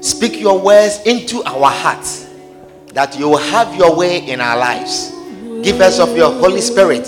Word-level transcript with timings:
Speak 0.00 0.40
your 0.40 0.60
words 0.60 1.00
into 1.06 1.42
our 1.44 1.70
hearts 1.70 2.28
that 2.92 3.18
you 3.18 3.28
will 3.28 3.38
have 3.38 3.74
your 3.76 3.94
way 3.94 4.18
in 4.26 4.40
our 4.40 4.56
lives. 4.56 5.12
Give 5.62 5.80
us 5.80 6.00
of 6.00 6.16
your 6.16 6.32
Holy 6.32 6.60
Spirit, 6.60 7.04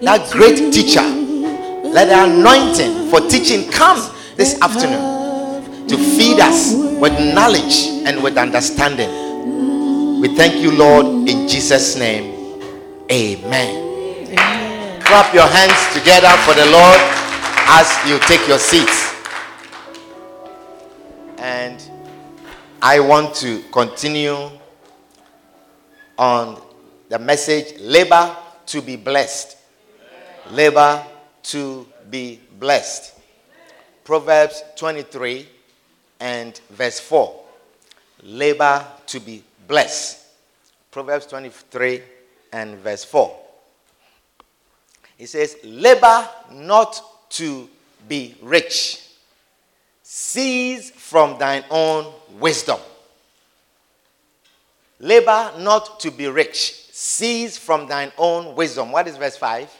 that 0.00 0.30
great 0.32 0.72
teacher. 0.72 1.02
Let 1.02 2.06
the 2.08 2.24
anointing 2.24 3.10
for 3.10 3.20
teaching 3.28 3.70
come 3.70 3.98
this 4.36 4.60
afternoon 4.60 5.86
to 5.88 5.96
feed 5.96 6.40
us 6.40 6.74
with 6.74 7.12
knowledge 7.34 8.04
and 8.06 8.22
with 8.22 8.36
understanding. 8.36 10.20
We 10.20 10.34
thank 10.34 10.56
you, 10.56 10.72
Lord, 10.72 11.06
in 11.28 11.48
Jesus' 11.48 11.96
name. 11.96 12.60
Amen. 13.10 13.87
Clap 15.08 15.32
your 15.32 15.46
hands 15.46 15.94
together 15.94 16.28
for 16.44 16.52
the 16.52 16.66
Lord 16.66 17.00
as 17.70 17.88
you 18.06 18.18
take 18.28 18.46
your 18.46 18.58
seats. 18.58 19.14
And 21.38 21.82
I 22.82 23.00
want 23.00 23.34
to 23.36 23.62
continue 23.72 24.50
on 26.18 26.60
the 27.08 27.18
message 27.18 27.80
labor 27.80 28.36
to 28.66 28.82
be 28.82 28.96
blessed. 28.96 29.56
Labor 30.50 31.02
to 31.44 31.88
be 32.10 32.38
blessed. 32.58 33.18
Proverbs 34.04 34.62
23 34.76 35.48
and 36.20 36.60
verse 36.68 37.00
4. 37.00 37.34
Labor 38.24 38.86
to 39.06 39.20
be 39.20 39.42
blessed. 39.66 40.26
Proverbs 40.90 41.24
23 41.24 42.02
and 42.52 42.76
verse 42.80 43.04
4. 43.04 43.47
It 45.18 45.28
says, 45.28 45.56
Labor 45.64 46.28
not 46.52 47.02
to 47.30 47.68
be 48.08 48.36
rich. 48.40 49.04
Cease 50.02 50.90
from 50.90 51.38
thine 51.38 51.64
own 51.70 52.12
wisdom. 52.38 52.78
Labor 55.00 55.52
not 55.58 56.00
to 56.00 56.10
be 56.10 56.28
rich. 56.28 56.86
Cease 56.92 57.58
from 57.58 57.86
thine 57.86 58.12
own 58.16 58.54
wisdom. 58.54 58.92
What 58.92 59.06
is 59.08 59.16
verse 59.16 59.36
5? 59.36 59.70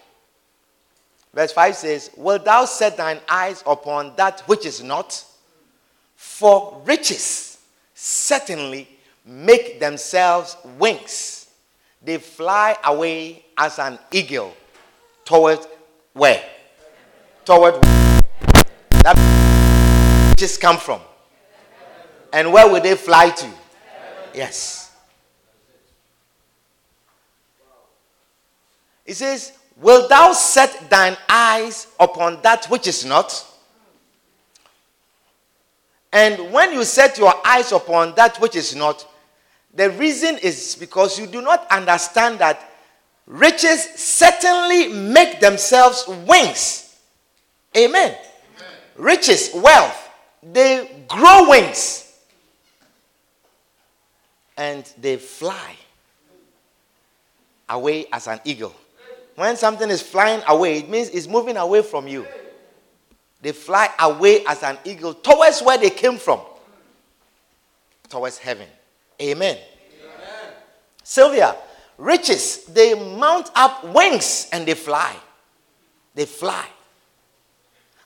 Verse 1.32 1.52
5 1.52 1.76
says, 1.76 2.10
Wilt 2.16 2.44
thou 2.44 2.64
set 2.64 2.96
thine 2.96 3.20
eyes 3.28 3.62
upon 3.66 4.14
that 4.16 4.40
which 4.46 4.66
is 4.66 4.82
not? 4.82 5.24
For 6.16 6.82
riches 6.84 7.58
certainly 7.94 8.88
make 9.24 9.78
themselves 9.78 10.56
wings. 10.78 11.48
They 12.02 12.18
fly 12.18 12.76
away 12.84 13.44
as 13.56 13.78
an 13.78 13.98
eagle 14.12 14.54
toward 15.28 15.58
where? 16.14 16.42
Toward 17.44 17.74
that 19.04 20.30
riches 20.30 20.56
come 20.56 20.78
from. 20.78 21.02
And 22.32 22.50
where 22.50 22.66
will 22.66 22.80
they 22.80 22.94
fly 22.94 23.28
to? 23.28 23.50
Yes. 24.32 24.90
It 29.04 29.16
says, 29.16 29.52
Will 29.76 30.08
thou 30.08 30.32
set 30.32 30.88
thine 30.88 31.16
eyes 31.28 31.88
upon 32.00 32.40
that 32.42 32.64
which 32.66 32.86
is 32.86 33.04
not? 33.04 33.46
And 36.10 36.50
when 36.52 36.72
you 36.72 36.84
set 36.84 37.18
your 37.18 37.34
eyes 37.46 37.70
upon 37.70 38.14
that 38.14 38.38
which 38.40 38.56
is 38.56 38.74
not, 38.74 39.06
the 39.74 39.90
reason 39.90 40.38
is 40.38 40.74
because 40.74 41.18
you 41.18 41.26
do 41.26 41.42
not 41.42 41.70
understand 41.70 42.38
that 42.38 42.67
riches 43.28 43.84
certainly 43.94 44.88
make 44.88 45.38
themselves 45.38 46.08
wings. 46.26 46.96
Amen. 47.76 48.16
Amen. 48.16 48.18
Riches, 48.96 49.50
wealth, 49.54 50.08
they 50.42 51.04
grow 51.06 51.50
wings 51.50 52.20
and 54.56 54.90
they 54.98 55.16
fly 55.16 55.76
away 57.68 58.06
as 58.12 58.26
an 58.26 58.40
eagle. 58.44 58.74
When 59.36 59.56
something 59.56 59.88
is 59.88 60.02
flying 60.02 60.42
away, 60.48 60.78
it 60.78 60.88
means 60.88 61.10
it's 61.10 61.28
moving 61.28 61.56
away 61.56 61.82
from 61.82 62.08
you. 62.08 62.26
They 63.40 63.52
fly 63.52 63.88
away 64.00 64.44
as 64.46 64.64
an 64.64 64.78
eagle 64.84 65.14
towards 65.14 65.60
where 65.62 65.78
they 65.78 65.90
came 65.90 66.16
from, 66.16 66.40
towards 68.08 68.38
heaven. 68.38 68.66
Amen. 69.22 69.56
Amen. 69.56 70.52
Sylvia, 71.04 71.54
riches, 71.98 72.64
they 72.66 72.94
mount 72.94 73.50
up 73.54 73.84
wings 73.92 74.48
and 74.52 74.66
they 74.66 74.74
fly. 74.74 75.14
They 76.14 76.24
fly. 76.24 76.66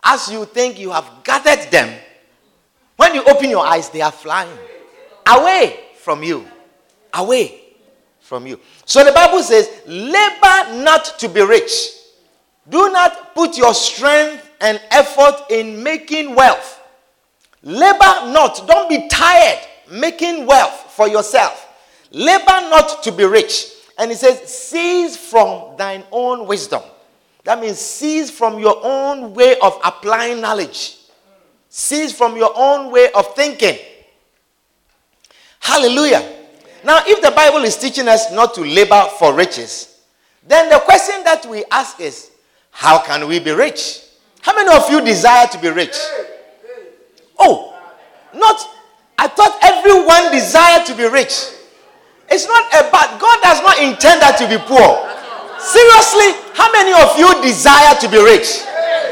As 0.03 0.31
you 0.31 0.45
think 0.47 0.79
you 0.79 0.91
have 0.91 1.09
gathered 1.23 1.71
them, 1.71 1.97
when 2.97 3.15
you 3.15 3.23
open 3.25 3.49
your 3.49 3.65
eyes, 3.65 3.91
they 3.91 4.01
are 4.01 4.13
flying 4.13 4.51
away 5.27 5.79
from 5.97 6.23
you. 6.23 6.47
Away 7.15 7.61
from 8.21 8.47
you. 8.47 8.59
So 8.85 9.05
the 9.05 9.13
Bible 9.13 9.43
says, 9.43 9.71
labor 9.87 10.83
not 10.83 11.19
to 11.19 11.29
be 11.29 11.43
rich. 11.43 11.71
Do 12.69 12.91
not 12.91 13.35
put 13.35 13.57
your 13.57 13.75
strength 13.75 14.51
and 14.61 14.81
effort 14.91 15.51
in 15.51 15.83
making 15.83 16.35
wealth. 16.35 16.81
Labor 17.63 18.31
not. 18.33 18.67
Don't 18.67 18.89
be 18.89 19.09
tired 19.09 19.59
making 19.91 20.47
wealth 20.47 20.93
for 20.93 21.09
yourself. 21.09 21.69
Labor 22.11 22.69
not 22.71 23.03
to 23.03 23.13
be 23.13 23.25
rich. 23.25 23.72
And 23.99 24.11
he 24.11 24.17
says, 24.17 24.41
cease 24.53 25.17
from 25.17 25.77
thine 25.77 26.05
own 26.11 26.47
wisdom. 26.47 26.83
That 27.45 27.61
means 27.61 27.79
cease 27.79 28.31
from 28.31 28.59
your 28.59 28.81
own 28.83 29.35
way 29.35 29.57
of 29.61 29.79
applying 29.85 30.41
knowledge. 30.41 30.99
Cease 31.69 32.13
from 32.13 32.37
your 32.37 32.53
own 32.55 32.93
way 32.93 33.11
of 33.13 33.35
thinking. 33.35 33.79
Hallelujah. 35.61 36.39
Now, 36.85 37.03
if 37.07 37.23
the 37.23 37.31
Bible 37.31 37.65
is 37.65 37.77
teaching 37.77 38.09
us 38.09 38.33
not 38.33 38.55
to 38.55 38.63
labor 38.63 39.05
for 39.19 39.35
riches, 39.35 40.01
then 40.47 40.69
the 40.69 40.79
question 40.81 41.23
that 41.25 41.47
we 41.47 41.65
ask 41.71 42.01
is, 42.01 42.31
how 42.71 43.01
can 43.03 43.29
we 43.29 43.39
be 43.39 43.53
rich? 43.53 44.03
How 44.41 44.55
many 44.57 44.77
of 44.77 44.91
you 44.91 45.01
desire 45.01 45.47
to 45.49 45.59
be 45.59 45.69
rich? 45.69 45.97
Oh, 47.39 47.79
not, 48.35 48.69
I 49.19 49.29
thought 49.29 49.59
everyone 49.63 50.33
desired 50.33 50.87
to 50.87 50.95
be 50.95 51.07
rich. 51.07 51.33
It's 52.33 52.49
not 52.49 52.65
about, 52.73 53.21
God 53.21 53.39
does 53.45 53.61
not 53.61 53.77
intend 53.77 54.25
that 54.25 54.41
to 54.41 54.49
be 54.49 54.57
poor. 54.57 55.05
Seriously, 55.61 56.33
how 56.57 56.73
many 56.73 56.97
of 56.97 57.13
you 57.21 57.29
desire 57.45 57.93
to 58.01 58.09
be 58.09 58.17
rich? 58.19 58.65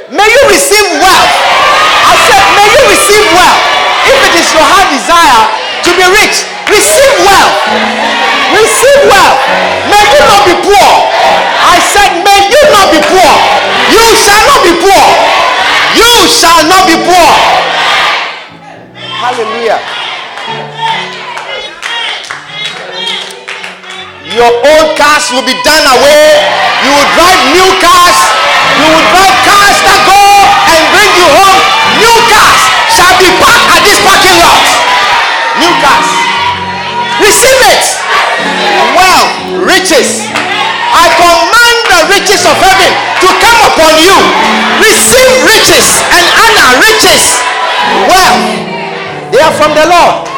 May 0.09 0.25
you 0.25 0.43
receive 0.49 0.89
wealth. 0.99 1.33
I 2.09 2.17
said, 2.17 2.43
may 2.57 2.69
you 2.73 2.83
receive 2.89 3.25
wealth. 3.37 3.63
If 4.09 4.19
it 4.25 4.35
is 4.41 4.49
your 4.57 4.65
heart 4.65 4.89
desire 4.91 5.45
to 5.85 5.91
be 5.95 6.07
rich, 6.17 6.49
Receive 6.71 7.15
wealth. 7.27 7.59
Receive 8.55 9.01
wealth. 9.11 9.41
May 9.91 10.05
you 10.07 10.21
not 10.23 10.43
be 10.47 10.55
poor. 10.63 10.91
I 11.67 11.83
said, 11.83 12.23
may 12.23 12.47
you 12.47 12.63
not 12.71 12.95
be 12.95 13.03
poor. 13.03 13.33
You 13.91 14.07
shall 14.15 14.43
not 14.47 14.63
be 14.63 14.75
poor. 14.79 15.07
You 15.99 16.13
shall 16.31 16.63
not 16.71 16.87
be 16.87 16.95
poor. 17.03 17.31
Hallelujah. 19.19 20.00
Your 24.31 24.47
old 24.47 24.95
cars 24.95 25.27
will 25.35 25.43
be 25.43 25.59
done 25.67 25.83
away. 25.91 26.39
You 26.87 26.91
will 26.95 27.11
drive 27.19 27.41
new 27.51 27.67
cars. 27.83 28.19
You 28.79 28.87
will 28.87 29.07
drive 29.11 29.37
cars 29.43 29.77
that 29.83 29.99
go 30.07 30.23
and 30.71 30.83
bring 30.95 31.11
you 31.19 31.27
home. 31.35 31.61
New 31.99 32.17
cars 32.31 32.63
shall 32.95 33.11
be 33.19 33.27
parked 33.43 33.67
at 33.75 33.83
this 33.83 33.99
parking 34.07 34.39
lot. 34.39 34.63
New 35.59 35.75
cars. 35.83 36.11
Receive 37.19 37.59
it. 37.75 37.83
Well, 38.95 39.67
riches. 39.67 40.23
I 40.31 41.11
command 41.19 41.79
the 41.91 42.01
riches 42.15 42.47
of 42.47 42.55
heaven 42.55 42.91
to 43.27 43.29
come 43.35 43.61
upon 43.67 43.99
you. 43.99 44.15
Receive 44.79 45.27
riches 45.43 46.07
and 46.07 46.25
honor, 46.39 46.71
riches. 46.79 47.35
Well, 48.07 48.39
they 49.35 49.43
are 49.43 49.55
from 49.59 49.75
the 49.75 49.91
Lord. 49.91 50.30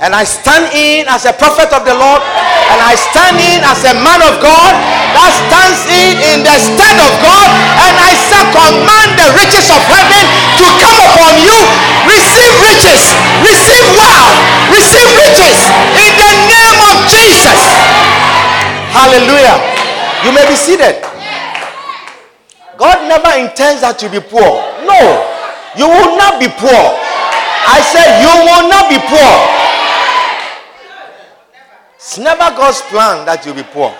And 0.00 0.16
I 0.16 0.24
stand 0.24 0.72
in 0.72 1.04
as 1.12 1.28
a 1.28 1.36
prophet 1.36 1.68
of 1.76 1.84
the 1.84 1.92
Lord, 1.92 2.24
and 2.72 2.78
I 2.80 2.96
stand 2.96 3.36
in 3.36 3.60
as 3.60 3.84
a 3.84 3.92
man 4.00 4.24
of 4.24 4.40
God, 4.40 4.72
that 5.12 5.28
stands 5.28 5.84
in 5.92 6.16
in 6.24 6.38
the 6.40 6.56
stead 6.56 6.96
of 7.04 7.12
God, 7.20 7.48
and 7.84 7.94
I 8.00 8.16
say, 8.16 8.40
command 8.48 9.20
the 9.20 9.28
riches 9.36 9.68
of 9.68 9.76
heaven 9.84 10.24
to 10.56 10.66
come 10.80 10.98
upon 11.04 11.36
you. 11.44 11.58
Receive 12.08 12.48
riches, 12.64 13.12
receive 13.44 13.84
wealth, 14.00 14.40
receive 14.72 15.10
riches 15.20 15.68
in 15.92 16.12
the 16.16 16.32
name 16.48 16.78
of 16.80 16.96
Jesus. 17.12 17.60
Hallelujah. 18.96 19.60
You 20.24 20.32
may 20.32 20.48
be 20.48 20.56
seated. 20.56 20.96
God 22.80 23.04
never 23.04 23.36
intends 23.36 23.84
that 23.84 24.00
you 24.00 24.08
be 24.08 24.24
poor. 24.24 24.64
No, 24.88 25.00
you 25.76 25.84
will 25.84 26.16
not 26.16 26.40
be 26.40 26.48
poor. 26.48 26.84
I 27.68 27.84
said, 27.84 28.24
you 28.24 28.32
will 28.48 28.64
not 28.72 28.88
be 28.88 28.96
poor. 29.04 29.60
It's 32.10 32.18
never 32.18 32.50
God's 32.56 32.82
plan 32.82 33.24
that 33.26 33.46
you 33.46 33.54
will 33.54 33.62
be 33.62 33.68
poor. 33.70 33.94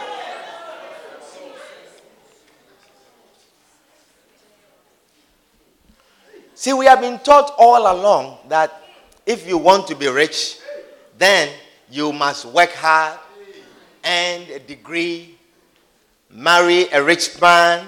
See, 6.56 6.72
we 6.72 6.86
have 6.86 7.00
been 7.00 7.20
taught 7.20 7.54
all 7.56 7.82
along 7.82 8.38
that 8.48 8.82
if 9.24 9.46
you 9.46 9.58
want 9.58 9.86
to 9.86 9.94
be 9.94 10.08
rich, 10.08 10.58
then 11.18 11.50
you 11.88 12.12
must 12.12 12.46
work 12.46 12.72
hard, 12.72 13.16
earn 14.04 14.42
a 14.54 14.58
degree, 14.58 15.38
marry 16.32 16.88
a 16.88 17.00
rich 17.00 17.40
man, 17.40 17.86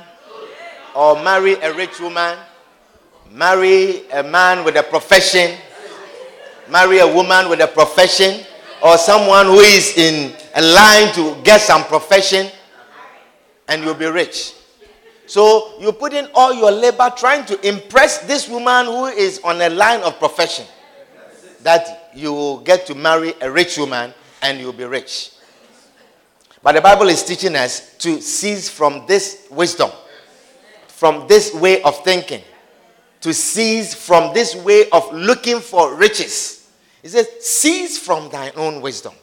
or 0.94 1.20
marry 1.20 1.54
a 1.54 1.74
rich 1.74 1.98
woman, 1.98 2.38
marry 3.32 4.08
a 4.10 4.22
man 4.22 4.64
with 4.64 4.76
a 4.76 4.84
profession, 4.84 5.58
marry 6.70 7.00
a 7.00 7.12
woman 7.12 7.48
with 7.48 7.60
a 7.60 7.66
profession, 7.66 8.46
or 8.82 8.98
someone 8.98 9.46
who 9.46 9.60
is 9.60 9.96
in 9.96 10.32
a 10.54 10.62
line 10.62 11.14
to 11.14 11.36
get 11.44 11.60
some 11.60 11.84
profession, 11.84 12.50
and 13.68 13.82
you'll 13.82 13.94
be 13.94 14.06
rich. 14.06 14.54
So 15.26 15.80
you 15.80 15.92
put 15.92 16.12
in 16.12 16.28
all 16.34 16.52
your 16.52 16.70
labor 16.70 17.10
trying 17.16 17.46
to 17.46 17.66
impress 17.66 18.18
this 18.26 18.48
woman 18.48 18.86
who 18.86 19.06
is 19.06 19.40
on 19.44 19.62
a 19.62 19.70
line 19.70 20.00
of 20.00 20.18
profession 20.18 20.66
that 21.62 22.10
you 22.14 22.32
will 22.32 22.58
get 22.58 22.86
to 22.86 22.94
marry 22.94 23.32
a 23.40 23.50
rich 23.50 23.78
woman 23.78 24.12
and 24.42 24.58
you'll 24.58 24.72
be 24.72 24.84
rich. 24.84 25.30
But 26.62 26.72
the 26.72 26.80
Bible 26.80 27.08
is 27.08 27.22
teaching 27.24 27.56
us 27.56 27.96
to 27.98 28.20
cease 28.20 28.68
from 28.68 29.06
this 29.06 29.46
wisdom, 29.50 29.90
from 30.88 31.26
this 31.28 31.54
way 31.54 31.82
of 31.82 32.04
thinking, 32.04 32.42
to 33.20 33.32
cease 33.32 33.94
from 33.94 34.34
this 34.34 34.54
way 34.56 34.90
of 34.90 35.12
looking 35.14 35.60
for 35.60 35.94
riches. 35.94 36.61
It 37.02 37.10
says, 37.10 37.28
cease 37.40 37.98
from 37.98 38.28
thine 38.30 38.52
own 38.56 38.80
wisdom, 38.80 39.14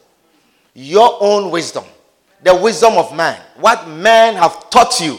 your 0.74 1.16
own 1.20 1.50
wisdom, 1.50 1.84
the 2.42 2.54
wisdom 2.54 2.94
of 2.94 3.14
man, 3.14 3.40
what 3.56 3.88
men 3.88 4.34
have 4.34 4.70
taught 4.70 5.00
you 5.00 5.18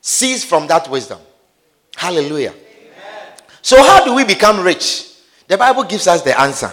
Cease 0.00 0.44
from 0.44 0.66
that 0.68 0.88
wisdom. 0.88 1.18
Hallelujah. 1.96 2.54
So, 3.60 3.82
how 3.82 4.04
do 4.04 4.14
we 4.14 4.24
become 4.24 4.60
rich? 4.60 5.12
The 5.46 5.58
Bible 5.58 5.84
gives 5.84 6.06
us 6.06 6.22
the 6.22 6.38
answer 6.40 6.70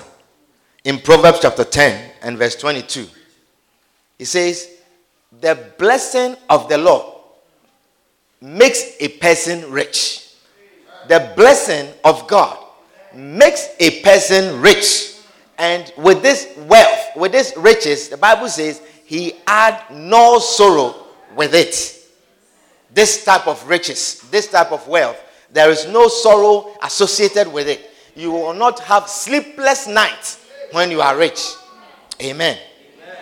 in 0.84 1.00
Proverbs 1.00 1.40
chapter 1.42 1.64
10 1.64 2.12
and 2.22 2.38
verse 2.38 2.56
22. 2.56 3.08
It 4.20 4.26
says, 4.26 4.70
The 5.42 5.72
blessing 5.78 6.38
of 6.50 6.70
the 6.70 6.78
Lord 6.78 7.14
makes 8.40 8.96
a 9.00 9.10
person 9.10 9.70
rich. 9.72 10.30
The 11.08 11.34
blessing 11.36 11.92
of 12.04 12.28
God 12.28 12.58
makes 13.16 13.70
a 13.80 14.02
person 14.02 14.62
rich. 14.62 15.14
And 15.58 15.92
with 15.98 16.22
this 16.22 16.54
wealth, 16.68 17.16
with 17.16 17.32
this 17.32 17.54
riches, 17.58 18.10
the 18.10 18.18
Bible 18.18 18.50
says, 18.50 18.82
He 19.06 19.34
had 19.48 19.82
no 19.92 20.40
sorrow 20.40 20.96
with 21.36 21.54
it 21.54 21.96
this 22.96 23.26
type 23.26 23.46
of 23.46 23.68
riches, 23.68 24.22
this 24.32 24.48
type 24.48 24.72
of 24.72 24.88
wealth, 24.88 25.22
there 25.52 25.70
is 25.70 25.86
no 25.88 26.08
sorrow 26.08 26.74
associated 26.82 27.52
with 27.52 27.68
it. 27.68 27.92
You 28.16 28.32
will 28.32 28.54
not 28.54 28.80
have 28.80 29.10
sleepless 29.10 29.86
nights 29.86 30.44
when 30.72 30.90
you 30.90 31.02
are 31.02 31.18
rich. 31.18 31.52
Amen. 32.22 32.58
Amen. 32.58 33.18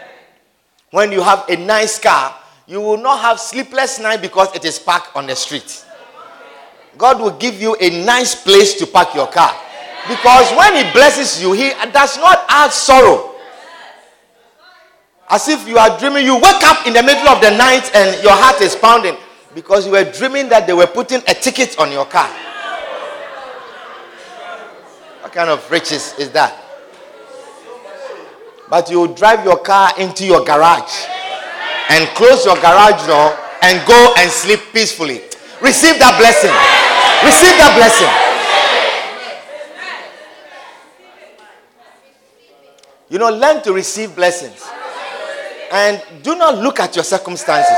When 0.92 1.12
you 1.12 1.22
have 1.24 1.46
a 1.50 1.56
nice 1.58 1.98
car, 1.98 2.38
you 2.68 2.80
will 2.80 2.98
not 2.98 3.20
have 3.20 3.40
sleepless 3.40 4.00
night 4.00 4.22
because 4.22 4.56
it 4.56 4.64
is 4.64 4.78
parked 4.78 5.16
on 5.16 5.26
the 5.26 5.36
street. 5.36 5.84
God 6.96 7.20
will 7.20 7.36
give 7.38 7.60
you 7.60 7.76
a 7.82 8.06
nice 8.06 8.36
place 8.36 8.76
to 8.76 8.86
park 8.86 9.16
your 9.16 9.28
car. 9.28 9.60
Because 10.08 10.52
when 10.58 10.76
He 10.76 10.92
blesses 10.92 11.42
you, 11.42 11.54
He 11.54 11.72
does 11.92 12.18
not 12.18 12.46
add 12.50 12.72
sorrow. 12.72 13.32
As 15.30 15.48
if 15.48 15.68
you 15.68 15.78
are 15.78 15.98
dreaming, 15.98 16.26
you 16.26 16.36
wake 16.36 16.64
up 16.64 16.86
in 16.86 16.94
the 16.94 17.02
middle 17.02 17.28
of 17.30 17.42
the 17.42 17.50
night 17.58 17.90
and 17.96 18.22
your 18.22 18.34
heart 18.34 18.62
is 18.62 18.76
pounding. 18.76 19.16
Because 19.56 19.86
you 19.86 19.92
were 19.94 20.04
dreaming 20.04 20.50
that 20.50 20.68
they 20.68 20.74
were 20.74 20.88
putting 20.88 21.22
a 21.28 21.34
ticket 21.34 21.80
on 21.80 21.92
your 21.92 22.06
car. 22.06 22.30
What 25.22 25.32
kind 25.32 25.50
of 25.50 25.70
riches 25.72 26.14
is 26.20 26.32
that? 26.32 26.60
But 28.70 28.90
you 28.90 29.08
drive 29.16 29.46
your 29.46 29.58
car 29.58 29.92
into 30.00 30.26
your 30.26 30.44
garage 30.44 31.06
and 31.90 32.08
close 32.16 32.46
your 32.46 32.56
garage 32.56 33.06
door 33.08 33.38
and 33.62 33.86
go 33.88 34.14
and 34.18 34.30
sleep 34.30 34.60
peacefully. 34.74 35.22
Receive 35.62 35.98
that 36.00 36.18
blessing. 36.20 36.52
Receive 37.24 37.56
that 37.62 37.74
blessing. 37.78 38.33
You 43.14 43.20
know, 43.20 43.30
learn 43.30 43.62
to 43.62 43.74
receive 43.74 44.16
blessings. 44.16 44.68
And 45.72 46.02
do 46.24 46.36
not 46.36 46.58
look 46.58 46.80
at 46.80 46.96
your 46.96 47.04
circumstances. 47.04 47.78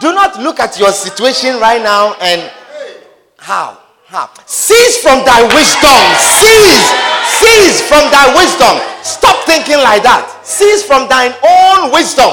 Do 0.00 0.12
not 0.12 0.38
look 0.38 0.60
at 0.60 0.78
your 0.78 0.92
situation 0.92 1.58
right 1.58 1.82
now 1.82 2.12
and 2.20 2.52
how? 3.38 3.80
How? 4.04 4.28
Cease 4.44 5.00
from 5.00 5.24
thy 5.24 5.44
wisdom. 5.44 5.96
Cease. 6.20 6.92
Cease 7.40 7.88
from 7.88 8.10
thy 8.10 8.34
wisdom. 8.36 8.76
Stop 9.02 9.46
thinking 9.46 9.78
like 9.78 10.02
that. 10.02 10.42
Cease 10.44 10.84
from 10.84 11.08
thine 11.08 11.32
own 11.42 11.90
wisdom, 11.90 12.28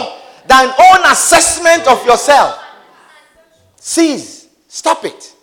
thine 0.47 0.67
own 0.67 1.11
assessment 1.13 1.87
of 1.87 2.05
yourself. 2.05 2.61
Cease. 3.77 4.49
Stop 4.67 5.05
it. 5.05 5.33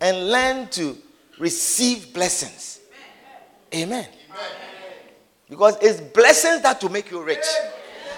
And 0.00 0.30
learn 0.30 0.68
to 0.68 0.96
receive 1.38 2.14
blessings. 2.14 2.80
Amen. 3.74 4.08
Because 5.52 5.76
it's 5.82 6.00
blessings 6.00 6.62
that 6.62 6.82
will 6.82 6.90
make 6.90 7.10
you 7.10 7.22
rich. 7.22 7.44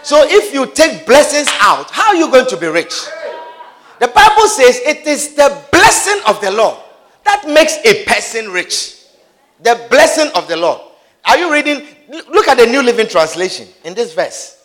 So 0.04 0.22
if 0.24 0.54
you 0.54 0.66
take 0.66 1.04
blessings 1.04 1.48
out, 1.60 1.90
how 1.90 2.10
are 2.10 2.14
you 2.14 2.30
going 2.30 2.46
to 2.46 2.56
be 2.56 2.68
rich? 2.68 2.94
The 3.98 4.06
Bible 4.06 4.46
says 4.46 4.78
it 4.86 5.04
is 5.04 5.34
the 5.34 5.64
blessing 5.72 6.20
of 6.28 6.40
the 6.40 6.52
Lord 6.52 6.78
that 7.24 7.44
makes 7.48 7.76
a 7.84 8.04
person 8.04 8.52
rich. 8.52 9.06
The 9.60 9.84
blessing 9.90 10.30
of 10.36 10.46
the 10.46 10.56
Lord. 10.56 10.80
Are 11.24 11.36
you 11.36 11.52
reading? 11.52 11.84
Look 12.08 12.46
at 12.46 12.56
the 12.56 12.66
New 12.66 12.84
Living 12.84 13.08
Translation 13.08 13.66
in 13.82 13.94
this 13.94 14.14
verse. 14.14 14.64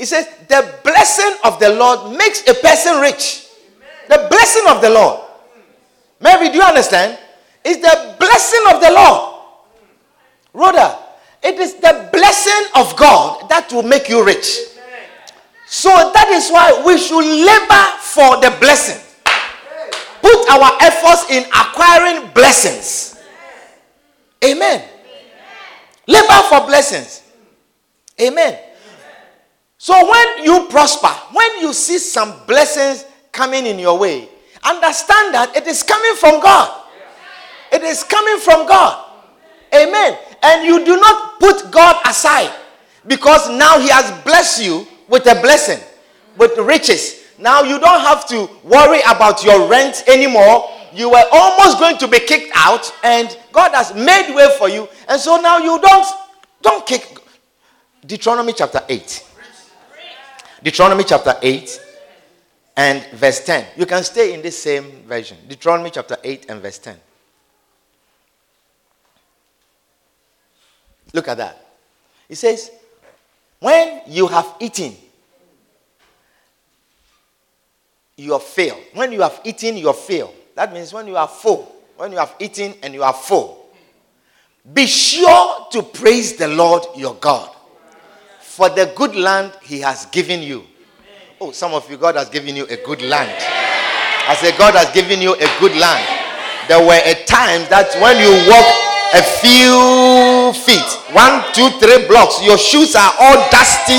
It 0.00 0.06
says, 0.06 0.26
The 0.48 0.74
blessing 0.82 1.36
of 1.44 1.60
the 1.60 1.68
Lord 1.68 2.18
makes 2.18 2.42
a 2.48 2.54
person 2.54 3.00
rich. 3.00 3.46
The 4.08 4.26
blessing 4.28 4.64
of 4.66 4.80
the 4.82 4.90
Lord. 4.90 5.20
Mary, 6.18 6.48
do 6.48 6.56
you 6.56 6.64
understand? 6.64 7.20
It's 7.64 7.80
the 7.80 8.16
blessing 8.18 8.60
of 8.74 8.80
the 8.80 8.92
Lord. 8.92 9.34
Rhoda, 10.52 10.98
it 11.42 11.58
is 11.58 11.74
the 11.74 12.08
blessing 12.12 12.70
of 12.76 12.96
God 12.96 13.48
that 13.48 13.72
will 13.72 13.82
make 13.82 14.08
you 14.08 14.24
rich. 14.24 14.60
So 15.66 15.88
that 15.88 16.28
is 16.28 16.50
why 16.50 16.82
we 16.86 16.98
should 16.98 17.24
labor 17.24 17.84
for 18.00 18.40
the 18.40 18.56
blessing. 18.60 19.00
Put 20.20 20.48
our 20.50 20.70
efforts 20.80 21.30
in 21.30 21.44
acquiring 21.44 22.30
blessings. 22.32 23.20
Amen. 24.44 24.84
Labor 26.06 26.42
for 26.48 26.66
blessings. 26.66 27.22
Amen. 28.20 28.58
So 29.78 30.10
when 30.10 30.44
you 30.44 30.66
prosper, 30.70 31.08
when 31.32 31.60
you 31.60 31.72
see 31.72 31.98
some 31.98 32.46
blessings 32.46 33.04
coming 33.32 33.66
in 33.66 33.78
your 33.78 33.98
way, 33.98 34.28
understand 34.62 35.34
that 35.34 35.52
it 35.56 35.66
is 35.66 35.82
coming 35.82 36.14
from 36.16 36.40
God. 36.40 36.83
It 37.74 37.82
is 37.82 38.04
coming 38.04 38.38
from 38.38 38.68
God. 38.68 39.04
Amen. 39.74 40.16
And 40.44 40.64
you 40.64 40.84
do 40.84 40.96
not 40.96 41.40
put 41.40 41.72
God 41.72 42.00
aside 42.06 42.54
because 43.04 43.50
now 43.50 43.80
He 43.80 43.88
has 43.88 44.12
blessed 44.22 44.64
you 44.64 44.86
with 45.08 45.26
a 45.26 45.40
blessing, 45.42 45.82
with 46.38 46.56
riches. 46.56 47.24
Now 47.36 47.62
you 47.62 47.80
don't 47.80 48.00
have 48.00 48.28
to 48.28 48.48
worry 48.62 49.00
about 49.08 49.42
your 49.42 49.68
rent 49.68 50.04
anymore. 50.06 50.70
You 50.92 51.10
were 51.10 51.24
almost 51.32 51.80
going 51.80 51.98
to 51.98 52.06
be 52.06 52.20
kicked 52.20 52.52
out, 52.54 52.94
and 53.02 53.36
God 53.50 53.74
has 53.74 53.92
made 53.92 54.32
way 54.32 54.54
for 54.56 54.68
you. 54.68 54.88
And 55.08 55.20
so 55.20 55.40
now 55.40 55.58
you 55.58 55.80
don't 55.80 56.06
don't 56.62 56.86
kick. 56.86 57.18
Deuteronomy 58.06 58.52
chapter 58.52 58.82
8. 58.88 59.26
Deuteronomy 60.62 61.02
chapter 61.02 61.36
8 61.42 61.80
and 62.76 63.04
verse 63.14 63.44
10. 63.44 63.66
You 63.76 63.86
can 63.86 64.04
stay 64.04 64.32
in 64.32 64.42
this 64.42 64.62
same 64.62 65.02
version. 65.08 65.38
Deuteronomy 65.48 65.90
chapter 65.90 66.16
8 66.22 66.46
and 66.48 66.62
verse 66.62 66.78
10. 66.78 66.96
Look 71.14 71.28
at 71.28 71.38
that. 71.38 71.64
It 72.28 72.34
says, 72.34 72.70
When 73.60 74.02
you 74.08 74.26
have 74.26 74.56
eaten, 74.60 74.92
you 78.16 78.32
have 78.32 78.42
failed. 78.42 78.80
When 78.92 79.12
you 79.12 79.22
have 79.22 79.40
eaten, 79.44 79.76
you 79.76 79.86
have 79.86 79.98
failed. 79.98 80.34
That 80.56 80.72
means 80.72 80.92
when 80.92 81.06
you 81.06 81.16
are 81.16 81.28
full, 81.28 81.72
when 81.96 82.12
you 82.12 82.18
have 82.18 82.34
eaten 82.40 82.74
and 82.82 82.92
you 82.92 83.02
are 83.02 83.12
full, 83.12 83.66
be 84.72 84.86
sure 84.86 85.66
to 85.70 85.82
praise 85.82 86.36
the 86.36 86.48
Lord 86.48 86.82
your 86.96 87.14
God 87.14 87.50
for 88.40 88.68
the 88.70 88.92
good 88.96 89.14
land 89.14 89.52
he 89.62 89.80
has 89.80 90.06
given 90.06 90.42
you. 90.42 90.64
Oh, 91.40 91.52
some 91.52 91.74
of 91.74 91.88
you, 91.90 91.96
God 91.96 92.16
has 92.16 92.28
given 92.28 92.56
you 92.56 92.64
a 92.66 92.76
good 92.84 93.02
land. 93.02 93.30
I 94.26 94.34
say, 94.40 94.56
God 94.56 94.74
has 94.74 94.90
given 94.92 95.20
you 95.20 95.34
a 95.34 95.60
good 95.60 95.76
land. 95.76 96.06
There 96.68 96.80
were 96.80 97.00
a 97.04 97.14
time 97.24 97.68
that 97.70 97.92
when 98.00 98.16
you 98.18 98.50
walk 98.50 98.83
a 99.14 99.22
few 99.22 100.52
feet, 100.64 100.90
one, 101.14 101.44
two, 101.52 101.70
three 101.78 102.08
blocks, 102.08 102.42
your 102.42 102.58
shoes 102.58 102.96
are 102.96 103.12
all 103.20 103.48
dusty. 103.48 103.94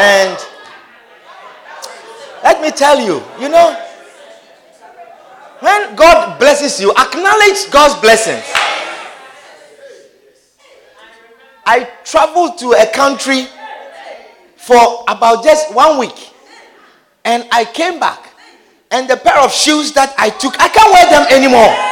And 0.00 0.38
let 2.42 2.62
me 2.62 2.70
tell 2.70 2.98
you, 2.98 3.22
you 3.38 3.50
know, 3.50 3.76
when 5.60 5.94
God 5.96 6.38
blesses 6.38 6.80
you, 6.80 6.92
acknowledge 6.92 7.70
God's 7.70 8.00
blessings. 8.00 8.42
I 11.66 11.86
traveled 12.02 12.56
to 12.58 12.70
a 12.72 12.86
country 12.86 13.46
for 14.56 15.04
about 15.08 15.44
just 15.44 15.74
one 15.74 15.98
week 15.98 16.32
and 17.26 17.46
I 17.52 17.66
came 17.66 18.00
back 18.00 18.30
and 18.90 19.08
the 19.08 19.16
pair 19.18 19.38
of 19.38 19.52
shoes 19.52 19.92
that 19.92 20.14
I 20.16 20.30
took, 20.30 20.58
I 20.58 20.68
can't 20.68 20.90
wear 20.90 21.10
them 21.10 21.26
anymore. 21.30 21.91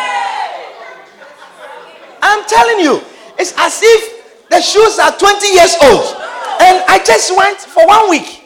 I'm 2.22 2.46
telling 2.46 2.80
you, 2.80 3.00
it's 3.38 3.54
as 3.56 3.80
if 3.82 4.48
the 4.48 4.60
shoes 4.60 4.98
are 4.98 5.16
20 5.16 5.46
years 5.54 5.76
old 5.82 6.16
and 6.60 6.84
I 6.88 7.02
just 7.04 7.34
went 7.36 7.58
for 7.58 7.86
one 7.86 8.10
week. 8.10 8.44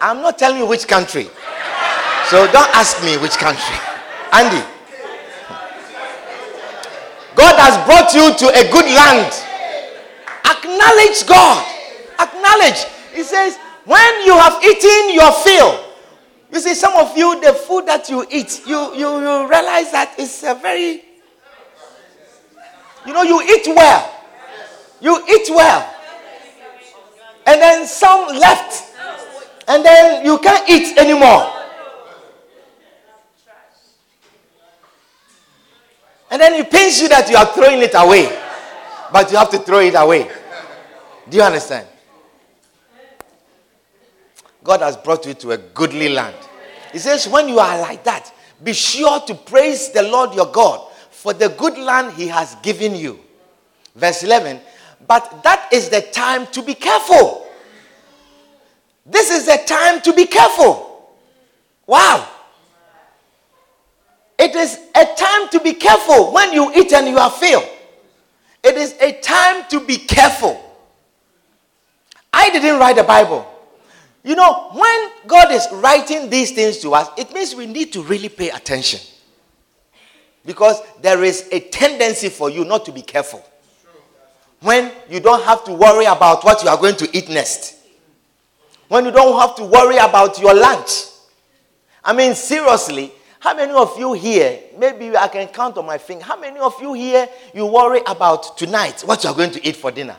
I'm 0.00 0.22
not 0.22 0.38
telling 0.38 0.58
you 0.58 0.66
which 0.66 0.88
country. 0.88 1.24
So 2.26 2.50
don't 2.52 2.70
ask 2.74 3.02
me 3.04 3.16
which 3.18 3.36
country. 3.36 3.76
Andy. 4.32 4.64
God 7.36 7.56
has 7.58 7.76
brought 7.86 8.12
you 8.14 8.34
to 8.34 8.46
a 8.58 8.70
good 8.72 8.86
land. 8.86 9.32
Acknowledge 10.44 11.26
God. 11.26 11.64
Acknowledge. 12.18 12.84
He 13.14 13.22
says, 13.22 13.56
when 13.84 14.24
you 14.24 14.36
have 14.36 14.62
eaten 14.64 15.14
your 15.14 15.32
fill, 15.32 15.84
you 16.52 16.58
see, 16.60 16.74
some 16.74 16.94
of 16.94 17.16
you, 17.16 17.40
the 17.40 17.52
food 17.52 17.86
that 17.86 18.08
you 18.08 18.26
eat, 18.30 18.62
you, 18.66 18.94
you, 18.94 19.20
you 19.20 19.48
realize 19.48 19.92
that 19.92 20.14
it's 20.18 20.42
a 20.42 20.54
very, 20.54 21.02
you 23.06 23.12
know, 23.12 23.22
you 23.22 23.42
eat 23.42 23.66
well. 23.66 24.16
You 25.00 25.24
eat 25.28 25.48
well. 25.50 25.94
And 27.46 27.60
then 27.60 27.86
some 27.86 28.28
left. 28.36 28.94
And 29.66 29.84
then 29.84 30.24
you 30.24 30.38
can't 30.38 30.68
eat 30.68 30.96
anymore. 30.98 31.52
And 36.30 36.40
then 36.40 36.54
it 36.54 36.70
pains 36.70 37.00
you 37.00 37.08
that 37.08 37.28
you 37.28 37.36
are 37.36 37.46
throwing 37.46 37.80
it 37.80 37.92
away. 37.94 38.38
But 39.12 39.30
you 39.32 39.38
have 39.38 39.50
to 39.50 39.58
throw 39.58 39.80
it 39.80 39.94
away. 39.96 40.30
Do 41.28 41.36
you 41.36 41.42
understand? 41.42 41.86
God 44.62 44.80
has 44.80 44.96
brought 44.96 45.26
you 45.26 45.34
to 45.34 45.52
a 45.52 45.58
goodly 45.58 46.10
land. 46.10 46.36
He 46.92 46.98
says, 46.98 47.26
when 47.26 47.48
you 47.48 47.58
are 47.58 47.80
like 47.80 48.04
that, 48.04 48.32
be 48.62 48.72
sure 48.72 49.20
to 49.20 49.34
praise 49.34 49.90
the 49.90 50.02
Lord 50.02 50.34
your 50.34 50.46
God 50.46 50.89
for 51.20 51.34
the 51.34 51.50
good 51.50 51.76
land 51.76 52.14
he 52.14 52.28
has 52.28 52.54
given 52.62 52.94
you. 52.94 53.20
Verse 53.94 54.22
11, 54.22 54.58
but 55.06 55.42
that 55.42 55.68
is 55.70 55.90
the 55.90 56.00
time 56.00 56.46
to 56.46 56.62
be 56.62 56.72
careful. 56.72 57.46
This 59.04 59.30
is 59.30 59.44
the 59.44 59.60
time 59.66 60.00
to 60.00 60.14
be 60.14 60.24
careful. 60.24 61.10
Wow. 61.86 62.26
It 64.38 64.54
is 64.54 64.78
a 64.94 65.04
time 65.14 65.50
to 65.50 65.60
be 65.60 65.74
careful 65.74 66.32
when 66.32 66.54
you 66.54 66.72
eat 66.74 66.90
and 66.94 67.06
you 67.06 67.18
are 67.18 67.30
filled. 67.30 67.68
It 68.64 68.76
is 68.78 68.94
a 68.98 69.20
time 69.20 69.64
to 69.68 69.80
be 69.84 69.98
careful. 69.98 70.58
I 72.32 72.48
didn't 72.48 72.78
write 72.78 72.96
the 72.96 73.02
Bible. 73.02 73.46
You 74.24 74.36
know, 74.36 74.70
when 74.72 75.10
God 75.26 75.52
is 75.52 75.66
writing 75.70 76.30
these 76.30 76.52
things 76.52 76.78
to 76.78 76.94
us, 76.94 77.10
it 77.18 77.30
means 77.34 77.54
we 77.54 77.66
need 77.66 77.92
to 77.92 78.02
really 78.02 78.30
pay 78.30 78.48
attention. 78.48 79.00
Because 80.50 80.82
there 81.00 81.22
is 81.22 81.48
a 81.52 81.60
tendency 81.60 82.28
for 82.28 82.50
you 82.50 82.64
not 82.64 82.84
to 82.86 82.90
be 82.90 83.02
careful. 83.02 83.40
When 84.58 84.90
you 85.08 85.20
don't 85.20 85.44
have 85.44 85.62
to 85.66 85.72
worry 85.72 86.06
about 86.06 86.42
what 86.42 86.64
you 86.64 86.68
are 86.68 86.76
going 86.76 86.96
to 86.96 87.16
eat 87.16 87.28
next. 87.28 87.76
When 88.88 89.04
you 89.04 89.12
don't 89.12 89.40
have 89.40 89.54
to 89.58 89.64
worry 89.64 89.98
about 89.98 90.40
your 90.40 90.52
lunch. 90.52 91.04
I 92.02 92.12
mean, 92.12 92.34
seriously, 92.34 93.12
how 93.38 93.54
many 93.54 93.70
of 93.70 93.96
you 93.96 94.12
here, 94.14 94.58
maybe 94.76 95.16
I 95.16 95.28
can 95.28 95.46
count 95.46 95.78
on 95.78 95.86
my 95.86 95.98
finger, 95.98 96.24
how 96.24 96.36
many 96.36 96.58
of 96.58 96.74
you 96.82 96.94
here 96.94 97.28
you 97.54 97.66
worry 97.66 98.00
about 98.08 98.58
tonight 98.58 99.02
what 99.02 99.22
you 99.22 99.30
are 99.30 99.36
going 99.36 99.52
to 99.52 99.64
eat 99.64 99.76
for 99.76 99.92
dinner? 99.92 100.16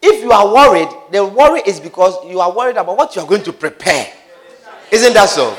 If 0.00 0.22
you 0.22 0.30
are 0.30 0.54
worried, 0.54 0.88
the 1.10 1.26
worry 1.26 1.62
is 1.66 1.80
because 1.80 2.14
you 2.30 2.38
are 2.38 2.52
worried 2.52 2.76
about 2.76 2.96
what 2.96 3.16
you 3.16 3.22
are 3.22 3.26
going 3.26 3.42
to 3.42 3.52
prepare. 3.52 4.06
Isn't 4.92 5.14
that 5.14 5.28
so? 5.30 5.50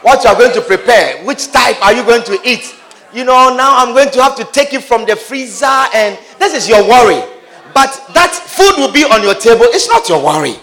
What 0.00 0.24
you 0.24 0.30
are 0.30 0.36
going 0.38 0.54
to 0.54 0.62
prepare, 0.62 1.22
which 1.26 1.52
type 1.52 1.76
are 1.84 1.92
you 1.92 2.04
going 2.04 2.22
to 2.24 2.40
eat? 2.42 2.78
You 3.14 3.24
know, 3.24 3.54
now 3.54 3.76
I'm 3.76 3.94
going 3.94 4.10
to 4.10 4.22
have 4.22 4.36
to 4.36 4.44
take 4.44 4.72
it 4.72 4.82
from 4.82 5.04
the 5.04 5.16
freezer, 5.16 5.66
and 5.66 6.18
this 6.38 6.54
is 6.54 6.68
your 6.68 6.82
worry. 6.88 7.22
But 7.74 7.90
that 8.14 8.32
food 8.32 8.76
will 8.78 8.92
be 8.92 9.04
on 9.04 9.22
your 9.22 9.34
table, 9.34 9.64
it's 9.64 9.88
not 9.88 10.08
your 10.08 10.22
worry. 10.22 10.56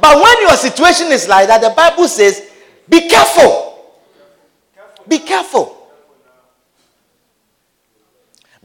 But 0.00 0.16
when 0.22 0.40
your 0.42 0.56
situation 0.56 1.08
is 1.08 1.28
like 1.28 1.48
that, 1.48 1.60
the 1.60 1.70
Bible 1.70 2.08
says, 2.08 2.50
be 2.88 3.08
careful. 3.08 3.84
Be 5.06 5.18
careful. 5.18 5.76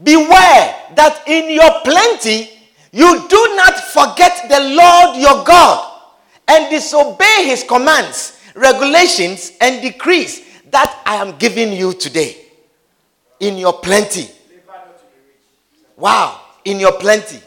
Beware 0.02 0.74
that 0.96 1.22
in 1.26 1.50
your 1.50 1.80
plenty 1.82 2.50
you 2.92 3.26
do 3.28 3.56
not 3.56 3.78
forget 3.78 4.48
the 4.48 4.60
Lord 4.60 5.16
your 5.16 5.44
God 5.44 6.02
and 6.46 6.70
disobey 6.70 7.46
his 7.46 7.64
commands, 7.64 8.38
regulations, 8.54 9.52
and 9.60 9.82
decrees 9.82 10.42
that 10.70 11.02
I 11.06 11.16
am 11.16 11.36
giving 11.38 11.72
you 11.72 11.92
today. 11.92 12.43
In 13.44 13.58
your 13.58 13.74
plenty. 13.74 14.26
Wow, 15.98 16.40
in 16.64 16.80
your 16.80 16.92
plenty. 16.92 17.38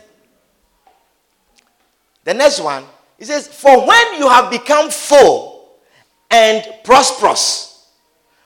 The 2.24 2.36
next 2.36 2.62
one, 2.62 2.84
he 3.18 3.25
says, 3.25 3.48
For 3.48 3.84
when 3.88 4.20
you 4.20 4.30
have 4.30 4.51
become 4.51 4.92
full 4.92 5.72
and 6.30 6.63
prosperous, 6.84 7.89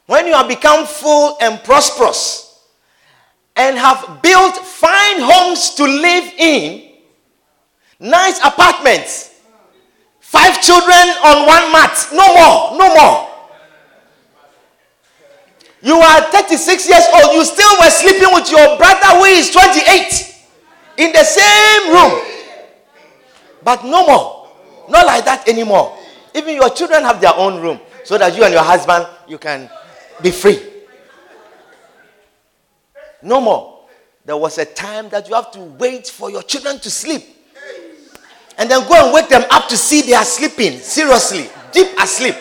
when 0.06 0.28
you 0.28 0.34
have 0.34 0.48
become 0.48 0.86
full 0.86 1.36
and 1.42 1.62
prosperous, 1.66 2.58
and 3.58 3.78
have 3.78 4.22
built 4.22 4.56
fine 4.56 5.20
homes 5.20 5.72
to 5.72 5.84
live 5.84 6.34
in, 6.38 6.94
nice 8.00 8.40
apartments, 8.46 9.42
five 10.22 10.62
children 10.62 10.96
on 11.26 11.46
one 11.46 11.70
mat. 11.74 12.08
No 12.14 12.34
more, 12.34 12.78
no 12.80 12.96
more. 12.96 13.31
You 15.84 15.96
are 15.96 16.22
36 16.32 16.88
years 16.88 17.04
old, 17.14 17.34
you 17.34 17.44
still 17.44 17.80
were 17.80 17.90
sleeping 17.90 18.30
with 18.34 18.52
your 18.52 18.78
brother 18.78 19.18
who 19.18 19.24
is 19.26 19.50
28 19.50 20.32
in 20.98 21.12
the 21.12 21.24
same 21.24 21.94
room. 21.94 22.22
But 23.64 23.84
no 23.86 24.06
more. 24.06 24.48
Not 24.90 25.06
like 25.06 25.26
that 25.26 25.48
anymore. 25.48 25.98
Even 26.36 26.56
your 26.56 26.70
children 26.70 27.04
have 27.04 27.20
their 27.20 27.36
own 27.36 27.62
room 27.62 27.80
so 28.04 28.18
that 28.18 28.36
you 28.36 28.44
and 28.44 28.54
your 28.54 28.64
husband 28.64 29.08
you 29.28 29.38
can 29.38 29.70
be 30.22 30.32
free. 30.32 30.60
No 33.24 33.42
more. 33.42 33.80
There 34.26 34.38
was 34.38 34.58
a 34.58 34.66
time 34.66 35.10
that 35.10 35.28
you 35.28 35.36
have 35.36 35.52
to 35.52 35.60
wait 35.60 36.08
for 36.08 36.30
your 36.30 36.44
children 36.44 36.80
to 36.80 36.92
sleep 36.92 37.24
and 38.58 38.70
then 38.70 38.88
go 38.88 39.06
and 39.06 39.14
wake 39.14 39.30
them 39.30 39.44
up 39.50 39.68
to 39.70 39.78
see 39.78 40.02
they 40.02 40.14
are 40.14 40.26
sleeping. 40.26 40.78
Seriously, 40.78 41.50
deep 41.72 41.88
asleep. 42.00 42.36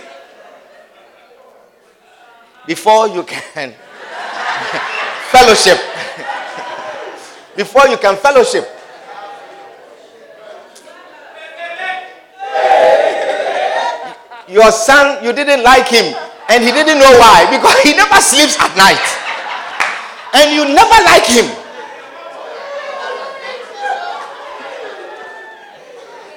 Before 2.71 3.09
you 3.09 3.25
can 3.25 3.75
fellowship. 5.35 5.75
Before 7.57 7.89
you 7.89 7.99
can 7.99 8.15
fellowship. 8.15 8.63
Your 14.47 14.71
son, 14.71 15.19
you 15.25 15.33
didn't 15.33 15.65
like 15.65 15.89
him, 15.89 16.15
and 16.49 16.63
he 16.63 16.71
didn't 16.71 17.01
know 17.03 17.11
why 17.19 17.51
because 17.51 17.75
he 17.83 17.91
never 17.99 18.23
sleeps 18.23 18.55
at 18.63 18.71
night. 18.79 19.03
And 20.39 20.55
you 20.55 20.63
never 20.71 20.99
like 21.11 21.27
him. 21.27 21.51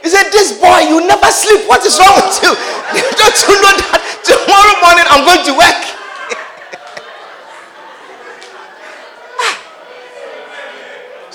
He 0.01 0.09
said, 0.09 0.31
This 0.33 0.57
boy, 0.57 0.89
you 0.89 1.05
never 1.05 1.29
sleep. 1.29 1.69
What 1.69 1.85
is 1.85 1.93
wrong 2.01 2.15
with 2.25 2.41
you? 2.41 2.57
Don't 3.21 3.37
you 3.37 3.53
know 3.61 3.73
that 3.85 4.01
tomorrow 4.25 4.73
morning 4.81 5.05
I'm 5.13 5.21
going 5.29 5.45
to 5.45 5.53
work? 5.53 5.92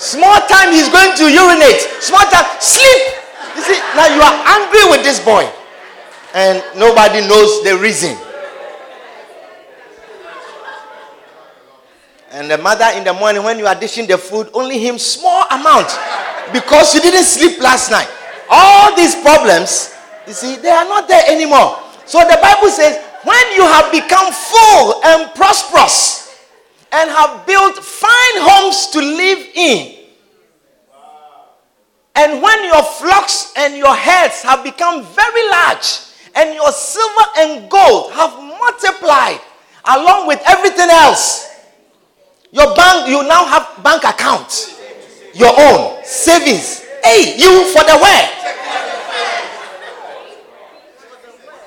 Small 0.09 0.41
time 0.49 0.73
he's 0.73 0.89
going 0.89 1.13
to 1.21 1.29
urinate, 1.29 1.85
small 2.01 2.25
time, 2.33 2.49
sleep. 2.59 3.13
You 3.55 3.61
see, 3.61 3.77
now 3.93 4.09
you 4.09 4.17
are 4.17 4.37
angry 4.57 4.89
with 4.89 5.05
this 5.05 5.23
boy, 5.23 5.45
and 6.33 6.63
nobody 6.75 7.21
knows 7.21 7.63
the 7.63 7.77
reason. 7.77 8.17
And 12.31 12.49
the 12.49 12.57
mother 12.57 12.89
in 12.97 13.03
the 13.03 13.13
morning, 13.13 13.43
when 13.43 13.59
you 13.59 13.67
are 13.67 13.75
dishing 13.75 14.07
the 14.07 14.17
food, 14.17 14.49
only 14.55 14.79
him 14.79 14.97
small 14.97 15.45
amount 15.51 15.93
because 16.53 16.95
you 16.95 17.01
didn't 17.01 17.25
sleep 17.25 17.61
last 17.61 17.91
night. 17.91 18.09
All 18.49 18.95
these 18.95 19.13
problems, 19.13 19.93
you 20.25 20.33
see, 20.33 20.55
they 20.55 20.71
are 20.71 20.85
not 20.85 21.07
there 21.07 21.21
anymore. 21.29 21.77
So 22.07 22.17
the 22.25 22.39
Bible 22.41 22.69
says, 22.69 22.97
when 23.23 23.51
you 23.53 23.61
have 23.61 23.91
become 23.91 24.33
full 24.33 25.05
and 25.05 25.29
prosperous 25.35 26.35
and 26.91 27.11
have 27.11 27.45
built 27.45 27.75
fine 27.77 28.37
homes 28.41 28.87
to 28.87 28.99
live 28.99 29.45
in, 29.53 29.98
and 32.19 32.41
when 32.43 32.63
your 32.65 32.83
flocks 32.83 33.53
and 33.55 33.77
your 33.77 33.95
herds 33.95 34.43
have 34.43 34.61
become 34.61 35.03
very 35.03 35.49
large, 35.49 36.03
and 36.35 36.53
your 36.53 36.71
silver 36.71 37.25
and 37.37 37.69
gold 37.71 38.11
have 38.11 38.35
multiplied 38.37 39.39
along 39.95 40.27
with 40.27 40.41
everything 40.45 40.89
else, 40.89 41.47
your 42.51 42.75
bank, 42.75 43.07
you 43.07 43.23
now 43.23 43.45
have 43.45 43.83
bank 43.83 44.03
account, 44.03 44.75
your 45.33 45.53
own 45.57 46.03
savings. 46.03 46.83
Hey, 47.03 47.39
you 47.39 47.71
for 47.71 47.83
the 47.87 47.95
where? 47.97 48.29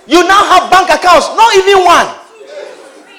You 0.06 0.26
now 0.28 0.44
have 0.44 0.71
bank 0.71 0.90
accounts, 0.90 1.28
not 1.35 1.54
even 1.56 1.85
one. 1.85 2.09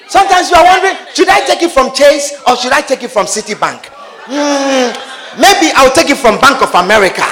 Sometimes 0.06 0.50
you 0.50 0.56
are 0.56 0.64
wondering, 0.64 0.94
should 1.14 1.28
I 1.28 1.44
take 1.44 1.62
it 1.62 1.72
from 1.72 1.92
Chase 1.92 2.40
or 2.46 2.56
should 2.56 2.72
I 2.72 2.82
take 2.82 3.02
it 3.02 3.10
from 3.10 3.26
Citibank? 3.26 3.86
Hmm, 4.26 5.13
maybe 5.38 5.72
I'll 5.74 5.92
take 5.92 6.10
it 6.10 6.18
from 6.18 6.40
Bank 6.40 6.62
of 6.62 6.74
America. 6.74 7.24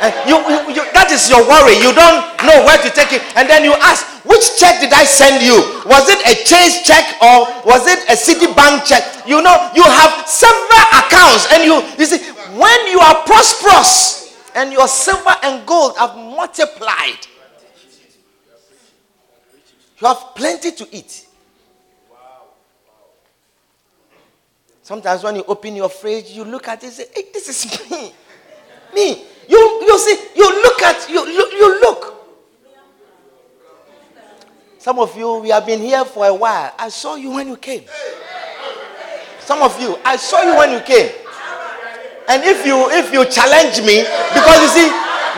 Uh, 0.00 0.10
you, 0.26 0.36
you, 0.50 0.58
you, 0.76 0.82
that 0.92 1.08
is 1.10 1.30
your 1.30 1.40
worry. 1.46 1.78
You 1.80 1.94
don't 1.94 2.20
know 2.44 2.60
where 2.66 2.76
to 2.82 2.90
take 2.90 3.12
it. 3.14 3.22
And 3.36 3.48
then 3.48 3.64
you 3.64 3.72
ask, 3.80 4.04
which 4.26 4.58
check 4.58 4.80
did 4.80 4.92
I 4.92 5.04
send 5.04 5.40
you? 5.40 5.56
Was 5.88 6.08
it 6.08 6.20
a 6.26 6.34
Chase 6.44 6.82
check 6.82 7.04
or 7.22 7.46
was 7.64 7.86
it 7.86 8.00
a 8.10 8.16
Citibank 8.18 8.84
check? 8.84 9.04
You 9.26 9.40
know, 9.40 9.70
you 9.74 9.84
have 9.84 10.26
several 10.26 10.84
accounts. 10.92 11.48
And 11.52 11.64
you, 11.64 11.80
you 11.96 12.06
see, 12.06 12.20
when 12.58 12.78
you 12.90 13.00
are 13.00 13.22
prosperous 13.24 14.36
and 14.54 14.72
your 14.72 14.88
silver 14.88 15.34
and 15.42 15.64
gold 15.66 15.96
have 15.96 16.16
multiplied, 16.16 17.26
you 20.00 20.06
have 20.06 20.34
plenty 20.34 20.72
to 20.72 20.88
eat. 20.90 21.26
Sometimes 24.84 25.22
when 25.24 25.36
you 25.36 25.44
open 25.48 25.74
your 25.74 25.88
fridge, 25.88 26.32
you 26.32 26.44
look 26.44 26.68
at 26.68 26.84
it 26.84 26.86
and 26.88 26.92
say, 26.92 27.06
hey, 27.14 27.24
this 27.32 27.48
is 27.48 27.90
me. 27.90 28.12
Me. 28.94 29.24
You, 29.48 29.58
you 29.80 29.98
see, 29.98 30.28
you 30.36 30.44
look 30.62 30.82
at, 30.82 31.08
you, 31.08 31.26
you, 31.26 31.50
you 31.52 31.80
look. 31.80 32.12
Some 34.76 34.98
of 34.98 35.16
you, 35.16 35.38
we 35.38 35.48
have 35.48 35.64
been 35.64 35.80
here 35.80 36.04
for 36.04 36.26
a 36.26 36.34
while. 36.34 36.74
I 36.78 36.90
saw 36.90 37.14
you 37.16 37.30
when 37.30 37.48
you 37.48 37.56
came. 37.56 37.84
Some 39.40 39.62
of 39.62 39.80
you, 39.80 39.96
I 40.04 40.16
saw 40.16 40.42
you 40.42 40.54
when 40.58 40.72
you 40.72 40.80
came. 40.80 41.10
And 42.28 42.44
if 42.44 42.66
you 42.66 42.88
if 42.90 43.12
you 43.12 43.24
challenge 43.24 43.80
me, 43.80 44.04
because 44.36 44.60
you 44.60 44.68
see, 44.68 44.88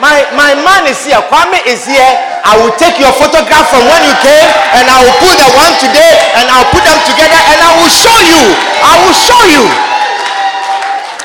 my, 0.03 0.27
my 0.35 0.55
man 0.59 0.91
is 0.91 0.99
here, 1.07 1.23
Kwame 1.31 1.63
is 1.67 1.87
here. 1.87 2.36
I 2.47 2.55
will 2.63 2.71
take 2.79 2.95
your 3.03 3.11
photograph 3.11 3.75
from 3.75 3.83
when 3.91 4.07
you 4.07 4.15
came 4.23 4.47
and 4.79 4.87
I 4.87 5.03
will 5.03 5.19
put 5.19 5.35
the 5.35 5.51
one 5.59 5.75
today 5.83 6.15
and 6.39 6.47
I'll 6.47 6.71
put 6.71 6.87
them 6.87 6.95
together 7.03 7.35
and 7.35 7.59
I 7.59 7.75
will 7.75 7.91
show 7.91 8.15
you. 8.23 8.55
I 8.87 8.95
will 9.03 9.17
show 9.19 9.43
you. 9.51 9.67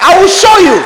I 0.02 0.18
will 0.18 0.34
show 0.34 0.58
you. 0.66 0.82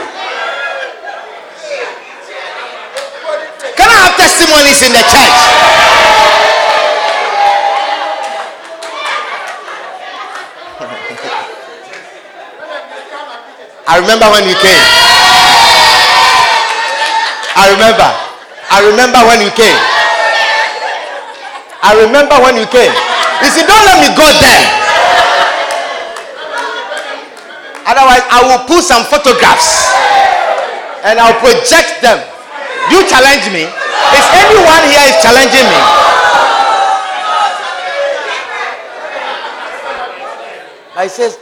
Can 3.80 3.88
I 3.88 3.98
have 4.12 4.20
testimonies 4.20 4.84
in 4.84 4.92
the 4.92 5.04
church? 5.08 5.40
I 13.88 14.04
remember 14.04 14.28
when 14.36 14.44
you 14.52 14.58
came. 14.60 14.84
I 17.56 17.72
remember. 17.72 18.10
I 18.68 18.84
remember 18.84 19.24
when 19.32 19.40
you 19.40 19.48
came. 19.56 19.80
I 21.86 21.94
remember 22.02 22.34
when 22.42 22.58
you 22.58 22.66
came. 22.66 22.90
You 23.46 23.50
see, 23.54 23.62
don't 23.62 23.86
let 23.86 24.02
me 24.02 24.10
go 24.18 24.26
there. 24.42 24.66
Otherwise, 27.86 28.26
I 28.34 28.42
will 28.42 28.66
pull 28.66 28.82
some 28.82 29.06
photographs 29.06 29.94
and 31.06 31.22
I'll 31.22 31.38
project 31.38 32.02
them. 32.02 32.18
You 32.90 33.06
challenge 33.06 33.46
me. 33.54 33.70
Is 33.70 34.26
anyone 34.34 34.82
here 34.90 35.06
is 35.14 35.18
challenging 35.22 35.70
me? 35.70 35.80
I 40.98 41.06
says, 41.06 41.38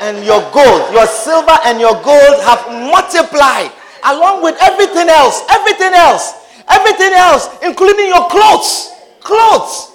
and 0.00 0.24
your 0.26 0.42
gold, 0.50 0.90
your 0.90 1.06
silver 1.06 1.54
and 1.62 1.78
your 1.78 1.94
gold 2.02 2.42
have 2.42 2.66
multiplied 2.90 3.70
along 4.02 4.42
with 4.42 4.58
everything 4.60 5.08
else, 5.08 5.46
everything 5.50 5.94
else, 5.94 6.34
everything 6.68 7.12
else, 7.14 7.48
including 7.62 8.08
your 8.08 8.26
clothes, 8.28 8.95
clothes, 9.26 9.90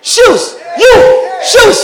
shoes, 0.00 0.56
you, 0.80 0.94
shoes. 1.44 1.78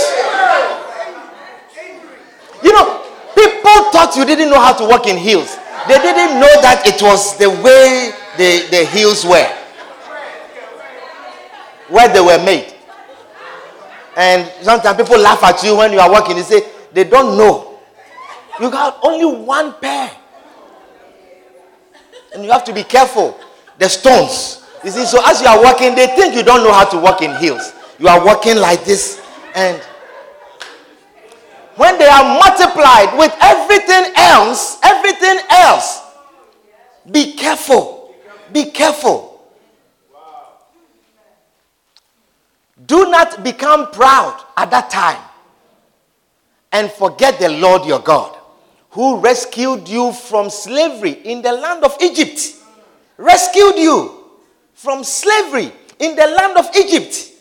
You 2.65 2.73
know, 2.73 3.05
people 3.37 3.93
thought 3.93 4.15
you 4.17 4.25
didn't 4.25 4.49
know 4.49 4.59
how 4.59 4.73
to 4.73 4.85
walk 4.89 5.07
in 5.07 5.19
heels. 5.19 5.57
They 5.87 5.99
didn't 5.99 6.41
know 6.41 6.51
that 6.65 6.83
it 6.87 7.01
was 7.03 7.37
the 7.37 7.51
way 7.51 8.11
the, 8.41 8.67
the 8.71 8.85
heels 8.87 9.25
were, 9.25 9.47
where 11.89 12.09
they 12.09 12.21
were 12.21 12.43
made. 12.43 12.73
And 14.17 14.51
sometimes 14.63 14.97
people 14.97 15.19
laugh 15.21 15.45
at 15.45 15.63
you 15.63 15.77
when 15.77 15.93
you 15.93 16.01
are 16.01 16.11
walking. 16.11 16.37
They 16.37 16.43
say, 16.43 16.63
they 16.93 17.05
don't 17.05 17.37
know. 17.37 17.79
You 18.59 18.71
got 18.71 18.99
only 19.03 19.27
one 19.45 19.75
pair. 19.75 20.11
And 22.35 22.43
you 22.43 22.51
have 22.51 22.65
to 22.65 22.73
be 22.73 22.83
careful. 22.83 23.39
The 23.79 23.89
stones. 23.91 24.66
You 24.85 24.91
see, 24.91 25.05
so 25.05 25.21
as 25.25 25.41
you 25.41 25.49
are 25.49 25.63
walking, 25.63 25.95
they 25.95 26.07
think 26.09 26.35
you 26.35 26.43
don't 26.43 26.63
know 26.63 26.73
how 26.73 26.85
to 26.85 26.99
walk 26.99 27.23
in 27.23 27.35
heels. 27.37 27.73
You 27.99 28.09
are 28.09 28.25
walking 28.25 28.57
like 28.57 28.85
this, 28.85 29.21
and 29.55 29.81
when 31.77 31.99
they 31.99 32.07
are 32.07 32.39
multiplied 32.39 33.19
with 33.19 33.35
everything 33.41 34.13
else, 34.17 34.79
everything 34.83 35.39
else, 35.51 36.03
be 37.11 37.35
careful. 37.35 38.15
Be 38.53 38.71
careful. 38.71 39.41
Do 42.87 43.11
not 43.11 43.43
become 43.43 43.91
proud 43.91 44.43
at 44.57 44.71
that 44.71 44.91
time 44.91 45.23
and 46.73 46.91
forget 46.91 47.39
the 47.39 47.49
Lord 47.49 47.85
your 47.85 48.01
God, 48.01 48.37
who 48.91 49.19
rescued 49.19 49.89
you 49.89 50.13
from 50.13 50.51
slavery 50.51 51.13
in 51.13 51.43
the 51.43 51.53
land 51.53 51.85
of 51.85 51.97
Egypt. 52.01 52.55
Rescued 53.19 53.77
you 53.77 54.16
from 54.77 55.03
slavery 55.03 55.73
in 55.99 56.15
the 56.15 56.27
land 56.27 56.57
of 56.59 56.69
Egypt. 56.77 57.33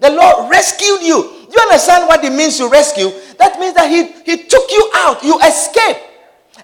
The 0.00 0.10
Lord 0.10 0.50
rescued 0.50 1.02
you. 1.02 1.22
Do 1.22 1.52
you 1.52 1.60
understand 1.62 2.06
what 2.06 2.24
it 2.24 2.32
means 2.32 2.56
to 2.58 2.68
rescue? 2.68 3.10
That 3.38 3.58
means 3.58 3.74
that 3.74 3.90
He, 3.90 4.12
he 4.22 4.44
took 4.44 4.70
you 4.70 4.90
out, 4.94 5.22
you 5.24 5.38
escaped. 5.40 6.00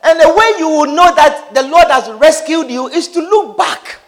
And 0.03 0.21
the 0.21 0.29
way 0.29 0.55
you 0.59 0.69
will 0.69 0.87
know 0.87 1.15
that 1.15 1.53
the 1.55 1.63
Lord 1.63 1.89
has 1.89 2.09
rescued 2.21 2.71
you 2.71 2.89
is 2.89 3.09
to 3.09 3.21
look 3.21 3.59
back. 3.59 3.99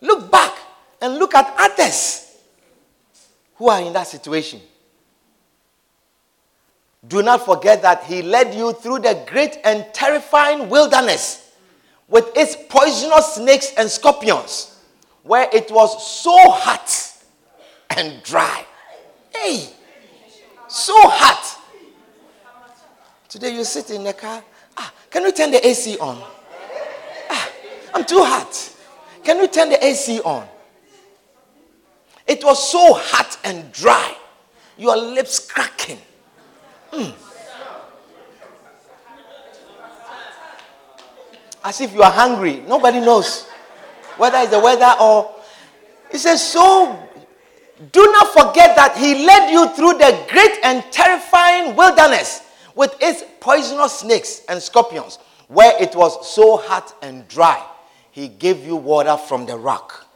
Look 0.00 0.30
back 0.30 0.52
and 1.00 1.18
look 1.18 1.34
at 1.34 1.52
others 1.58 2.36
who 3.56 3.68
are 3.68 3.80
in 3.80 3.92
that 3.94 4.06
situation. 4.06 4.60
Do 7.06 7.22
not 7.22 7.44
forget 7.44 7.82
that 7.82 8.04
He 8.04 8.22
led 8.22 8.54
you 8.54 8.72
through 8.74 9.00
the 9.00 9.24
great 9.26 9.58
and 9.64 9.84
terrifying 9.92 10.68
wilderness 10.68 11.52
with 12.08 12.30
its 12.36 12.56
poisonous 12.68 13.34
snakes 13.34 13.72
and 13.76 13.90
scorpions, 13.90 14.73
where 15.24 15.48
it 15.52 15.70
was 15.70 16.06
so 16.06 16.36
hot 16.50 17.12
and 17.96 18.22
dry. 18.22 18.64
Hey, 19.34 19.68
so 20.68 20.94
hot. 20.96 21.60
Today 23.28 23.54
you 23.54 23.64
sit 23.64 23.90
in 23.90 24.04
the 24.04 24.12
car. 24.12 24.44
Ah, 24.76 24.92
can 25.10 25.24
we 25.24 25.32
turn 25.32 25.50
the 25.50 25.66
AC 25.66 25.98
on? 25.98 26.22
Ah, 27.30 27.50
I'm 27.94 28.04
too 28.04 28.22
hot. 28.22 28.70
Can 29.24 29.40
we 29.40 29.48
turn 29.48 29.70
the 29.70 29.84
AC 29.84 30.20
on? 30.20 30.46
It 32.26 32.44
was 32.44 32.70
so 32.70 32.92
hot 32.94 33.38
and 33.44 33.72
dry. 33.72 34.14
Your 34.76 34.96
lips 34.96 35.38
cracking. 35.50 35.98
Mm. 36.92 37.14
As 41.64 41.80
if 41.80 41.94
you 41.94 42.02
are 42.02 42.10
hungry. 42.12 42.62
Nobody 42.68 43.00
knows 43.00 43.48
whether 44.16 44.38
it's 44.38 44.50
the 44.50 44.60
weather 44.60 44.94
or. 45.00 45.34
He 46.10 46.18
says, 46.18 46.42
So 46.42 46.98
do 47.92 48.00
not 48.12 48.28
forget 48.28 48.76
that 48.76 48.96
he 48.96 49.26
led 49.26 49.50
you 49.50 49.68
through 49.74 49.94
the 49.94 50.24
great 50.28 50.58
and 50.62 50.84
terrifying 50.92 51.74
wilderness 51.74 52.42
with 52.74 52.94
its 53.00 53.24
poisonous 53.40 54.00
snakes 54.00 54.42
and 54.48 54.62
scorpions, 54.62 55.18
where 55.48 55.80
it 55.82 55.94
was 55.94 56.26
so 56.34 56.56
hot 56.56 56.94
and 57.02 57.26
dry, 57.28 57.64
he 58.10 58.28
gave 58.28 58.64
you 58.64 58.76
water 58.76 59.16
from 59.16 59.46
the 59.46 59.56
rock. 59.56 60.06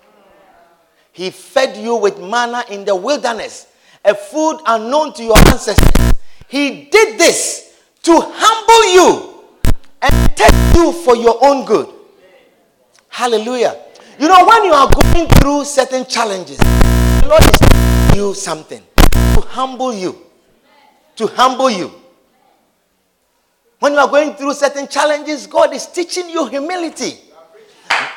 He 1.12 1.30
fed 1.30 1.76
you 1.76 1.96
with 1.96 2.20
manna 2.20 2.64
in 2.70 2.84
the 2.84 2.94
wilderness, 2.94 3.66
a 4.04 4.14
food 4.14 4.60
unknown 4.66 5.12
to 5.14 5.24
your 5.24 5.36
ancestors. 5.38 6.12
He 6.46 6.84
did 6.84 7.18
this 7.18 7.76
to 8.02 8.12
humble 8.22 8.94
you 8.94 9.44
and 10.00 10.36
test 10.36 10.76
you 10.76 10.92
for 10.92 11.16
your 11.16 11.44
own 11.44 11.64
good. 11.64 11.92
Hallelujah. 13.08 13.76
You 14.18 14.26
know, 14.26 14.44
when 14.44 14.64
you 14.64 14.72
are 14.72 14.90
going 14.90 15.28
through 15.28 15.64
certain 15.64 16.04
challenges, 16.04 16.58
the 16.58 17.26
Lord 17.28 17.40
is 17.44 17.52
telling 17.52 18.16
you 18.16 18.34
something 18.34 18.82
to 18.96 19.40
humble 19.42 19.94
you. 19.94 20.18
To 21.16 21.28
humble 21.28 21.70
you. 21.70 21.92
When 23.78 23.92
you 23.92 23.98
are 24.00 24.08
going 24.08 24.34
through 24.34 24.54
certain 24.54 24.88
challenges, 24.88 25.46
God 25.46 25.72
is 25.72 25.86
teaching 25.86 26.28
you 26.30 26.46
humility. 26.46 27.16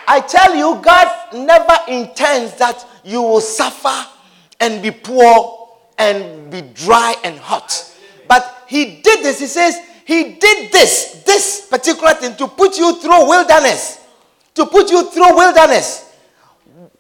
I 0.08 0.22
tell 0.22 0.56
you, 0.56 0.82
God 0.82 1.08
never 1.34 1.78
intends 1.88 2.56
that 2.56 2.84
you 3.04 3.22
will 3.22 3.40
suffer 3.42 4.10
and 4.60 4.82
be 4.82 4.90
poor 4.90 5.70
and 6.00 6.50
be 6.50 6.62
dry 6.62 7.14
and 7.24 7.38
hot. 7.38 7.96
But 8.28 8.64
He 8.68 9.02
did 9.04 9.24
this. 9.24 9.40
He 9.40 9.46
says, 9.46 9.78
He 10.06 10.34
did 10.34 10.72
this, 10.72 11.22
this 11.28 11.68
particular 11.70 12.16
thing 12.16 12.36
to 12.38 12.48
put 12.48 12.80
you 12.80 13.00
through 13.00 13.28
wilderness. 13.28 14.01
To 14.56 14.66
put 14.66 14.90
you 14.90 15.10
through 15.10 15.36
wilderness. 15.36 16.14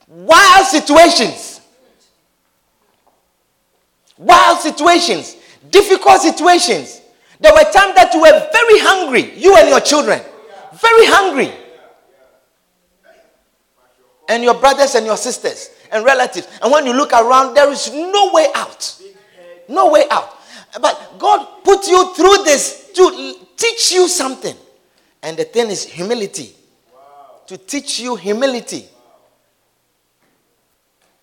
Wild 0.07 0.67
situations. 0.67 1.61
Wild 4.17 4.59
situations. 4.59 5.37
Difficult 5.69 6.21
situations. 6.21 7.01
There 7.39 7.51
were 7.53 7.63
times 7.71 7.95
that 7.95 8.13
you 8.13 8.21
were 8.21 8.47
very 8.51 8.79
hungry, 8.79 9.33
you 9.35 9.57
and 9.57 9.69
your 9.69 9.79
children. 9.79 10.21
Very 10.73 11.05
hungry. 11.07 11.51
And 14.29 14.43
your 14.43 14.53
brothers 14.53 14.95
and 14.95 15.05
your 15.05 15.17
sisters 15.17 15.71
and 15.91 16.05
relatives. 16.05 16.47
And 16.61 16.71
when 16.71 16.85
you 16.85 16.93
look 16.93 17.11
around, 17.13 17.55
there 17.55 17.69
is 17.71 17.91
no 17.91 18.31
way 18.31 18.47
out. 18.55 19.01
No 19.67 19.89
way 19.89 20.05
out. 20.09 20.37
But 20.79 21.15
God 21.17 21.63
put 21.63 21.87
you 21.87 22.13
through 22.15 22.43
this 22.43 22.91
to 22.93 23.35
teach 23.57 23.91
you 23.91 24.07
something. 24.07 24.55
And 25.23 25.35
the 25.35 25.43
thing 25.43 25.69
is 25.69 25.83
humility. 25.83 26.55
To 27.51 27.57
teach 27.57 27.99
you 27.99 28.15
humility. 28.15 28.85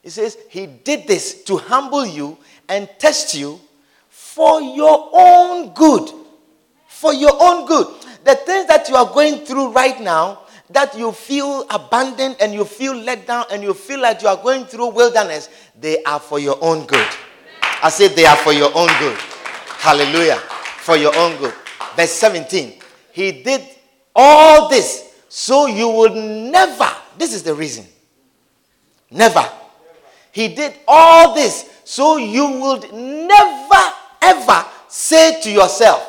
He 0.03 0.11
says, 0.11 0.37
He 0.51 0.67
did 0.67 1.07
this 1.09 1.43
to 1.45 1.57
humble 1.57 2.05
you 2.05 2.37
and 2.69 2.87
test 2.99 3.35
you 3.35 3.59
for 4.11 4.61
your 4.61 5.09
own 5.15 5.73
good. 5.73 6.11
For 6.87 7.15
your 7.15 7.33
own 7.33 7.65
good. 7.65 7.87
The 8.25 8.35
things 8.35 8.67
that 8.67 8.91
you 8.91 8.97
are 8.97 9.11
going 9.11 9.47
through 9.47 9.73
right 9.73 9.99
now, 10.03 10.41
that 10.69 10.95
you 10.99 11.13
feel 11.13 11.65
abandoned 11.71 12.37
and 12.43 12.53
you 12.53 12.67
feel 12.67 12.95
let 12.95 13.27
down 13.27 13.47
and 13.51 13.63
you 13.63 13.73
feel 13.73 14.01
like 14.03 14.21
you 14.21 14.29
are 14.29 14.37
going 14.37 14.67
through 14.67 14.89
wilderness, 14.89 15.49
they 15.81 16.03
are 16.03 16.21
for 16.21 16.39
your 16.39 16.59
own 16.61 16.85
good. 16.85 17.09
I 17.83 17.89
said 17.89 18.11
they 18.11 18.27
are 18.27 18.37
for 18.37 18.53
your 18.53 18.71
own 18.75 18.91
good. 18.99 19.17
Hallelujah. 19.79 20.37
For 20.37 20.99
your 20.99 21.17
own 21.17 21.39
good. 21.39 21.55
Verse 21.97 22.13
17. 22.13 22.75
He 23.13 23.43
did 23.43 23.63
all 24.15 24.69
this 24.69 25.08
so 25.29 25.67
you 25.67 25.89
would 25.91 26.15
never, 26.15 26.91
this 27.17 27.35
is 27.35 27.43
the 27.43 27.55
reason. 27.55 27.87
Never. 29.11 29.47
He 30.33 30.49
did 30.49 30.75
all 30.87 31.35
this 31.35 31.69
so 31.85 32.19
you 32.19 32.47
would 32.61 32.93
never 32.93 33.95
ever 34.21 34.65
say 34.89 35.41
to 35.41 35.51
yourself, 35.51 36.07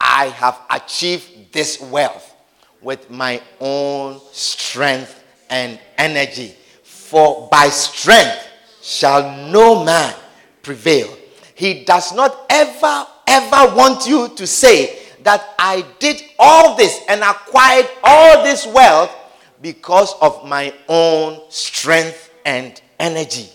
I 0.00 0.26
have 0.28 0.58
achieved 0.70 1.52
this 1.52 1.80
wealth 1.80 2.34
with 2.80 3.10
my 3.10 3.40
own 3.60 4.20
strength 4.32 5.22
and 5.50 5.78
energy. 5.98 6.54
For 6.82 7.48
by 7.50 7.68
strength 7.68 8.48
shall 8.80 9.50
no 9.50 9.84
man 9.84 10.14
prevail. 10.62 11.14
He 11.54 11.84
does 11.84 12.14
not 12.14 12.46
ever, 12.50 13.06
ever 13.26 13.76
want 13.76 14.06
you 14.06 14.28
to 14.30 14.46
say 14.46 15.01
that 15.24 15.54
I 15.58 15.84
did 15.98 16.22
all 16.38 16.76
this 16.76 17.00
and 17.08 17.22
acquired 17.22 17.88
all 18.02 18.42
this 18.42 18.66
wealth 18.66 19.14
because 19.60 20.14
of 20.20 20.46
my 20.46 20.74
own 20.88 21.40
strength 21.48 22.30
and 22.44 22.80
energy. 22.98 23.48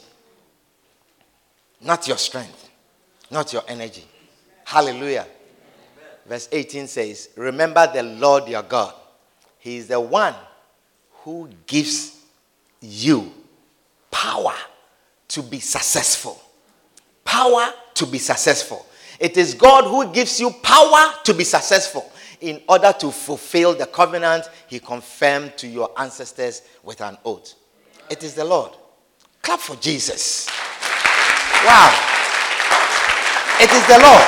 Not 1.82 2.08
your 2.08 2.18
strength 2.18 2.68
not 3.30 3.54
your 3.54 3.64
energy. 3.68 4.06
Hallelujah. 4.64 5.26
Verse 6.28 6.50
18 6.52 6.88
says, 6.88 7.30
Remember 7.36 7.90
the 7.92 8.04
Lord 8.04 8.48
your 8.48 8.64
God. 8.64 8.94
He 9.60 9.78
is 9.78 9.88
the 9.88 10.00
one 10.00 10.36
who 11.24 11.50
gives 11.66 12.22
you 12.82 13.32
power 14.12 14.54
to 15.30 15.42
be 15.42 15.60
successful. 15.60 16.42
Power 17.24 17.70
to 17.96 18.06
be 18.06 18.18
successful. 18.18 18.86
It 19.20 19.38
is 19.38 19.54
God 19.54 19.86
who 19.86 20.14
gives 20.14 20.40
you 20.40 20.52
power 20.52 21.14
to 21.24 21.34
be 21.34 21.44
successful 21.44 22.12
in 22.42 22.62
order 22.68 22.94
to 23.00 23.12
fulfill 23.12 23.74
the 23.74 23.86
covenant 23.86 24.50
he 24.68 24.80
confirmed 24.80 25.58
to 25.58 25.68
your 25.68 25.90
ancestors 25.98 26.62
with 26.84 27.02
an 27.02 27.18
oath. 27.26 27.56
It 28.10 28.24
is 28.24 28.36
the 28.36 28.46
Lord. 28.46 28.72
Clap 29.42 29.60
for 29.60 29.76
Jesus. 29.78 30.48
Wow. 31.66 31.92
It 33.60 33.72
is 33.72 33.88
the 33.88 34.00
Lord. 34.00 34.28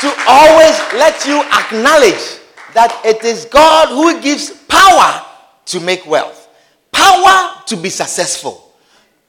To 0.00 0.12
always 0.28 0.76
let 0.94 1.24
you 1.26 1.40
acknowledge 1.42 2.40
that 2.74 3.00
it 3.04 3.24
is 3.24 3.46
God 3.46 3.88
who 3.88 4.20
gives 4.20 4.50
power 4.50 5.24
to 5.66 5.80
make 5.80 6.06
wealth, 6.06 6.48
power 6.92 7.62
to 7.66 7.76
be 7.76 7.88
successful, 7.88 8.72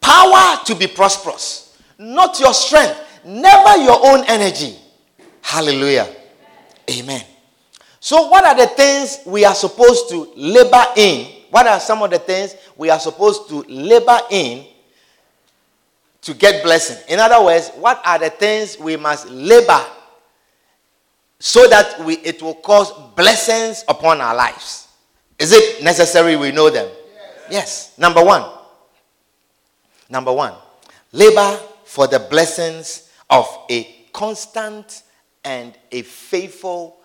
power 0.02 0.60
to 0.66 0.76
be 0.76 0.88
prosperous. 0.88 1.67
Not 1.98 2.40
your 2.40 2.54
strength, 2.54 3.00
never 3.26 3.78
your 3.78 4.00
own 4.06 4.24
energy. 4.28 4.76
Hallelujah. 5.42 6.08
Amen. 6.90 7.24
So, 8.00 8.28
what 8.28 8.46
are 8.46 8.56
the 8.56 8.68
things 8.68 9.20
we 9.26 9.44
are 9.46 9.56
supposed 9.56 10.10
to 10.10 10.32
labor 10.36 10.84
in? 10.96 11.28
What 11.50 11.68
are 11.68 11.80
some 11.80 12.04
of 12.04 12.12
the 12.12 12.20
things 12.20 12.56
we 12.76 12.90
are 12.90 13.00
supposed 13.00 13.50
to 13.50 13.64
labor 13.68 14.20
in 14.30 14.66
to 16.28 16.34
get 16.34 16.62
blessing. 16.62 16.98
In 17.08 17.20
other 17.20 17.44
words, 17.44 17.70
what 17.80 18.02
are 18.06 18.20
the 18.20 18.30
things 18.30 18.78
we 18.78 18.98
must 18.98 19.30
labor 19.30 19.82
so 21.40 21.68
that 21.70 22.04
we, 22.04 22.16
it 22.18 22.42
will 22.42 22.56
cause 22.56 22.92
blessings 23.16 23.86
upon 23.88 24.20
our 24.20 24.36
lives? 24.36 24.90
Is 25.40 25.54
it 25.54 25.82
necessary 25.82 26.36
we 26.36 26.52
know 26.52 26.70
them? 26.70 26.90
Yes. 27.50 27.52
yes. 27.52 27.94
Number 27.98 28.22
one. 28.24 28.44
Number 30.10 30.34
one. 30.34 30.54
Labor 31.14 31.58
for 31.88 32.06
the 32.06 32.20
blessings 32.20 33.10
of 33.30 33.48
a 33.70 33.84
constant 34.12 35.04
and 35.42 35.78
a 35.90 36.02
faithful 36.02 36.98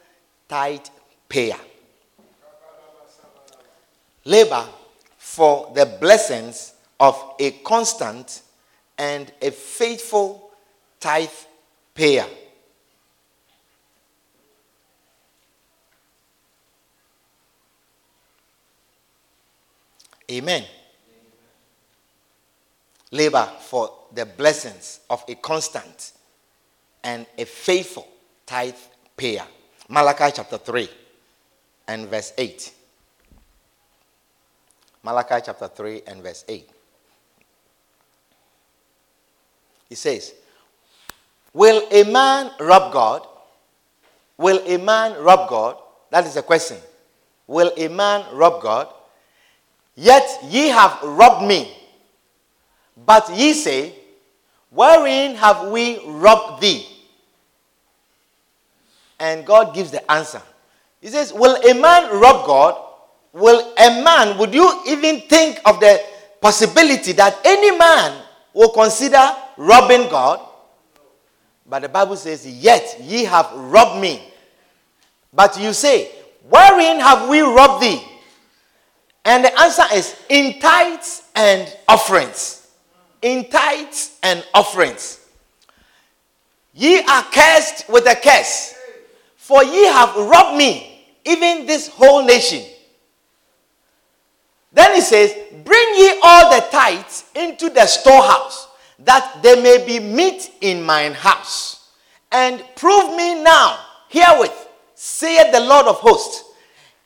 tithe 0.48 0.84
payer. 1.28 1.56
Labor 4.24 4.66
for 5.16 5.70
the 5.72 5.86
blessings 5.86 6.74
of 6.98 7.16
a 7.38 7.52
constant 7.62 8.42
and 8.98 9.32
a 9.40 9.52
faithful 9.52 10.50
tithe 10.98 11.28
payer. 11.94 12.26
Amen. 20.28 20.64
Labor 23.12 23.46
for 23.60 23.90
the 24.14 24.24
blessings 24.24 25.00
of 25.10 25.22
a 25.28 25.34
constant 25.36 26.12
and 27.04 27.26
a 27.36 27.44
faithful 27.44 28.08
tithe 28.46 28.74
payer. 29.16 29.44
Malachi 29.88 30.32
chapter 30.34 30.56
3 30.56 30.88
and 31.88 32.08
verse 32.08 32.32
8. 32.38 32.72
Malachi 35.02 35.42
chapter 35.44 35.68
3 35.68 36.02
and 36.06 36.22
verse 36.22 36.44
8. 36.48 36.68
He 39.90 39.94
says, 39.94 40.32
Will 41.52 41.86
a 41.90 42.10
man 42.10 42.50
rob 42.60 42.94
God? 42.94 43.26
Will 44.38 44.62
a 44.66 44.78
man 44.78 45.22
rob 45.22 45.50
God? 45.50 45.76
That 46.10 46.24
is 46.24 46.34
the 46.34 46.42
question. 46.42 46.78
Will 47.46 47.72
a 47.76 47.88
man 47.88 48.24
rob 48.34 48.62
God? 48.62 48.88
Yet 49.94 50.26
ye 50.48 50.68
have 50.68 51.02
robbed 51.02 51.46
me. 51.46 51.76
But 53.04 53.30
ye 53.34 53.52
say, 53.54 53.94
Wherein 54.70 55.34
have 55.36 55.68
we 55.70 56.00
robbed 56.06 56.62
thee? 56.62 56.86
And 59.20 59.44
God 59.44 59.74
gives 59.74 59.90
the 59.90 60.10
answer. 60.10 60.42
He 61.00 61.08
says, 61.08 61.32
Will 61.32 61.56
a 61.56 61.74
man 61.74 62.18
rob 62.18 62.46
God? 62.46 62.82
Will 63.32 63.72
a 63.78 64.02
man, 64.02 64.36
would 64.38 64.52
you 64.54 64.82
even 64.86 65.20
think 65.22 65.58
of 65.64 65.80
the 65.80 66.02
possibility 66.42 67.12
that 67.12 67.38
any 67.44 67.76
man 67.78 68.22
will 68.52 68.70
consider 68.70 69.34
robbing 69.56 70.08
God. 70.10 70.40
But 71.66 71.82
the 71.82 71.88
Bible 71.88 72.16
says, 72.16 72.46
Yet 72.46 72.98
ye 73.00 73.24
have 73.24 73.50
robbed 73.54 74.00
me. 74.00 74.20
But 75.32 75.58
you 75.58 75.72
say, 75.72 76.10
Wherein 76.48 77.00
have 77.00 77.28
we 77.28 77.40
robbed 77.40 77.82
thee? 77.82 78.02
And 79.24 79.44
the 79.44 79.60
answer 79.60 79.84
is 79.94 80.16
in 80.28 80.58
tithes 80.58 81.22
and 81.34 81.74
offerings. 81.86 82.61
In 83.22 83.48
tithes 83.48 84.18
and 84.22 84.44
offerings. 84.52 85.20
Ye 86.74 87.00
are 87.00 87.22
cursed 87.24 87.88
with 87.88 88.06
a 88.06 88.16
curse, 88.16 88.74
for 89.36 89.62
ye 89.62 89.86
have 89.86 90.16
robbed 90.16 90.56
me, 90.56 91.04
even 91.24 91.66
this 91.66 91.88
whole 91.88 92.24
nation. 92.24 92.64
Then 94.72 94.94
he 94.94 95.00
says, 95.00 95.34
Bring 95.64 95.94
ye 95.96 96.18
all 96.22 96.50
the 96.50 96.66
tithes 96.70 97.24
into 97.34 97.68
the 97.68 97.86
storehouse, 97.86 98.68
that 99.00 99.40
there 99.42 99.62
may 99.62 99.84
be 99.86 100.00
meat 100.00 100.50
in 100.60 100.82
mine 100.82 101.12
house. 101.12 101.90
And 102.30 102.64
prove 102.76 103.14
me 103.14 103.42
now 103.42 103.78
herewith, 104.12 104.68
saith 104.94 105.52
the 105.52 105.60
Lord 105.60 105.86
of 105.86 105.96
hosts, 105.96 106.44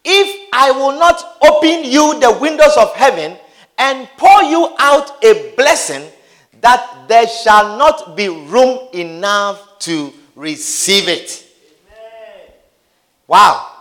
if 0.04 0.48
I 0.52 0.70
will 0.72 0.98
not 0.98 1.38
open 1.42 1.84
you 1.84 2.18
the 2.20 2.36
windows 2.40 2.76
of 2.76 2.94
heaven 2.94 3.36
and 3.78 4.08
pour 4.16 4.42
you 4.42 4.74
out 4.78 5.22
a 5.24 5.52
blessing 5.56 6.08
that 6.60 7.04
there 7.08 7.26
shall 7.28 7.76
not 7.76 8.16
be 8.16 8.28
room 8.28 8.88
enough 8.92 9.78
to 9.80 10.12
receive 10.34 11.08
it. 11.08 11.44
Wow. 13.26 13.72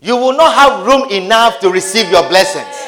You 0.00 0.16
will 0.16 0.36
not 0.36 0.54
have 0.54 0.86
room 0.86 1.10
enough 1.10 1.60
to 1.60 1.70
receive 1.70 2.10
your 2.10 2.28
blessings. 2.28 2.86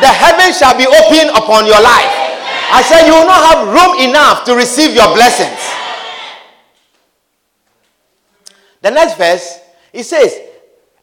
The 0.00 0.08
heavens 0.08 0.58
shall 0.58 0.76
be 0.76 0.86
open 0.86 1.28
upon 1.30 1.66
your 1.66 1.80
life. 1.80 2.12
I 2.72 2.82
said, 2.82 3.06
You 3.06 3.14
will 3.14 3.26
not 3.26 3.54
have 3.54 3.68
room 3.68 4.08
enough 4.10 4.44
to 4.44 4.54
receive 4.54 4.94
your 4.94 5.14
blessings. 5.14 5.58
The 8.82 8.90
next 8.90 9.16
verse, 9.16 9.60
it 9.92 10.04
says, 10.04 10.38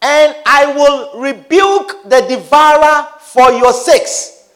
And 0.01 0.35
I 0.45 0.73
will 0.75 1.19
rebuke 1.19 2.03
the 2.09 2.21
devourer 2.27 3.07
for 3.33 3.51
your 3.51 3.71
sakes, 3.71 4.49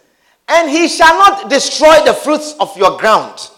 and 0.47 0.69
he 0.69 0.87
shall 0.87 1.17
not 1.17 1.49
destroy 1.49 2.03
the 2.05 2.13
fruits 2.13 2.55
of 2.59 2.75
your 2.77 2.97
ground. 2.97 3.51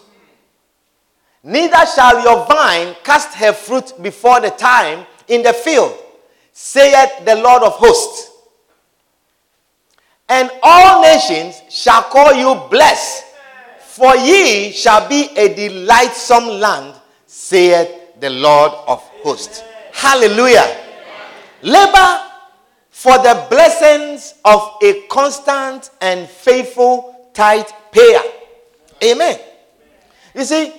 Neither 1.44 1.86
shall 1.96 2.22
your 2.24 2.46
vine 2.46 2.96
cast 3.04 3.34
her 3.36 3.54
fruit 3.54 3.94
before 4.02 4.42
the 4.42 4.52
time 4.52 5.06
in 5.28 5.42
the 5.42 5.54
field, 5.54 5.98
saith 6.52 7.26
the 7.26 7.36
Lord 7.36 7.64
of 7.64 7.74
hosts. 7.74 8.32
And 10.30 10.52
all 10.62 11.02
nations 11.02 11.62
shall 11.70 12.04
call 12.04 12.34
you 12.34 12.54
blessed, 12.70 13.24
for 13.80 14.16
ye 14.16 14.72
shall 14.72 15.08
be 15.10 15.30
a 15.36 15.54
delightsome 15.56 16.60
land, 16.60 16.94
saith 17.26 18.20
the 18.20 18.30
Lord 18.30 18.72
of 18.88 19.02
hosts. 19.24 19.64
Hallelujah. 19.94 20.78
Labor 21.64 22.27
for 22.98 23.16
the 23.20 23.46
blessings 23.52 24.34
of 24.44 24.74
a 24.82 25.04
constant 25.08 25.92
and 26.02 26.28
faithful 26.28 27.30
tithe 27.32 27.68
payer. 27.92 28.22
Amen. 29.04 29.40
You 30.34 30.44
see, 30.44 30.74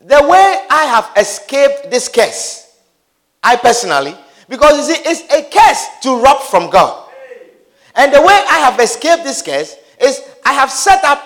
the 0.00 0.22
way 0.28 0.60
I 0.70 0.84
have 0.84 1.10
escaped 1.16 1.90
this 1.90 2.06
curse, 2.08 2.78
I 3.42 3.56
personally, 3.56 4.14
because 4.48 4.76
you 4.76 4.94
see, 4.94 5.02
it's 5.04 5.22
a 5.22 5.42
curse 5.42 5.88
to 6.02 6.22
rob 6.22 6.42
from 6.42 6.70
God. 6.70 7.10
And 7.96 8.14
the 8.14 8.20
way 8.20 8.44
I 8.48 8.58
have 8.58 8.78
escaped 8.78 9.24
this 9.24 9.42
curse 9.42 9.74
is 10.00 10.22
I 10.44 10.52
have 10.52 10.70
set 10.70 11.02
up 11.02 11.20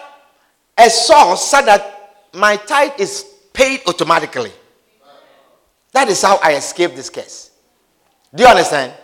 a 0.79 0.88
source 0.88 1.42
so 1.50 1.61
that 1.61 2.16
my 2.33 2.57
tithe 2.57 2.98
is 2.98 3.26
paid 3.53 3.83
automatically. 3.87 4.53
That 5.92 6.09
is 6.09 6.22
how 6.22 6.40
I 6.42 6.55
escaped 6.55 6.96
this 6.96 7.11
curse. 7.11 7.50
Do 8.35 8.44
you 8.44 8.48
understand? 8.48 8.94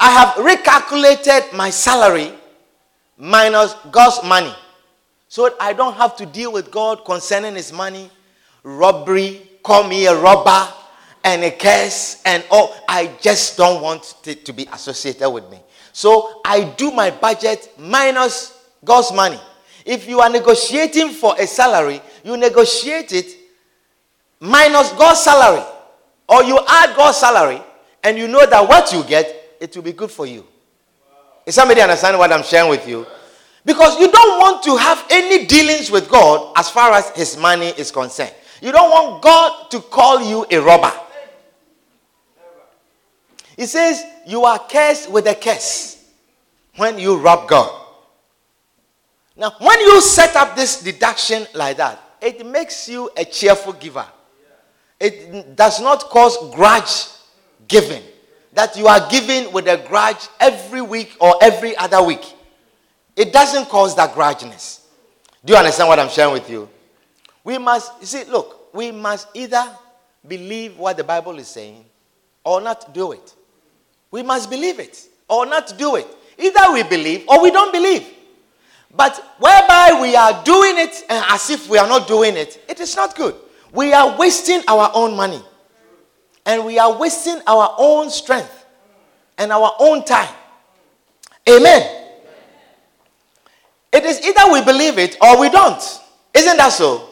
I 0.00 0.10
have 0.12 0.34
recalculated 0.36 1.52
my 1.52 1.68
salary 1.68 2.32
minus 3.18 3.74
God's 3.90 4.26
money. 4.26 4.54
So 5.28 5.54
I 5.60 5.74
don't 5.74 5.94
have 5.94 6.16
to 6.16 6.26
deal 6.26 6.50
with 6.52 6.70
God 6.70 7.04
concerning 7.04 7.54
his 7.54 7.70
money, 7.70 8.10
robbery, 8.62 9.42
call 9.62 9.86
me 9.86 10.06
a 10.06 10.18
robber, 10.18 10.72
and 11.22 11.44
a 11.44 11.50
curse, 11.50 12.22
and 12.24 12.42
oh, 12.50 12.82
I 12.88 13.10
just 13.20 13.58
don't 13.58 13.82
want 13.82 14.14
it 14.24 14.46
to 14.46 14.54
be 14.54 14.66
associated 14.72 15.28
with 15.28 15.50
me. 15.50 15.60
So 15.92 16.40
I 16.46 16.64
do 16.64 16.90
my 16.92 17.10
budget 17.10 17.70
minus 17.78 18.58
God's 18.82 19.12
money. 19.12 19.38
If 19.84 20.08
you 20.08 20.20
are 20.20 20.30
negotiating 20.30 21.10
for 21.10 21.34
a 21.38 21.46
salary, 21.46 22.00
you 22.24 22.38
negotiate 22.38 23.12
it 23.12 23.36
minus 24.40 24.92
God's 24.92 25.20
salary. 25.20 25.64
Or 26.26 26.42
you 26.42 26.58
add 26.66 26.96
God's 26.96 27.18
salary, 27.18 27.60
and 28.02 28.16
you 28.16 28.28
know 28.28 28.46
that 28.46 28.66
what 28.66 28.92
you 28.94 29.04
get 29.04 29.39
it 29.60 29.76
will 29.76 29.82
be 29.82 29.92
good 29.92 30.10
for 30.10 30.26
you. 30.26 30.44
Is 31.46 31.54
somebody 31.54 31.80
understand 31.82 32.18
what 32.18 32.32
I'm 32.32 32.42
sharing 32.42 32.70
with 32.70 32.88
you? 32.88 33.06
Because 33.64 34.00
you 34.00 34.10
don't 34.10 34.40
want 34.40 34.62
to 34.64 34.76
have 34.76 35.04
any 35.10 35.46
dealings 35.46 35.90
with 35.90 36.08
God 36.08 36.52
as 36.56 36.70
far 36.70 36.92
as 36.92 37.10
his 37.10 37.36
money 37.36 37.68
is 37.68 37.90
concerned. 37.90 38.34
You 38.62 38.72
don't 38.72 38.90
want 38.90 39.22
God 39.22 39.70
to 39.70 39.80
call 39.80 40.22
you 40.22 40.46
a 40.50 40.58
robber. 40.60 40.92
He 43.56 43.66
says, 43.66 44.02
You 44.26 44.44
are 44.44 44.58
cursed 44.58 45.10
with 45.10 45.26
a 45.26 45.34
curse 45.34 46.02
when 46.76 46.98
you 46.98 47.18
rob 47.18 47.48
God. 47.48 47.76
Now, 49.36 49.52
when 49.58 49.80
you 49.80 50.00
set 50.00 50.36
up 50.36 50.56
this 50.56 50.82
deduction 50.82 51.46
like 51.54 51.76
that, 51.76 51.98
it 52.20 52.44
makes 52.44 52.88
you 52.88 53.10
a 53.16 53.24
cheerful 53.24 53.74
giver. 53.74 54.06
It 54.98 55.56
does 55.56 55.80
not 55.80 56.04
cause 56.04 56.36
grudge 56.54 57.06
giving 57.66 58.02
that 58.52 58.76
you 58.76 58.86
are 58.86 59.08
giving 59.08 59.52
with 59.52 59.66
a 59.68 59.76
grudge 59.88 60.28
every 60.40 60.82
week 60.82 61.16
or 61.20 61.34
every 61.40 61.76
other 61.76 62.02
week. 62.02 62.34
It 63.16 63.32
doesn't 63.32 63.66
cause 63.68 63.94
that 63.96 64.14
grudginess. 64.14 64.80
Do 65.44 65.52
you 65.52 65.58
understand 65.58 65.88
what 65.88 65.98
I'm 65.98 66.08
sharing 66.08 66.32
with 66.32 66.48
you? 66.50 66.68
We 67.44 67.58
must, 67.58 67.92
you 68.00 68.06
see, 68.06 68.24
look, 68.24 68.74
we 68.74 68.90
must 68.92 69.28
either 69.34 69.64
believe 70.26 70.78
what 70.78 70.96
the 70.96 71.04
Bible 71.04 71.38
is 71.38 71.48
saying 71.48 71.84
or 72.44 72.60
not 72.60 72.92
do 72.92 73.12
it. 73.12 73.34
We 74.10 74.22
must 74.22 74.50
believe 74.50 74.78
it 74.78 75.06
or 75.28 75.46
not 75.46 75.72
do 75.78 75.96
it. 75.96 76.06
Either 76.38 76.72
we 76.72 76.82
believe 76.82 77.24
or 77.28 77.42
we 77.42 77.50
don't 77.50 77.72
believe. 77.72 78.06
But 78.94 79.16
whereby 79.38 79.98
we 80.00 80.16
are 80.16 80.42
doing 80.42 80.78
it 80.78 81.04
and 81.08 81.24
as 81.28 81.48
if 81.50 81.68
we 81.68 81.78
are 81.78 81.86
not 81.86 82.08
doing 82.08 82.36
it, 82.36 82.62
it 82.68 82.80
is 82.80 82.96
not 82.96 83.14
good. 83.14 83.36
We 83.72 83.92
are 83.92 84.18
wasting 84.18 84.62
our 84.66 84.90
own 84.94 85.14
money 85.16 85.40
and 86.46 86.64
we 86.64 86.78
are 86.78 86.98
wasting 86.98 87.40
our 87.46 87.74
own 87.78 88.10
strength 88.10 88.64
and 89.38 89.52
our 89.52 89.74
own 89.78 90.04
time. 90.04 90.34
Amen. 91.48 91.96
It 93.92 94.04
is 94.04 94.24
either 94.24 94.52
we 94.52 94.62
believe 94.64 94.98
it 94.98 95.16
or 95.20 95.40
we 95.40 95.48
don't. 95.48 95.82
Isn't 96.34 96.56
that 96.56 96.72
so? 96.72 97.08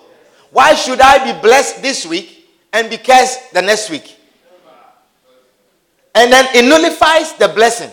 Why 0.50 0.74
should 0.74 1.00
I 1.00 1.32
be 1.32 1.40
blessed 1.40 1.82
this 1.82 2.06
week 2.06 2.48
and 2.72 2.88
be 2.88 2.96
cursed 2.96 3.52
the 3.52 3.62
next 3.62 3.90
week? 3.90 4.16
And 6.14 6.32
then 6.32 6.46
it 6.54 6.68
nullifies 6.68 7.34
the 7.34 7.48
blessing. 7.48 7.90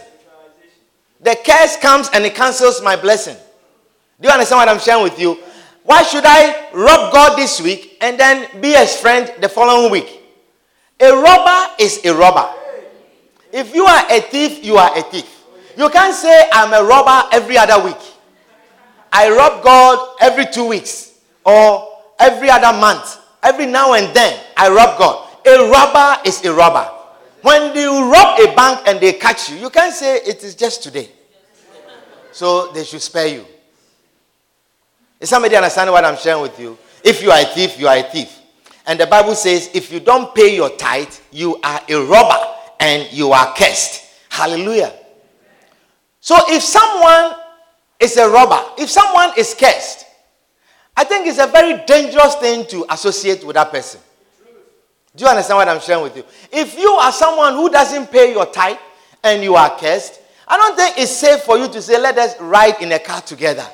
The 1.22 1.36
curse 1.46 1.78
comes 1.78 2.10
and 2.14 2.24
it 2.26 2.36
cancels 2.36 2.82
my 2.82 2.96
blessing. 2.96 3.36
Do 4.20 4.28
you 4.28 4.34
understand 4.34 4.60
what 4.60 4.70
I'm 4.70 4.80
sharing 4.80 5.04
with 5.04 5.20
you? 5.20 5.40
Why 5.84 6.04
should 6.04 6.24
I 6.26 6.70
rob 6.74 7.12
God 7.14 7.38
this 7.38 7.62
week 7.62 7.98
and 8.02 8.20
then 8.20 8.62
be 8.62 8.74
his 8.74 8.96
friend 9.00 9.32
the 9.40 9.50
following 9.50 9.92
week? 9.92 10.22
A 11.00 11.12
robber 11.12 11.74
is 11.80 12.04
a 12.06 12.14
robber. 12.16 12.50
If 13.52 13.74
you 13.76 13.86
are 13.86 14.04
a 14.12 14.22
thief, 14.22 14.64
you 14.64 14.78
are 14.78 14.98
a 14.98 15.02
thief. 15.02 15.44
You 15.78 15.90
can't 15.90 16.14
say, 16.16 16.50
I'm 16.54 16.74
a 16.74 16.88
robber 16.88 17.28
every 17.34 17.58
other 17.58 17.84
week. 17.84 18.00
I 19.12 19.30
rob 19.30 19.64
God 19.64 20.16
every 20.22 20.46
two 20.46 20.68
weeks 20.68 21.20
or 21.46 21.88
every 22.20 22.50
other 22.50 22.78
month. 22.78 23.18
Every 23.44 23.66
now 23.66 23.94
and 23.94 24.14
then, 24.16 24.40
I 24.58 24.70
rob 24.70 24.98
God. 24.98 25.30
A 25.46 25.70
robber 25.70 26.22
is 26.26 26.44
a 26.44 26.54
robber. 26.54 26.90
When 27.42 27.76
you 27.76 28.12
rob 28.12 28.40
a 28.40 28.56
bank 28.56 28.82
and 28.88 29.00
they 29.00 29.14
catch 29.14 29.50
you, 29.50 29.58
you 29.58 29.70
can't 29.70 29.94
say 29.94 30.18
it 30.18 30.44
is 30.44 30.56
just 30.56 30.82
today. 30.82 31.10
So 32.32 32.72
they 32.72 32.84
should 32.84 33.02
spare 33.02 33.28
you. 33.28 33.46
Is 35.20 35.30
somebody 35.30 35.56
understanding 35.56 35.94
what 35.94 36.04
I'm 36.04 36.18
sharing 36.18 36.42
with 36.42 36.60
you? 36.60 36.78
If 37.04 37.22
you 37.22 37.32
are 37.32 37.40
a 37.40 37.46
thief, 37.46 37.80
you 37.80 37.88
are 37.88 37.98
a 37.98 38.04
thief. 38.04 38.38
And 38.88 39.00
the 39.00 39.08
Bible 39.08 39.36
says, 39.36 39.70
if 39.74 39.92
you 39.92 40.00
don't 40.00 40.34
pay 40.36 40.56
your 40.56 40.70
tithe, 40.70 41.14
you 41.32 41.60
are 41.64 41.82
a 41.90 41.96
robber 42.06 42.54
and 42.80 43.12
you 43.12 43.32
are 43.32 43.54
cursed. 43.56 44.06
Hallelujah. 44.30 44.94
So 46.20 46.36
if 46.50 46.62
someone 46.62 47.34
is 48.00 48.18
a 48.18 48.30
robber, 48.30 48.62
if 48.78 48.90
someone 48.90 49.32
is 49.38 49.54
cursed, 49.54 50.06
I 50.96 51.04
think 51.04 51.28
it's 51.28 51.40
a 51.40 51.48
very 51.48 51.84
dangerous 51.86 52.36
thing 52.36 52.66
to 52.68 52.86
associate 52.90 53.44
with 53.44 53.56
that 53.56 53.72
person. 53.72 54.00
Do 55.16 55.24
you 55.24 55.30
understand 55.30 55.58
what 55.58 55.68
I'm 55.68 55.80
sharing 55.80 56.04
with 56.04 56.18
you? 56.18 56.26
If 56.52 56.78
you 56.78 56.92
are 56.92 57.12
someone 57.12 57.54
who 57.54 57.70
doesn't 57.70 58.12
pay 58.12 58.32
your 58.32 58.46
tithe 58.46 58.78
and 59.24 59.42
you 59.44 59.56
are 59.56 59.78
cursed, 59.80 60.20
I 60.48 60.58
don't 60.58 60.76
think 60.76 60.98
it's 61.00 61.12
safe 61.12 61.42
for 61.42 61.58
you 61.58 61.68
to 61.70 61.82
say, 61.82 62.00
let 62.00 62.18
us 62.18 62.40
ride 62.40 62.82
in 62.82 62.92
a 62.92 63.00
car 63.00 63.22
together. 63.22 63.66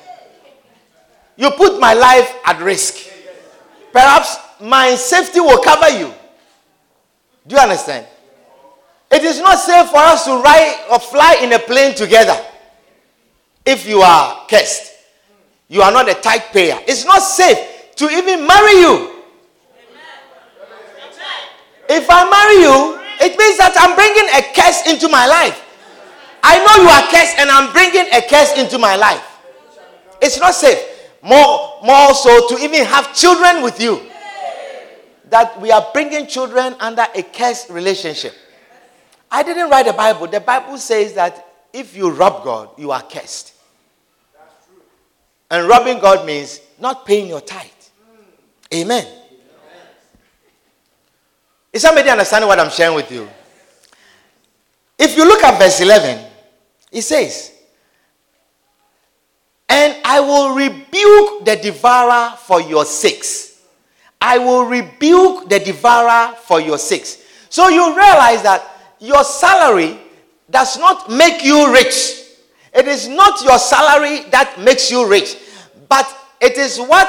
You 1.36 1.50
put 1.50 1.78
my 1.80 1.94
life 1.94 2.34
at 2.44 2.60
risk. 2.62 3.11
Perhaps 3.92 4.38
my 4.60 4.94
safety 4.94 5.40
will 5.40 5.58
cover 5.62 5.90
you. 5.90 6.12
Do 7.46 7.56
you 7.56 7.60
understand? 7.60 8.06
It 9.10 9.22
is 9.24 9.40
not 9.40 9.58
safe 9.58 9.90
for 9.90 9.98
us 9.98 10.24
to 10.24 10.40
ride 10.40 10.86
or 10.90 10.98
fly 10.98 11.36
in 11.42 11.52
a 11.52 11.58
plane 11.58 11.94
together 11.94 12.36
if 13.66 13.86
you 13.86 14.00
are 14.00 14.46
cursed. 14.48 14.92
You 15.68 15.82
are 15.82 15.92
not 15.92 16.08
a 16.08 16.14
tithe 16.14 16.42
payer. 16.52 16.78
It's 16.86 17.04
not 17.04 17.20
safe 17.20 17.94
to 17.96 18.08
even 18.08 18.46
marry 18.46 18.80
you. 18.80 19.08
If 21.88 22.06
I 22.08 22.24
marry 22.30 22.62
you, 22.64 22.98
it 23.20 23.36
means 23.38 23.58
that 23.58 23.76
I'm 23.76 23.94
bringing 23.94 24.28
a 24.32 24.42
curse 24.56 24.86
into 24.88 25.08
my 25.08 25.26
life. 25.26 25.60
I 26.42 26.56
know 26.58 26.82
you 26.82 26.88
are 26.88 27.04
cursed 27.12 27.36
and 27.38 27.50
I'm 27.50 27.72
bringing 27.72 28.08
a 28.12 28.22
curse 28.26 28.56
into 28.56 28.78
my 28.78 28.96
life. 28.96 29.22
It's 30.22 30.38
not 30.40 30.54
safe. 30.54 30.91
More, 31.22 31.78
more 31.84 32.14
so 32.14 32.48
to 32.48 32.58
even 32.62 32.84
have 32.84 33.14
children 33.14 33.62
with 33.62 33.80
you. 33.80 34.00
That 35.30 35.58
we 35.60 35.70
are 35.70 35.86
bringing 35.92 36.26
children 36.26 36.74
under 36.80 37.06
a 37.14 37.22
cursed 37.22 37.70
relationship. 37.70 38.34
I 39.30 39.42
didn't 39.42 39.70
write 39.70 39.86
the 39.86 39.92
Bible. 39.94 40.26
The 40.26 40.40
Bible 40.40 40.76
says 40.76 41.14
that 41.14 41.46
if 41.72 41.96
you 41.96 42.10
rob 42.10 42.44
God, 42.44 42.70
you 42.76 42.90
are 42.90 43.02
cursed. 43.02 43.54
And 45.50 45.68
robbing 45.68 46.00
God 46.00 46.26
means 46.26 46.60
not 46.78 47.06
paying 47.06 47.28
your 47.28 47.40
tithe. 47.40 47.68
Amen. 48.74 49.06
Is 51.72 51.82
somebody 51.82 52.10
understanding 52.10 52.48
what 52.48 52.58
I'm 52.58 52.70
sharing 52.70 52.94
with 52.94 53.10
you? 53.10 53.28
If 54.98 55.16
you 55.16 55.24
look 55.26 55.42
at 55.42 55.58
verse 55.58 55.80
11, 55.80 56.26
it 56.90 57.02
says, 57.02 57.51
And 59.72 59.96
I 60.04 60.20
will 60.20 60.54
rebuke 60.54 61.46
the 61.46 61.56
devourer 61.56 62.36
for 62.36 62.60
your 62.60 62.84
sakes. 62.84 63.58
I 64.20 64.36
will 64.36 64.66
rebuke 64.66 65.48
the 65.48 65.60
devourer 65.60 66.34
for 66.44 66.60
your 66.60 66.76
sakes. 66.76 67.16
So 67.48 67.70
you 67.70 67.96
realize 67.96 68.42
that 68.42 68.68
your 69.00 69.24
salary 69.24 69.96
does 70.50 70.78
not 70.78 71.08
make 71.10 71.42
you 71.42 71.72
rich. 71.72 72.20
It 72.74 72.86
is 72.86 73.08
not 73.08 73.42
your 73.42 73.58
salary 73.58 74.28
that 74.28 74.60
makes 74.60 74.90
you 74.90 75.08
rich, 75.08 75.38
but 75.88 76.06
it 76.38 76.58
is 76.58 76.78
what 76.78 77.08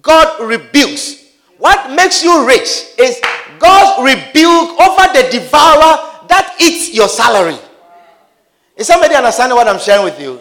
God 0.00 0.40
rebukes. 0.40 1.24
What 1.58 1.90
makes 1.96 2.22
you 2.22 2.46
rich 2.46 2.94
is 2.96 3.20
God's 3.58 4.04
rebuke 4.04 4.78
over 4.78 5.12
the 5.14 5.28
devourer 5.32 5.98
that 6.28 6.56
eats 6.60 6.94
your 6.94 7.08
salary. 7.08 7.58
Is 8.76 8.86
somebody 8.86 9.16
understanding 9.16 9.56
what 9.56 9.66
I'm 9.66 9.80
sharing 9.80 10.04
with 10.04 10.20
you? 10.20 10.40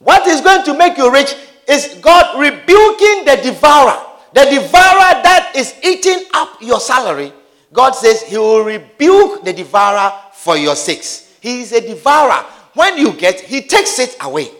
What 0.00 0.26
is 0.26 0.40
going 0.40 0.64
to 0.64 0.76
make 0.76 0.96
you 0.96 1.12
rich 1.12 1.34
is 1.68 1.98
God 2.00 2.40
rebuking 2.40 3.24
the 3.26 3.38
devourer. 3.42 4.02
The 4.32 4.44
devourer 4.44 5.22
that 5.22 5.52
is 5.54 5.74
eating 5.84 6.24
up 6.32 6.60
your 6.60 6.80
salary. 6.80 7.32
God 7.72 7.92
says 7.92 8.22
he 8.22 8.38
will 8.38 8.64
rebuke 8.64 9.44
the 9.44 9.52
devourer 9.52 10.12
for 10.32 10.56
your 10.56 10.74
sakes. 10.74 11.36
He 11.40 11.60
is 11.60 11.72
a 11.72 11.80
devourer. 11.80 12.44
When 12.74 12.96
you 12.96 13.12
get, 13.12 13.40
he 13.40 13.62
takes 13.62 13.98
it 13.98 14.16
away. 14.22 14.50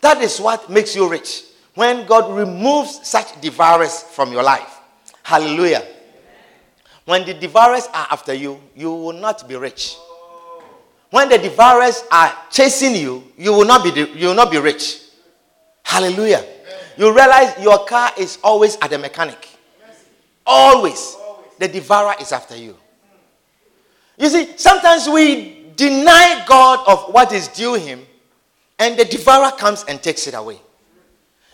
That 0.00 0.20
is 0.20 0.40
what 0.40 0.68
makes 0.68 0.96
you 0.96 1.08
rich. 1.08 1.44
When 1.74 2.04
God 2.06 2.36
removes 2.36 3.06
such 3.06 3.40
devourers 3.40 4.02
from 4.02 4.32
your 4.32 4.42
life. 4.42 4.80
Hallelujah. 5.22 5.86
When 7.04 7.24
the 7.24 7.34
devourers 7.34 7.86
are 7.94 8.08
after 8.10 8.34
you, 8.34 8.60
you 8.74 8.92
will 8.92 9.12
not 9.12 9.48
be 9.48 9.56
rich. 9.56 9.96
When 11.12 11.28
the 11.28 11.36
devourers 11.36 12.02
are 12.10 12.34
chasing 12.50 12.96
you, 12.96 13.22
you 13.36 13.52
will 13.52 13.66
not 13.66 13.84
be, 13.84 13.90
you 14.16 14.28
will 14.28 14.34
not 14.34 14.50
be 14.50 14.56
rich. 14.56 14.98
Hallelujah. 15.82 16.42
You 16.96 17.14
realize 17.14 17.62
your 17.62 17.84
car 17.84 18.12
is 18.18 18.38
always 18.42 18.78
at 18.80 18.88
the 18.88 18.98
mechanic. 18.98 19.46
Always. 20.46 21.14
The 21.58 21.68
devourer 21.68 22.14
is 22.18 22.32
after 22.32 22.56
you. 22.56 22.78
You 24.16 24.30
see, 24.30 24.56
sometimes 24.56 25.06
we 25.06 25.66
deny 25.76 26.46
God 26.48 26.80
of 26.88 27.12
what 27.12 27.30
is 27.32 27.46
due 27.48 27.74
him, 27.74 28.06
and 28.78 28.98
the 28.98 29.04
devourer 29.04 29.54
comes 29.58 29.84
and 29.86 30.02
takes 30.02 30.26
it 30.26 30.32
away. 30.32 30.58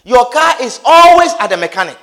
Your 0.04 0.30
car 0.30 0.54
is 0.62 0.80
always 0.84 1.32
at 1.40 1.48
the 1.48 1.56
mechanic. 1.56 1.98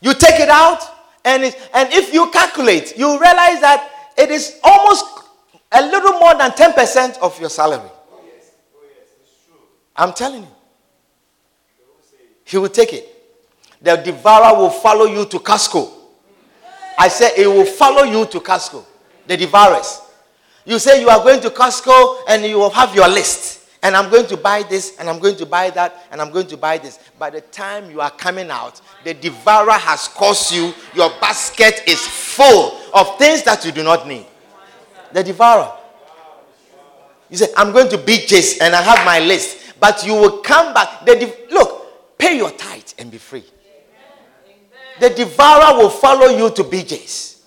You 0.00 0.14
take 0.14 0.40
it 0.40 0.48
out, 0.48 0.80
and, 1.22 1.44
and 1.44 1.92
if 1.92 2.14
you 2.14 2.30
calculate, 2.30 2.96
you 2.96 3.20
realize 3.20 3.60
that 3.60 3.90
it 4.16 4.30
is 4.30 4.58
almost 4.64 5.04
than 6.54 6.72
10% 6.72 7.18
of 7.18 7.38
your 7.40 7.50
salary. 7.50 7.88
I'm 9.94 10.12
telling 10.12 10.42
you. 10.42 10.48
He 12.44 12.58
will 12.58 12.68
take 12.68 12.92
it. 12.92 13.12
The 13.80 13.96
devourer 13.96 14.56
will 14.56 14.70
follow 14.70 15.04
you 15.06 15.24
to 15.26 15.38
Costco. 15.38 15.90
I 16.98 17.08
said 17.08 17.32
it 17.36 17.46
will 17.46 17.64
follow 17.64 18.04
you 18.04 18.24
to 18.26 18.40
Costco. 18.40 18.84
The 19.26 19.36
devourers. 19.36 20.00
You 20.64 20.78
say 20.78 21.00
you 21.00 21.08
are 21.08 21.22
going 21.22 21.40
to 21.40 21.50
Costco 21.50 22.20
and 22.28 22.44
you 22.44 22.58
will 22.58 22.70
have 22.70 22.94
your 22.94 23.08
list. 23.08 23.54
And 23.82 23.94
I'm 23.94 24.10
going 24.10 24.26
to 24.26 24.36
buy 24.36 24.64
this, 24.64 24.96
and 24.98 25.08
I'm 25.08 25.20
going 25.20 25.36
to 25.36 25.46
buy 25.46 25.70
that, 25.70 26.06
and 26.10 26.20
I'm 26.20 26.32
going 26.32 26.48
to 26.48 26.56
buy 26.56 26.78
this. 26.78 26.98
By 27.20 27.30
the 27.30 27.40
time 27.42 27.88
you 27.88 28.00
are 28.00 28.10
coming 28.10 28.50
out, 28.50 28.80
the 29.04 29.14
devourer 29.14 29.70
has 29.70 30.08
caused 30.08 30.52
you, 30.52 30.72
your 30.94 31.10
basket 31.20 31.82
is 31.86 32.00
full 32.00 32.80
of 32.92 33.16
things 33.16 33.44
that 33.44 33.64
you 33.64 33.70
do 33.70 33.84
not 33.84 34.08
need 34.08 34.26
the 35.12 35.22
devourer. 35.22 35.72
You 37.30 37.36
say, 37.36 37.48
I'm 37.56 37.72
going 37.72 37.88
to 37.90 37.98
BJ's 37.98 38.58
and 38.58 38.74
I 38.74 38.82
have 38.82 39.04
my 39.04 39.20
list. 39.20 39.74
But 39.80 40.06
you 40.06 40.14
will 40.14 40.38
come 40.38 40.72
back. 40.72 41.04
The 41.04 41.34
Look, 41.50 42.18
pay 42.18 42.36
your 42.36 42.50
tithe 42.50 42.82
and 42.98 43.10
be 43.10 43.18
free. 43.18 43.44
The 45.00 45.10
devourer 45.10 45.76
will 45.78 45.90
follow 45.90 46.28
you 46.28 46.50
to 46.50 46.64
BJ's. 46.64 47.44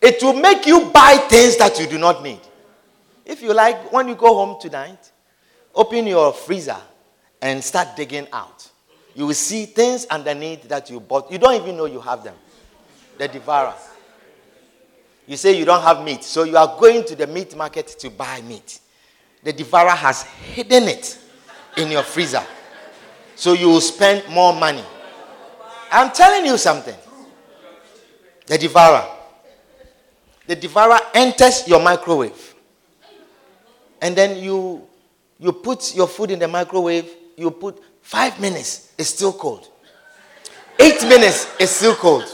It 0.00 0.22
will 0.22 0.34
make 0.34 0.66
you 0.66 0.90
buy 0.92 1.16
things 1.28 1.56
that 1.58 1.78
you 1.78 1.86
do 1.86 1.98
not 1.98 2.22
need. 2.22 2.40
If 3.24 3.42
you 3.42 3.54
like, 3.54 3.92
when 3.92 4.08
you 4.08 4.14
go 4.14 4.34
home 4.34 4.60
tonight, 4.60 5.10
open 5.74 6.06
your 6.06 6.32
freezer 6.32 6.76
and 7.40 7.62
start 7.62 7.96
digging 7.96 8.26
out. 8.32 8.68
You 9.14 9.26
will 9.26 9.34
see 9.34 9.66
things 9.66 10.06
underneath 10.06 10.68
that 10.68 10.90
you 10.90 11.00
bought. 11.00 11.30
You 11.30 11.38
don't 11.38 11.60
even 11.60 11.76
know 11.76 11.86
you 11.86 12.00
have 12.00 12.24
them. 12.24 12.34
The 13.18 13.28
devourer. 13.28 13.74
You 15.26 15.36
say 15.36 15.56
you 15.56 15.64
don't 15.64 15.82
have 15.82 16.04
meat, 16.04 16.24
so 16.24 16.44
you 16.44 16.56
are 16.56 16.76
going 16.78 17.04
to 17.06 17.14
the 17.14 17.26
meat 17.26 17.56
market 17.56 17.86
to 18.00 18.10
buy 18.10 18.40
meat. 18.42 18.80
The 19.42 19.52
devourer 19.52 19.90
has 19.90 20.22
hidden 20.22 20.84
it 20.84 21.18
in 21.76 21.90
your 21.90 22.02
freezer. 22.02 22.44
So 23.34 23.54
you 23.54 23.68
will 23.68 23.80
spend 23.80 24.28
more 24.28 24.54
money. 24.54 24.84
I'm 25.90 26.10
telling 26.12 26.46
you 26.46 26.56
something. 26.56 26.94
The 28.46 28.58
devourer. 28.58 29.04
The 30.46 30.56
devourer 30.56 30.98
enters 31.14 31.66
your 31.66 31.80
microwave. 31.80 32.54
And 34.00 34.16
then 34.16 34.42
you 34.42 34.86
you 35.38 35.52
put 35.52 35.94
your 35.94 36.06
food 36.06 36.30
in 36.30 36.38
the 36.38 36.46
microwave, 36.46 37.08
you 37.36 37.50
put 37.50 37.82
five 38.00 38.38
minutes, 38.40 38.92
it's 38.96 39.08
still 39.10 39.32
cold. 39.32 39.68
Eight 40.78 41.02
minutes, 41.02 41.48
it's 41.58 41.72
still 41.72 41.96
cold. 41.96 42.24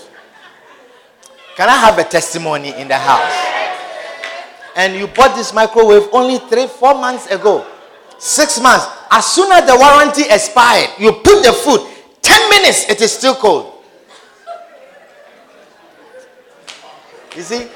Can 1.57 1.68
I 1.71 1.77
have 1.77 1.99
a 1.99 2.05
testimony 2.05 2.75
in 2.75 2.87
the 2.87 2.99
house? 2.99 3.67
And 4.79 4.95
you 4.95 5.09
bought 5.09 5.35
this 5.35 5.53
microwave 5.53 6.09
only 6.12 6.38
three, 6.38 6.69
four 6.69 6.95
months 6.95 7.27
ago. 7.27 7.67
Six 8.17 8.61
months. 8.61 8.87
As 9.11 9.27
soon 9.27 9.51
as 9.51 9.67
the 9.67 9.77
warranty 9.77 10.23
expired, 10.31 10.91
you 11.01 11.11
put 11.12 11.43
the 11.43 11.53
food, 11.53 11.85
10 12.23 12.51
minutes, 12.51 12.88
it 12.88 13.01
is 13.01 13.11
still 13.11 13.35
cold. 13.35 13.83
You 17.35 17.43
see? 17.43 17.67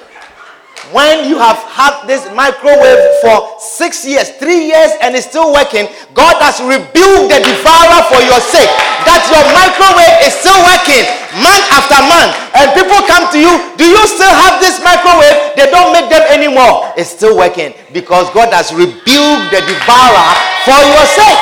When 0.93 1.25
you 1.25 1.41
have 1.41 1.57
had 1.73 2.05
this 2.05 2.29
microwave 2.37 3.01
for 3.25 3.57
six 3.57 4.05
years, 4.05 4.29
three 4.37 4.69
years, 4.69 4.93
and 5.01 5.17
it's 5.17 5.25
still 5.25 5.49
working, 5.49 5.89
God 6.13 6.37
has 6.45 6.61
rebuked 6.61 7.33
the 7.33 7.41
devourer 7.41 8.01
for 8.13 8.21
your 8.21 8.41
sake. 8.45 8.69
That 9.09 9.25
your 9.33 9.41
microwave 9.57 10.21
is 10.21 10.37
still 10.37 10.61
working 10.69 11.09
month 11.41 11.65
after 11.73 11.97
month. 12.05 12.37
And 12.53 12.77
people 12.77 13.01
come 13.09 13.25
to 13.33 13.41
you, 13.41 13.53
do 13.81 13.89
you 13.89 14.05
still 14.05 14.29
have 14.45 14.61
this 14.61 14.85
microwave? 14.85 15.57
They 15.57 15.73
don't 15.73 15.97
make 15.97 16.13
them 16.13 16.29
anymore. 16.29 16.93
It's 17.01 17.09
still 17.09 17.41
working 17.41 17.73
because 17.97 18.29
God 18.37 18.53
has 18.53 18.69
rebuked 18.77 19.49
the 19.49 19.65
devourer 19.65 20.29
for 20.69 20.77
your 20.77 21.07
sake. 21.09 21.41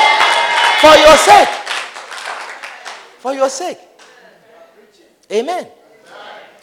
For 0.79 0.95
your 0.95 1.17
sake. 1.19 1.51
For 3.19 3.33
your 3.35 3.49
sake. 3.51 3.79
Amen. 5.31 5.67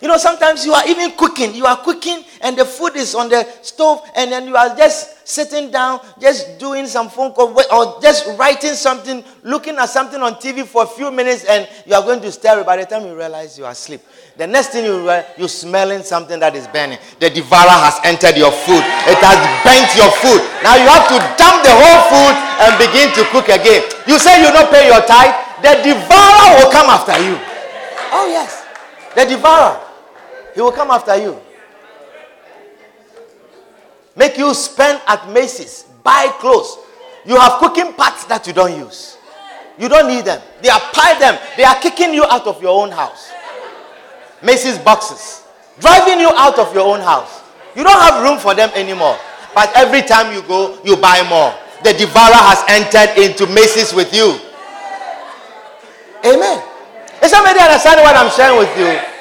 You 0.00 0.06
know, 0.06 0.16
sometimes 0.16 0.64
you 0.64 0.72
are 0.72 0.86
even 0.86 1.10
cooking. 1.12 1.54
You 1.54 1.66
are 1.66 1.76
cooking 1.76 2.22
and 2.40 2.56
the 2.56 2.64
food 2.64 2.94
is 2.94 3.14
on 3.14 3.28
the 3.28 3.46
stove, 3.62 4.00
and 4.14 4.30
then 4.30 4.46
you 4.46 4.56
are 4.56 4.74
just 4.76 5.26
sitting 5.26 5.70
down, 5.70 6.00
just 6.20 6.58
doing 6.58 6.86
some 6.86 7.08
phone 7.08 7.32
call, 7.32 7.50
or 7.72 8.00
just 8.00 8.26
writing 8.38 8.74
something, 8.74 9.24
looking 9.42 9.76
at 9.76 9.90
something 9.90 10.22
on 10.22 10.34
TV 10.34 10.64
for 10.64 10.84
a 10.84 10.86
few 10.86 11.10
minutes, 11.10 11.44
and 11.44 11.68
you 11.84 11.94
are 11.94 12.02
going 12.02 12.20
to 12.20 12.30
stare. 12.30 12.62
By 12.62 12.76
the 12.76 12.86
time 12.86 13.04
you 13.06 13.16
realize 13.16 13.58
you 13.58 13.64
are 13.64 13.72
asleep, 13.72 14.00
the 14.36 14.46
next 14.46 14.68
thing 14.68 14.84
you 14.84 14.98
realize, 14.98 15.24
you're 15.36 15.48
smelling 15.48 16.02
something 16.02 16.38
that 16.38 16.54
is 16.54 16.68
burning. 16.68 16.98
The 17.18 17.30
devourer 17.30 17.78
has 17.82 17.98
entered 18.04 18.38
your 18.38 18.52
food. 18.52 18.86
It 19.10 19.18
has 19.18 19.38
burnt 19.66 19.90
your 19.98 20.14
food. 20.22 20.40
Now 20.62 20.78
you 20.78 20.86
have 20.86 21.10
to 21.10 21.18
dump 21.34 21.66
the 21.66 21.74
whole 21.74 22.02
food 22.06 22.34
and 22.62 22.70
begin 22.78 23.10
to 23.18 23.26
cook 23.34 23.50
again. 23.50 23.82
You 24.06 24.18
say 24.22 24.38
you 24.40 24.54
don't 24.54 24.70
pay 24.70 24.86
your 24.86 25.02
tithe, 25.02 25.34
the 25.58 25.74
devourer 25.82 26.48
will 26.54 26.70
come 26.70 26.86
after 26.86 27.18
you. 27.18 27.34
Oh 28.14 28.30
yes, 28.30 28.62
the 29.18 29.26
devourer. 29.26 29.87
He 30.54 30.60
will 30.60 30.72
come 30.72 30.90
after 30.90 31.16
you. 31.16 31.40
make 34.16 34.36
you 34.36 34.52
spend 34.52 35.00
at 35.06 35.30
Macy's, 35.30 35.84
buy 36.02 36.28
clothes. 36.40 36.76
You 37.24 37.38
have 37.38 37.60
cooking 37.60 37.92
pots 37.92 38.24
that 38.24 38.46
you 38.46 38.52
don't 38.52 38.76
use. 38.76 39.16
You 39.78 39.88
don't 39.88 40.08
need 40.08 40.24
them. 40.24 40.42
They 40.60 40.68
are 40.68 40.80
piled 40.92 41.22
them. 41.22 41.38
They 41.56 41.62
are 41.64 41.76
kicking 41.76 42.12
you 42.12 42.24
out 42.24 42.46
of 42.46 42.60
your 42.60 42.74
own 42.82 42.90
house. 42.90 43.30
Macy's 44.42 44.78
boxes. 44.78 45.44
Driving 45.78 46.18
you 46.20 46.30
out 46.34 46.58
of 46.58 46.74
your 46.74 46.82
own 46.92 47.00
house. 47.00 47.42
You 47.76 47.84
don't 47.84 48.00
have 48.00 48.22
room 48.24 48.38
for 48.38 48.54
them 48.54 48.70
anymore. 48.74 49.16
But 49.54 49.70
every 49.76 50.02
time 50.02 50.34
you 50.34 50.42
go, 50.42 50.78
you 50.84 50.96
buy 50.96 51.22
more. 51.28 51.54
The 51.84 51.92
devourer 51.94 52.34
has 52.34 52.64
entered 52.66 53.14
into 53.22 53.46
Macy's 53.54 53.94
with 53.94 54.12
you. 54.12 54.34
Amen. 56.26 56.58
Is 57.22 57.30
somebody 57.30 57.60
understanding 57.60 58.04
what 58.04 58.16
I'm 58.16 58.30
sharing 58.34 58.58
with 58.58 58.72
you? 58.76 59.17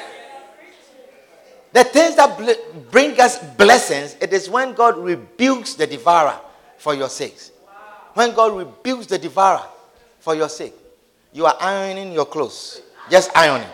The 1.78 1.84
things 1.84 2.16
that 2.16 2.90
bring 2.90 3.20
us 3.20 3.38
blessings, 3.54 4.16
it 4.20 4.32
is 4.32 4.50
when 4.50 4.74
God 4.74 4.98
rebukes 4.98 5.74
the 5.74 5.86
devourer 5.86 6.36
for 6.76 6.92
your 6.92 7.08
sakes. 7.08 7.52
When 8.14 8.34
God 8.34 8.58
rebukes 8.58 9.06
the 9.06 9.16
devourer 9.16 9.62
for 10.18 10.34
your 10.34 10.48
sake. 10.48 10.74
You 11.32 11.46
are 11.46 11.54
ironing 11.60 12.10
your 12.10 12.26
clothes. 12.26 12.82
Just 13.08 13.30
ironing. 13.36 13.68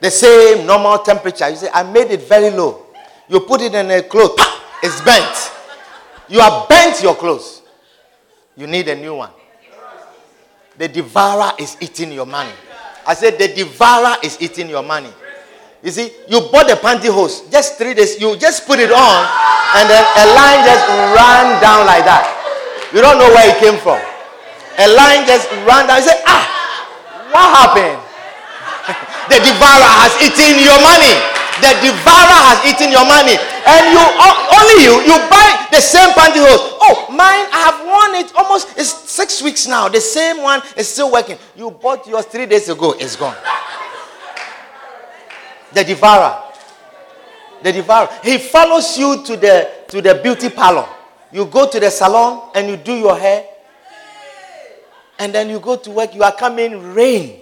The 0.00 0.10
same 0.10 0.66
normal 0.66 0.98
temperature. 0.98 1.48
You 1.50 1.54
say, 1.54 1.68
I 1.72 1.84
made 1.84 2.10
it 2.10 2.22
very 2.22 2.50
low. 2.50 2.84
You 3.28 3.38
put 3.38 3.60
it 3.60 3.72
in 3.72 3.88
a 3.92 4.02
cloth, 4.02 4.34
it's 4.82 5.00
bent. 5.02 5.52
You 6.28 6.40
have 6.40 6.68
bent 6.68 7.00
your 7.00 7.14
clothes. 7.14 7.62
You 8.56 8.66
need 8.66 8.88
a 8.88 8.96
new 8.96 9.14
one. 9.14 9.30
The 10.78 10.88
devourer 10.88 11.52
is 11.60 11.76
eating 11.80 12.10
your 12.10 12.26
money. 12.26 12.50
I 13.06 13.14
said, 13.14 13.38
The 13.38 13.54
devourer 13.54 14.16
is 14.24 14.36
eating 14.42 14.68
your 14.68 14.82
money. 14.82 15.12
You 15.84 15.92
see, 15.92 16.08
you 16.32 16.40
bought 16.48 16.64
the 16.64 16.80
pantyhose 16.80 17.44
just 17.52 17.76
three 17.76 17.92
days. 17.92 18.16
You 18.16 18.40
just 18.40 18.64
put 18.64 18.80
it 18.80 18.88
on, 18.88 19.20
and 19.76 19.84
then 19.84 20.00
a 20.00 20.24
line 20.32 20.64
just 20.64 20.80
ran 21.12 21.60
down 21.60 21.84
like 21.84 22.08
that. 22.08 22.24
You 22.88 23.04
don't 23.04 23.20
know 23.20 23.28
where 23.28 23.44
it 23.52 23.60
came 23.60 23.76
from. 23.84 24.00
A 24.80 24.88
line 24.88 25.28
just 25.28 25.44
ran 25.68 25.84
down. 25.84 26.00
You 26.00 26.08
say, 26.08 26.16
Ah, 26.24 26.40
what 27.28 27.46
happened? 27.52 28.00
the 29.28 29.44
devourer 29.44 29.92
has 30.00 30.16
eaten 30.24 30.56
your 30.64 30.80
money. 30.80 31.12
The 31.60 31.76
devourer 31.84 32.40
has 32.48 32.64
eaten 32.64 32.88
your 32.88 33.04
money. 33.04 33.36
And 33.68 33.82
you 33.92 34.00
only 34.56 34.88
you, 34.88 35.04
you 35.04 35.20
buy 35.28 35.68
the 35.68 35.84
same 35.84 36.16
pantyhose. 36.16 36.80
Oh, 36.80 37.12
mine, 37.12 37.44
I 37.52 37.60
have 37.60 37.78
worn 37.84 38.24
it 38.24 38.32
almost 38.34 38.72
it's 38.80 38.88
six 38.88 39.42
weeks 39.44 39.68
now. 39.68 39.92
The 39.92 40.00
same 40.00 40.40
one 40.40 40.62
is 40.80 40.88
still 40.88 41.12
working. 41.12 41.36
You 41.54 41.70
bought 41.70 42.06
yours 42.08 42.24
three 42.24 42.46
days 42.46 42.70
ago, 42.72 42.96
it's 42.96 43.16
gone. 43.16 43.36
The 45.74 45.84
devourer. 45.84 46.42
The 47.62 47.72
devourer. 47.72 48.08
He 48.22 48.38
follows 48.38 48.96
you 48.98 49.24
to 49.24 49.36
the 49.36 49.70
to 49.88 50.00
the 50.00 50.14
beauty 50.22 50.48
parlor. 50.50 50.86
You 51.32 51.46
go 51.46 51.68
to 51.68 51.80
the 51.80 51.90
salon 51.90 52.50
and 52.54 52.68
you 52.68 52.76
do 52.76 52.94
your 52.94 53.16
hair. 53.18 53.44
And 55.18 55.32
then 55.34 55.48
you 55.48 55.60
go 55.60 55.76
to 55.76 55.90
work, 55.90 56.14
you 56.14 56.22
are 56.22 56.34
coming 56.34 56.94
rain. 56.94 57.40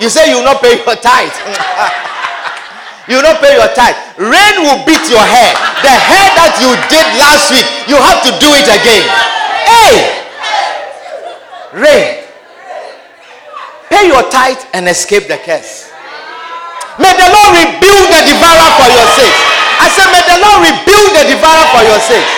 You 0.00 0.08
say 0.08 0.30
you 0.30 0.36
will 0.36 0.44
not 0.44 0.60
pay 0.60 0.76
your 0.84 0.96
tithe. 0.96 1.32
You 3.08 3.16
will 3.16 3.24
not 3.24 3.40
pay 3.42 3.56
your 3.58 3.66
tithe. 3.74 3.96
Rain 4.16 4.62
will 4.62 4.78
beat 4.86 5.02
your 5.10 5.26
hair. 5.26 5.52
The 5.82 5.90
hair 5.90 6.26
that 6.38 6.54
you 6.62 6.70
did 6.86 7.02
last 7.18 7.50
week, 7.50 7.66
you 7.90 7.98
have 7.98 8.22
to 8.22 8.30
do 8.38 8.46
it 8.54 8.68
again. 8.70 9.02
Hey! 9.66 10.22
Rain. 11.74 12.22
Pay 13.90 14.06
your 14.06 14.22
tithe 14.30 14.58
and 14.72 14.88
escape 14.88 15.26
the 15.26 15.36
curse. 15.38 15.91
May 17.00 17.12
the 17.16 17.28
Lord 17.32 17.50
rebuild 17.56 18.06
the 18.12 18.20
devourer 18.28 18.70
for 18.76 18.88
your 18.92 19.08
sake. 19.16 19.36
I 19.80 19.88
said, 19.88 20.08
may 20.12 20.22
the 20.28 20.38
Lord 20.44 20.58
rebuild 20.68 21.10
the 21.16 21.24
devourer 21.32 21.66
for 21.72 21.82
your 21.88 22.00
sake. 22.00 22.28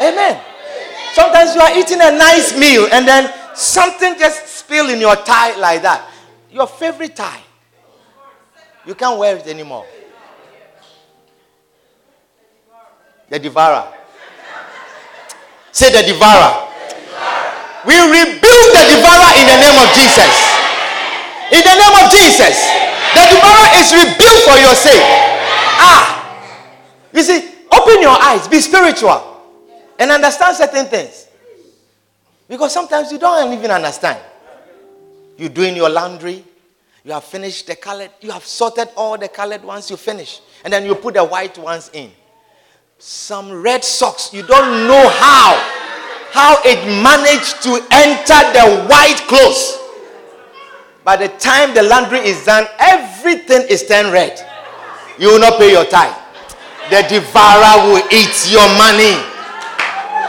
Amen. 0.00 0.40
Sometimes 1.12 1.54
you 1.54 1.60
are 1.60 1.74
eating 1.76 2.00
a 2.00 2.10
nice 2.10 2.58
meal 2.58 2.88
and 2.92 3.06
then 3.06 3.32
something 3.54 4.18
just 4.18 4.46
spill 4.46 4.90
in 4.90 5.00
your 5.00 5.16
tie 5.16 5.56
like 5.58 5.82
that. 5.82 6.10
Your 6.50 6.66
favorite 6.66 7.16
tie. 7.16 7.42
You 8.86 8.94
can't 8.94 9.18
wear 9.18 9.36
it 9.36 9.46
anymore. 9.46 9.86
The 13.28 13.38
devourer. 13.38 13.92
Say 15.72 15.92
the 15.92 16.02
devourer. 16.06 16.66
We 17.86 17.94
rebuild 17.94 18.68
the 18.74 18.84
devourer 18.90 19.30
in 19.38 19.46
the 19.46 19.58
name 19.62 19.78
of 19.78 19.88
Jesus. 19.94 20.32
In 21.52 21.62
the 21.62 21.76
name 21.76 21.94
of 22.04 22.10
Jesus. 22.10 22.87
The 23.14 23.24
devourer 23.34 23.68
is 23.78 23.88
rebuilt 23.92 24.40
for 24.44 24.56
your 24.58 24.74
sake. 24.74 25.04
Ah. 25.80 26.18
You 27.12 27.22
see, 27.22 27.48
open 27.72 28.02
your 28.02 28.16
eyes, 28.20 28.46
be 28.48 28.60
spiritual, 28.60 29.42
and 29.98 30.10
understand 30.10 30.56
certain 30.56 30.86
things. 30.86 31.28
Because 32.48 32.72
sometimes 32.72 33.12
you 33.12 33.18
don't 33.18 33.52
even 33.52 33.70
understand. 33.70 34.18
You're 35.36 35.50
doing 35.50 35.76
your 35.76 35.88
laundry, 35.88 36.44
you 37.04 37.12
have 37.12 37.24
finished 37.24 37.66
the 37.66 37.76
colored, 37.76 38.10
you 38.20 38.30
have 38.30 38.44
sorted 38.44 38.88
all 38.96 39.16
the 39.16 39.28
colored 39.28 39.62
ones, 39.62 39.90
you 39.90 39.96
finish. 39.96 40.40
And 40.64 40.72
then 40.72 40.84
you 40.84 40.94
put 40.94 41.14
the 41.14 41.24
white 41.24 41.56
ones 41.58 41.90
in. 41.92 42.10
Some 42.98 43.62
red 43.62 43.84
socks, 43.84 44.34
you 44.34 44.42
don't 44.42 44.88
know 44.88 45.08
how. 45.08 45.54
How 46.30 46.58
it 46.64 46.84
managed 47.02 47.62
to 47.62 47.70
enter 47.90 48.40
the 48.52 48.84
white 48.86 49.24
clothes. 49.28 49.77
By 51.08 51.16
the 51.16 51.28
time 51.40 51.72
the 51.72 51.82
laundry 51.84 52.18
is 52.18 52.44
done, 52.44 52.66
everything 52.78 53.64
is 53.70 53.82
turned 53.86 54.12
red. 54.12 54.38
You 55.18 55.28
will 55.28 55.40
not 55.40 55.58
pay 55.58 55.72
your 55.72 55.86
tithe. 55.86 56.12
The 56.90 57.00
devourer 57.08 57.88
will 57.88 58.04
eat 58.12 58.52
your 58.52 58.68
money. 58.76 59.16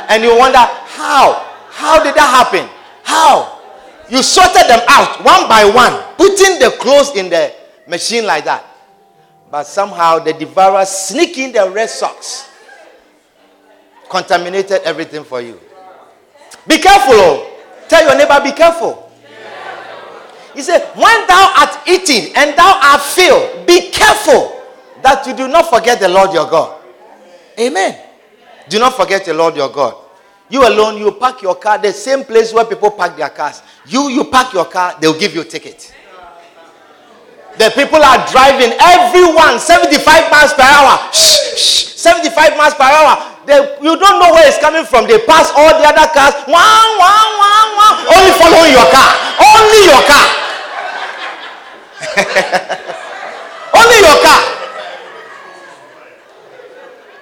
And 0.07 0.23
you 0.23 0.37
wonder, 0.37 0.63
how? 0.95 1.45
How 1.69 2.01
did 2.01 2.15
that 2.15 2.31
happen? 2.31 2.69
How? 3.03 3.59
You 4.07 4.23
sorted 4.23 4.69
them 4.69 4.79
out 4.87 5.19
one 5.25 5.49
by 5.49 5.65
one, 5.65 6.01
putting 6.15 6.59
the 6.59 6.73
clothes 6.79 7.13
in 7.13 7.29
the 7.29 7.53
machine 7.85 8.25
like 8.25 8.45
that. 8.45 8.63
But 9.51 9.65
somehow 9.67 10.19
the 10.19 10.31
devourer 10.31 10.85
sneaking 10.85 11.51
the 11.51 11.69
red 11.69 11.89
socks 11.89 12.47
contaminated 14.09 14.83
everything 14.85 15.25
for 15.25 15.41
you. 15.41 15.59
Be 16.65 16.77
careful, 16.77 17.15
oh. 17.15 17.57
Tell 17.89 18.01
your 18.01 18.17
neighbor, 18.17 18.39
be 18.41 18.53
careful. 18.53 19.08
He 20.59 20.63
said, 20.63 20.91
When 20.93 21.23
thou 21.25 21.53
art 21.55 21.87
eating 21.87 22.35
and 22.35 22.51
thou 22.51 22.81
art 22.83 22.99
filled, 22.99 23.65
be 23.65 23.91
careful 23.91 24.59
that 25.01 25.23
you 25.25 25.31
do 25.33 25.47
not 25.47 25.69
forget 25.69 26.01
the 26.01 26.09
Lord 26.09 26.33
your 26.33 26.49
God. 26.51 26.83
Amen. 27.57 27.97
Do 28.67 28.77
not 28.77 28.93
forget 28.93 29.23
the 29.23 29.33
Lord 29.33 29.55
your 29.55 29.69
God. 29.71 29.95
You 30.49 30.67
alone, 30.67 30.97
you 30.97 31.13
park 31.13 31.41
your 31.43 31.55
car 31.55 31.77
the 31.77 31.93
same 31.93 32.25
place 32.25 32.51
where 32.51 32.65
people 32.65 32.91
park 32.91 33.15
their 33.15 33.29
cars. 33.29 33.61
You, 33.87 34.09
you 34.09 34.25
park 34.25 34.51
your 34.51 34.65
car, 34.65 34.97
they'll 34.99 35.17
give 35.17 35.33
you 35.33 35.43
a 35.43 35.45
ticket. 35.45 35.95
The 37.57 37.71
people 37.73 38.03
are 38.03 38.27
driving, 38.27 38.75
everyone 38.83 39.63
75 39.63 40.29
miles 40.29 40.51
per 40.59 40.67
hour. 40.67 41.07
Shh, 41.13 41.55
shh, 41.55 41.85
75 41.95 42.57
miles 42.57 42.73
per 42.73 42.83
hour. 42.83 43.15
They, 43.47 43.55
you 43.79 43.95
don't 43.95 44.19
know 44.19 44.35
where 44.35 44.45
it's 44.45 44.59
coming 44.59 44.83
from. 44.83 45.07
They 45.07 45.23
pass 45.23 45.53
all 45.55 45.71
the 45.79 45.87
other 45.87 46.11
cars. 46.11 46.35
Wow, 46.51 46.99
wow, 46.99 47.27
wow, 47.39 47.63
wow. 47.79 48.11
Only 48.11 48.35
following 48.35 48.75
your 48.75 48.91
car. 48.91 49.15
Only 49.39 49.87
your 49.87 50.03
car. 50.03 50.48
Only 53.75 53.97
your 53.99 54.17
car. 54.23 54.41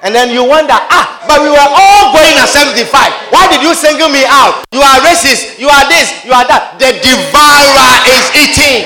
And 0.03 0.13
then 0.13 0.29
you 0.29 0.45
wonder, 0.45 0.77
ah, 0.77 1.25
but 1.27 1.41
we 1.41 1.49
were 1.49 1.57
all 1.57 2.13
going 2.13 2.37
at 2.37 2.47
75. 2.47 2.85
Why 3.33 3.49
did 3.49 3.61
you 3.65 3.73
single 3.73 4.09
me 4.09 4.23
out? 4.29 4.63
You 4.71 4.79
are 4.79 5.01
racist. 5.01 5.57
You 5.59 5.67
are 5.67 5.89
this. 5.89 6.23
You 6.23 6.31
are 6.31 6.45
that. 6.45 6.77
The 6.77 6.95
devourer 7.01 7.91
is 8.05 8.25
eating. 8.37 8.85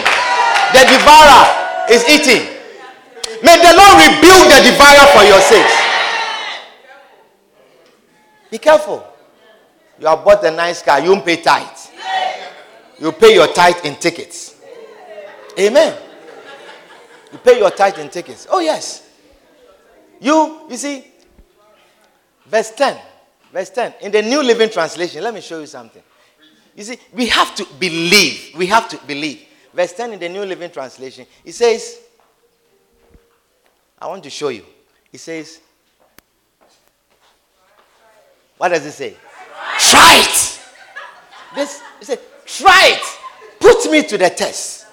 The 0.72 0.88
devourer 0.88 1.44
is 1.92 2.02
eating. 2.08 2.48
May 3.44 3.60
the 3.60 3.74
Lord 3.76 4.00
rebuild 4.00 4.50
the 4.50 4.60
devourer 4.64 5.06
for 5.12 5.24
your 5.28 5.42
sakes. 5.44 5.76
Be 8.50 8.58
careful. 8.58 9.04
You 10.00 10.08
have 10.08 10.24
bought 10.24 10.44
a 10.46 10.52
nice 10.52 10.82
car. 10.82 11.00
You 11.02 11.12
won't 11.12 11.26
pay 11.26 11.42
tithe. 11.42 11.68
You 13.00 13.12
pay 13.12 13.34
your 13.36 13.48
tithe 13.48 13.84
in 13.86 13.96
tickets. 13.96 14.51
Amen. 15.60 15.98
You 17.32 17.38
pay 17.38 17.60
your 17.60 17.72
tithe 17.72 18.00
and 18.00 18.12
tickets. 18.12 18.48
Oh, 18.50 18.60
yes. 18.60 19.08
You, 20.20 20.68
you 20.70 20.78
see, 20.78 21.12
Verse 22.52 22.72
10. 22.72 22.98
Verse 23.54 23.70
10. 23.70 23.94
In 24.02 24.12
the 24.12 24.22
New 24.22 24.44
Living 24.44 24.70
Translation, 24.70 25.24
let 25.24 25.34
me 25.34 25.40
show 25.40 25.62
you 25.62 25.68
something. 25.68 26.04
You 26.76 26.84
see, 26.84 26.98
we 27.14 27.28
have 27.28 27.56
to 27.56 27.66
believe. 27.80 28.52
We 28.58 28.68
have 28.68 28.90
to 28.90 28.98
believe. 29.08 29.46
Verse 29.74 29.94
10 29.94 30.14
in 30.14 30.20
the 30.20 30.28
New 30.28 30.44
Living 30.44 30.70
Translation, 30.70 31.26
it 31.46 31.54
says, 31.54 32.00
I 33.98 34.08
want 34.08 34.22
to 34.24 34.30
show 34.30 34.50
you. 34.50 34.66
It 35.14 35.20
says, 35.20 35.62
what 38.58 38.70
does 38.70 38.86
it 38.86 38.92
say? 38.92 39.16
Try 39.80 40.24
it. 40.26 40.60
This, 41.56 41.82
it 42.02 42.06
said, 42.06 42.20
try 42.46 42.98
it. 42.98 43.20
Put 43.62 43.90
me 43.90 44.04
to 44.04 44.18
the 44.18 44.30
test. 44.30 44.88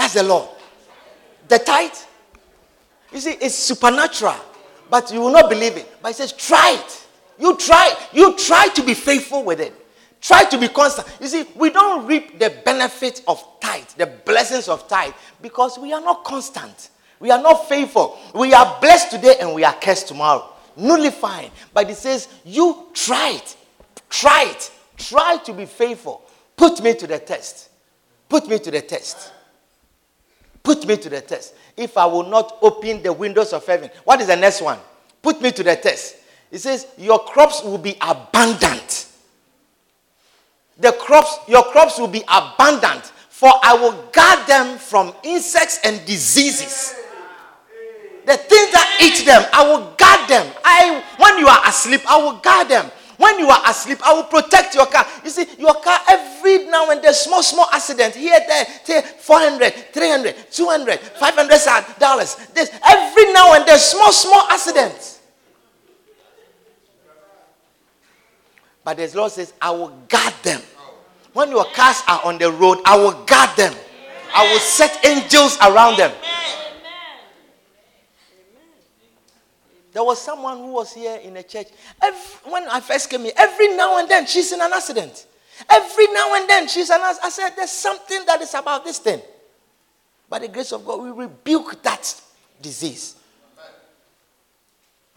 That's 0.00 0.14
the 0.14 0.22
law. 0.22 0.48
The 1.46 1.58
tithe, 1.58 1.90
you 3.12 3.20
see, 3.20 3.32
it's 3.32 3.54
supernatural. 3.54 4.34
but 4.88 5.12
you 5.12 5.20
will 5.20 5.30
not 5.30 5.50
believe 5.50 5.76
it. 5.76 5.94
But 6.00 6.08
he 6.08 6.14
says, 6.14 6.32
try 6.32 6.78
it. 6.78 7.06
You 7.38 7.54
try. 7.54 7.94
You 8.10 8.34
try 8.34 8.68
to 8.68 8.82
be 8.82 8.94
faithful 8.94 9.44
with 9.44 9.60
it. 9.60 9.74
Try 10.22 10.44
to 10.44 10.56
be 10.58 10.68
constant. 10.68 11.06
You 11.20 11.26
see, 11.28 11.44
we 11.54 11.68
don't 11.68 12.06
reap 12.06 12.38
the 12.38 12.48
benefit 12.64 13.22
of 13.28 13.44
tithe, 13.60 13.88
the 13.98 14.06
blessings 14.06 14.68
of 14.68 14.88
tithe, 14.88 15.12
because 15.42 15.78
we 15.78 15.92
are 15.92 16.00
not 16.00 16.24
constant. 16.24 16.88
We 17.18 17.30
are 17.30 17.40
not 17.40 17.68
faithful. 17.68 18.18
We 18.34 18.54
are 18.54 18.78
blessed 18.80 19.10
today 19.10 19.36
and 19.38 19.54
we 19.54 19.64
are 19.64 19.74
cursed 19.74 20.08
tomorrow. 20.08 20.50
Nullifying. 20.76 21.50
But 21.74 21.90
it 21.90 21.96
says, 21.96 22.26
you 22.46 22.86
try 22.94 23.32
it. 23.32 23.54
Try 24.08 24.46
it. 24.48 24.70
Try 24.96 25.36
to 25.44 25.52
be 25.52 25.66
faithful. 25.66 26.22
Put 26.56 26.82
me 26.82 26.94
to 26.94 27.06
the 27.06 27.18
test. 27.18 27.68
Put 28.30 28.48
me 28.48 28.58
to 28.60 28.70
the 28.70 28.80
test. 28.80 29.32
Put 30.62 30.86
me 30.86 30.96
to 30.96 31.08
the 31.08 31.20
test. 31.20 31.54
If 31.76 31.96
I 31.96 32.06
will 32.06 32.24
not 32.24 32.58
open 32.62 33.02
the 33.02 33.12
windows 33.12 33.52
of 33.52 33.64
heaven, 33.66 33.90
what 34.04 34.20
is 34.20 34.26
the 34.26 34.36
next 34.36 34.60
one? 34.60 34.78
Put 35.22 35.40
me 35.40 35.50
to 35.52 35.62
the 35.62 35.76
test. 35.76 36.16
It 36.50 36.58
says, 36.58 36.86
Your 36.98 37.20
crops 37.20 37.62
will 37.62 37.78
be 37.78 37.96
abundant. 38.00 39.06
The 40.78 40.92
crops, 40.92 41.38
your 41.46 41.62
crops 41.64 41.98
will 41.98 42.08
be 42.08 42.22
abundant, 42.26 43.12
for 43.28 43.50
I 43.62 43.74
will 43.74 43.92
guard 44.12 44.46
them 44.46 44.78
from 44.78 45.12
insects 45.22 45.78
and 45.84 46.04
diseases. 46.06 46.94
The 48.26 48.36
things 48.36 48.72
that 48.72 48.98
eat 49.02 49.24
them, 49.26 49.44
I 49.52 49.66
will 49.66 49.92
guard 49.96 50.28
them. 50.28 50.46
I 50.64 51.02
when 51.18 51.38
you 51.38 51.48
are 51.48 51.60
asleep, 51.68 52.02
I 52.08 52.16
will 52.18 52.38
guard 52.38 52.68
them. 52.68 52.90
When 53.20 53.38
you 53.38 53.50
are 53.50 53.60
asleep, 53.68 53.98
I 54.02 54.14
will 54.14 54.24
protect 54.24 54.74
your 54.74 54.86
car. 54.86 55.06
You 55.22 55.28
see, 55.28 55.44
your 55.58 55.74
car, 55.74 56.00
every 56.08 56.64
now 56.64 56.90
and 56.90 57.04
then, 57.04 57.12
small, 57.12 57.42
small 57.42 57.66
accident. 57.70 58.14
Here, 58.14 58.40
there, 58.48 58.66
there 58.86 59.02
400, 59.02 59.92
300, 59.92 60.50
200, 60.50 60.98
500 60.98 61.98
dollars. 61.98 62.36
This, 62.54 62.70
every 62.82 63.30
now 63.34 63.52
and 63.52 63.66
then, 63.68 63.78
small, 63.78 64.10
small 64.10 64.48
accidents. 64.48 65.20
But 68.82 68.96
the 68.96 69.12
Lord 69.14 69.32
says, 69.32 69.52
I 69.60 69.70
will 69.70 69.90
guard 70.08 70.32
them. 70.42 70.62
When 71.34 71.50
your 71.50 71.66
cars 71.74 72.02
are 72.08 72.24
on 72.24 72.38
the 72.38 72.50
road, 72.50 72.78
I 72.86 72.96
will 72.96 73.22
guard 73.24 73.54
them. 73.54 73.74
I 74.34 74.50
will 74.50 74.60
set 74.60 75.04
angels 75.04 75.58
around 75.60 75.98
them. 75.98 76.12
There 79.92 80.04
was 80.04 80.20
someone 80.20 80.58
who 80.58 80.72
was 80.72 80.92
here 80.92 81.16
in 81.16 81.36
a 81.36 81.42
church. 81.42 81.68
Every, 82.02 82.50
when 82.50 82.68
I 82.68 82.80
first 82.80 83.10
came 83.10 83.22
here, 83.22 83.32
every 83.36 83.76
now 83.76 83.98
and 83.98 84.08
then 84.08 84.26
she's 84.26 84.52
in 84.52 84.60
an 84.60 84.72
accident. 84.72 85.26
Every 85.68 86.06
now 86.08 86.34
and 86.36 86.48
then 86.48 86.68
she's 86.68 86.90
an 86.90 87.00
accident. 87.00 87.24
I 87.24 87.28
said, 87.30 87.50
There's 87.56 87.70
something 87.70 88.24
that 88.26 88.40
is 88.40 88.54
about 88.54 88.84
this 88.84 88.98
thing. 88.98 89.20
By 90.28 90.38
the 90.38 90.48
grace 90.48 90.72
of 90.72 90.86
God, 90.86 91.02
we 91.02 91.10
rebuke 91.10 91.82
that 91.82 92.20
disease. 92.62 93.16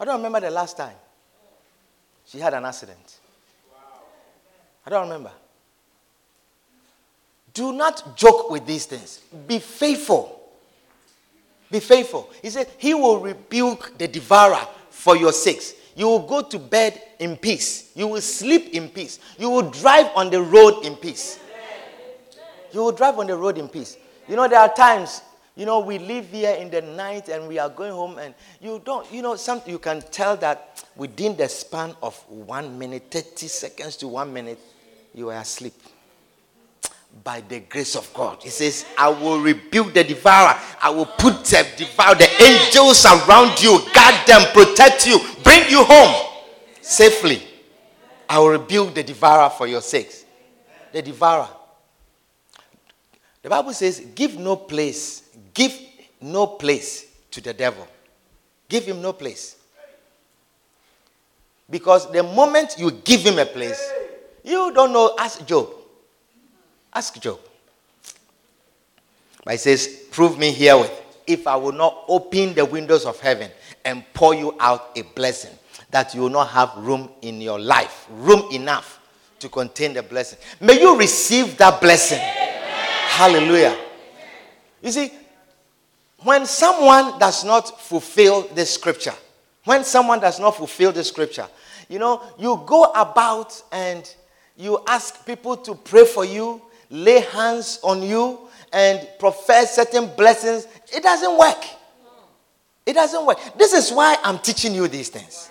I 0.00 0.04
don't 0.04 0.16
remember 0.16 0.40
the 0.40 0.50
last 0.50 0.76
time 0.76 0.96
she 2.26 2.38
had 2.38 2.52
an 2.52 2.64
accident. 2.64 3.18
I 4.86 4.90
don't 4.90 5.04
remember. 5.08 5.30
Do 7.54 7.72
not 7.72 8.16
joke 8.16 8.50
with 8.50 8.66
these 8.66 8.86
things. 8.86 9.20
Be 9.46 9.60
faithful. 9.60 10.40
Be 11.70 11.80
faithful. 11.80 12.30
He 12.42 12.50
said, 12.50 12.68
He 12.78 12.94
will 12.94 13.20
rebuke 13.20 13.96
the 13.98 14.08
devourer 14.08 14.66
for 14.90 15.16
your 15.16 15.32
sakes. 15.32 15.74
You 15.96 16.06
will 16.06 16.26
go 16.26 16.42
to 16.42 16.58
bed 16.58 17.00
in 17.18 17.36
peace. 17.36 17.92
You 17.94 18.08
will 18.08 18.20
sleep 18.20 18.70
in 18.74 18.88
peace. 18.88 19.18
You 19.38 19.50
will 19.50 19.70
drive 19.70 20.10
on 20.16 20.30
the 20.30 20.42
road 20.42 20.84
in 20.84 20.96
peace. 20.96 21.38
You 22.72 22.80
will 22.80 22.92
drive 22.92 23.18
on 23.18 23.28
the 23.28 23.36
road 23.36 23.58
in 23.58 23.68
peace. 23.68 23.96
You 24.28 24.34
know, 24.34 24.48
there 24.48 24.58
are 24.58 24.72
times, 24.72 25.22
you 25.54 25.66
know, 25.66 25.80
we 25.80 25.98
live 25.98 26.28
here 26.30 26.54
in 26.54 26.70
the 26.70 26.82
night 26.82 27.28
and 27.28 27.46
we 27.46 27.58
are 27.58 27.68
going 27.68 27.92
home, 27.92 28.18
and 28.18 28.34
you 28.60 28.82
don't, 28.84 29.10
you 29.12 29.22
know, 29.22 29.36
some, 29.36 29.62
you 29.66 29.78
can 29.78 30.00
tell 30.10 30.36
that 30.38 30.84
within 30.96 31.36
the 31.36 31.48
span 31.48 31.94
of 32.02 32.16
one 32.28 32.76
minute, 32.76 33.04
30 33.10 33.46
seconds 33.46 33.96
to 33.98 34.08
one 34.08 34.32
minute, 34.32 34.58
you 35.14 35.30
are 35.30 35.40
asleep 35.40 35.74
by 37.22 37.40
the 37.42 37.60
grace 37.60 37.94
of 37.96 38.12
God. 38.12 38.42
He 38.42 38.50
says, 38.50 38.84
I 38.98 39.08
will 39.08 39.40
rebuke 39.40 39.94
the 39.94 40.04
devourer. 40.04 40.58
I 40.82 40.90
will 40.90 41.06
put 41.06 41.44
the 41.44 41.66
devour, 41.76 42.14
the 42.14 42.28
angels 42.42 43.04
around 43.04 43.62
you, 43.62 43.78
guard 43.94 44.26
them, 44.26 44.42
protect 44.52 45.06
you, 45.06 45.18
bring 45.42 45.68
you 45.70 45.84
home 45.84 46.30
safely. 46.80 47.42
I 48.28 48.38
will 48.38 48.50
rebuke 48.50 48.94
the 48.94 49.02
devourer 49.02 49.50
for 49.50 49.66
your 49.66 49.80
sakes. 49.80 50.24
The 50.92 51.02
devourer. 51.02 51.48
The 53.42 53.50
Bible 53.50 53.72
says, 53.72 54.00
give 54.14 54.38
no 54.38 54.56
place, 54.56 55.22
give 55.52 55.78
no 56.20 56.46
place 56.46 57.06
to 57.30 57.40
the 57.40 57.52
devil. 57.52 57.86
Give 58.68 58.84
him 58.84 59.02
no 59.02 59.12
place. 59.12 59.56
Because 61.68 62.10
the 62.10 62.22
moment 62.22 62.76
you 62.78 62.90
give 62.90 63.20
him 63.20 63.38
a 63.38 63.46
place, 63.46 63.92
you 64.42 64.72
don't 64.72 64.92
know, 64.92 65.14
ask 65.18 65.46
Job. 65.46 65.68
Ask 66.94 67.20
Job. 67.20 67.40
But 69.44 69.52
he 69.52 69.58
says, 69.58 70.06
Prove 70.10 70.38
me 70.38 70.52
herewith 70.52 70.92
if 71.26 71.46
I 71.46 71.56
will 71.56 71.72
not 71.72 72.04
open 72.08 72.54
the 72.54 72.64
windows 72.64 73.04
of 73.06 73.18
heaven 73.20 73.50
and 73.84 74.04
pour 74.12 74.34
you 74.34 74.56
out 74.60 74.96
a 74.96 75.02
blessing 75.02 75.50
that 75.90 76.14
you 76.14 76.22
will 76.22 76.30
not 76.30 76.48
have 76.48 76.72
room 76.76 77.10
in 77.22 77.40
your 77.40 77.58
life, 77.60 78.06
room 78.10 78.50
enough 78.52 79.00
to 79.38 79.48
contain 79.48 79.92
the 79.92 80.02
blessing. 80.02 80.38
May 80.60 80.80
you 80.80 80.98
receive 80.98 81.56
that 81.58 81.80
blessing. 81.80 82.18
Hallelujah. 82.18 83.78
You 84.82 84.90
see, 84.90 85.12
when 86.18 86.46
someone 86.46 87.18
does 87.18 87.44
not 87.44 87.80
fulfill 87.80 88.42
the 88.42 88.64
scripture, 88.66 89.14
when 89.64 89.84
someone 89.84 90.20
does 90.20 90.40
not 90.40 90.56
fulfill 90.56 90.92
the 90.92 91.04
scripture, 91.04 91.46
you 91.88 91.98
know, 91.98 92.22
you 92.38 92.62
go 92.66 92.84
about 92.84 93.62
and 93.70 94.12
you 94.56 94.82
ask 94.86 95.24
people 95.26 95.56
to 95.58 95.74
pray 95.74 96.04
for 96.04 96.24
you, 96.24 96.60
lay 96.90 97.20
hands 97.20 97.80
on 97.82 98.02
you 98.02 98.48
and 98.72 99.08
profess 99.18 99.76
certain 99.76 100.10
blessings, 100.16 100.66
it 100.92 101.02
doesn't 101.02 101.38
work. 101.38 101.64
It 102.84 102.94
doesn't 102.94 103.24
work. 103.24 103.38
This 103.56 103.72
is 103.72 103.90
why 103.90 104.16
I'm 104.22 104.38
teaching 104.38 104.74
you 104.74 104.88
these 104.88 105.08
things. 105.08 105.48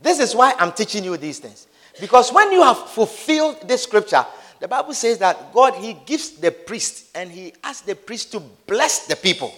This 0.00 0.18
is 0.18 0.34
why 0.34 0.54
I'm 0.58 0.72
teaching 0.72 1.04
you 1.04 1.16
these 1.16 1.38
things. 1.38 1.66
Because 2.00 2.32
when 2.32 2.50
you 2.50 2.62
have 2.62 2.78
fulfilled 2.88 3.68
this 3.68 3.82
scripture, 3.82 4.24
the 4.58 4.66
Bible 4.66 4.94
says 4.94 5.18
that 5.18 5.52
God, 5.52 5.74
He 5.74 5.94
gives 6.06 6.30
the 6.30 6.50
priest 6.50 7.14
and 7.14 7.30
He 7.30 7.52
asks 7.62 7.82
the 7.82 7.94
priest 7.94 8.32
to 8.32 8.40
bless 8.66 9.06
the 9.06 9.16
people. 9.16 9.54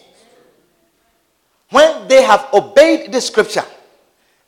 When 1.71 2.09
they 2.09 2.23
have 2.23 2.49
obeyed 2.53 3.13
the 3.13 3.21
scripture. 3.21 3.65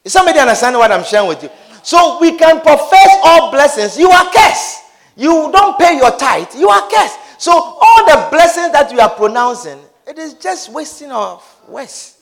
Is 0.03 0.13
somebody 0.13 0.39
understanding 0.39 0.79
what 0.79 0.93
I'm 0.93 1.05
sharing 1.05 1.29
with 1.29 1.43
you? 1.43 1.51
So 1.83 2.19
we 2.21 2.37
can 2.37 2.61
profess 2.61 3.09
all 3.25 3.51
blessings. 3.51 3.97
You 3.97 4.11
are 4.11 4.31
cursed 4.31 4.84
you 5.17 5.51
don't 5.53 5.79
pay 5.79 5.97
your 5.97 6.11
tithe, 6.17 6.49
you 6.57 6.69
are 6.69 6.89
cursed. 6.91 7.19
So 7.39 7.53
all 7.53 8.07
the 8.07 8.29
blessings 8.31 8.73
that 8.73 8.91
you 8.93 9.01
are 9.01 9.11
pronouncing, 9.11 9.79
it 10.07 10.19
is 10.19 10.35
just 10.35 10.71
wasting 10.73 11.11
of 11.13 11.43
words. 11.69 12.19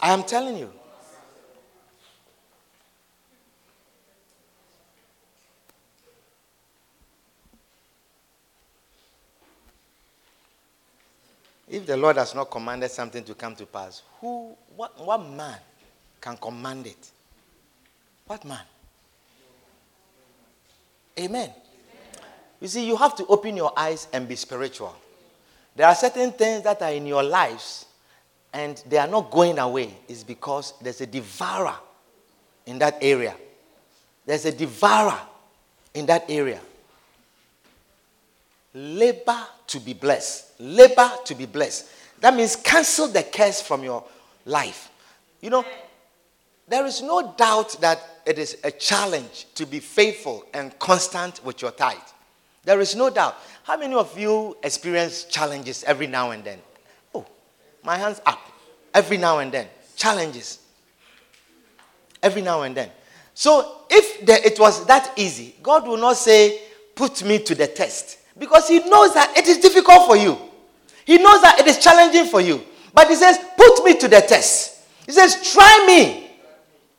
I 0.00 0.12
am 0.12 0.24
telling 0.24 0.58
you. 0.58 0.72
If 11.68 11.86
the 11.86 11.96
Lord 11.96 12.16
has 12.16 12.34
not 12.34 12.50
commanded 12.50 12.90
something 12.90 13.24
to 13.24 13.34
come 13.34 13.56
to 13.56 13.64
pass, 13.64 14.02
who, 14.20 14.54
what, 14.76 14.98
what 15.02 15.26
man 15.30 15.56
can 16.20 16.36
command 16.36 16.86
it? 16.86 17.10
What 18.26 18.44
man? 18.44 18.60
Amen. 21.18 21.50
You 22.60 22.68
see, 22.68 22.86
you 22.86 22.96
have 22.96 23.16
to 23.16 23.26
open 23.26 23.56
your 23.56 23.72
eyes 23.76 24.08
and 24.12 24.28
be 24.28 24.36
spiritual. 24.36 24.94
There 25.74 25.86
are 25.86 25.94
certain 25.94 26.32
things 26.32 26.62
that 26.64 26.80
are 26.82 26.92
in 26.92 27.06
your 27.06 27.22
lives 27.22 27.86
and 28.52 28.82
they 28.88 28.98
are 28.98 29.08
not 29.08 29.30
going 29.30 29.58
away. 29.58 29.94
It's 30.08 30.22
because 30.22 30.74
there's 30.80 31.00
a 31.00 31.06
devourer 31.06 31.74
in 32.66 32.78
that 32.78 32.98
area. 33.00 33.34
There's 34.24 34.44
a 34.44 34.52
devourer 34.52 35.18
in 35.94 36.06
that 36.06 36.26
area. 36.28 36.60
Labor 38.74 39.46
to 39.66 39.80
be 39.80 39.94
blessed. 39.94 40.60
Labor 40.60 41.10
to 41.24 41.34
be 41.34 41.46
blessed. 41.46 41.88
That 42.20 42.34
means 42.34 42.56
cancel 42.56 43.08
the 43.08 43.22
curse 43.22 43.60
from 43.60 43.82
your 43.82 44.04
life. 44.44 44.90
You 45.40 45.50
know, 45.50 45.64
there 46.68 46.86
is 46.86 47.02
no 47.02 47.34
doubt 47.36 47.80
that 47.80 48.00
it 48.26 48.38
is 48.38 48.58
a 48.64 48.70
challenge 48.70 49.46
to 49.54 49.66
be 49.66 49.80
faithful 49.80 50.44
and 50.54 50.78
constant 50.78 51.44
with 51.44 51.62
your 51.62 51.70
tithe. 51.72 51.96
There 52.64 52.80
is 52.80 52.94
no 52.94 53.10
doubt. 53.10 53.36
How 53.64 53.76
many 53.76 53.94
of 53.94 54.18
you 54.18 54.56
experience 54.62 55.24
challenges 55.24 55.84
every 55.84 56.06
now 56.06 56.30
and 56.30 56.44
then? 56.44 56.58
Oh, 57.14 57.26
my 57.82 57.96
hands 57.96 58.20
up. 58.24 58.40
Every 58.94 59.16
now 59.16 59.38
and 59.38 59.50
then. 59.50 59.66
Challenges. 59.96 60.60
Every 62.22 62.42
now 62.42 62.62
and 62.62 62.76
then. 62.76 62.90
So 63.34 63.82
if 63.90 64.24
the, 64.24 64.46
it 64.46 64.60
was 64.60 64.86
that 64.86 65.12
easy, 65.16 65.56
God 65.62 65.86
will 65.86 65.96
not 65.96 66.16
say, 66.16 66.60
Put 66.94 67.24
me 67.24 67.38
to 67.38 67.54
the 67.54 67.66
test. 67.66 68.18
Because 68.38 68.68
He 68.68 68.78
knows 68.80 69.14
that 69.14 69.36
it 69.36 69.48
is 69.48 69.58
difficult 69.58 70.06
for 70.06 70.16
you. 70.16 70.38
He 71.04 71.18
knows 71.18 71.42
that 71.42 71.58
it 71.58 71.66
is 71.66 71.78
challenging 71.78 72.26
for 72.26 72.40
you. 72.40 72.62
But 72.94 73.08
he 73.08 73.14
says, 73.14 73.38
put 73.56 73.84
me 73.84 73.96
to 73.98 74.08
the 74.08 74.20
test. 74.20 74.84
He 75.06 75.12
says, 75.12 75.52
try 75.52 75.84
me. 75.86 76.30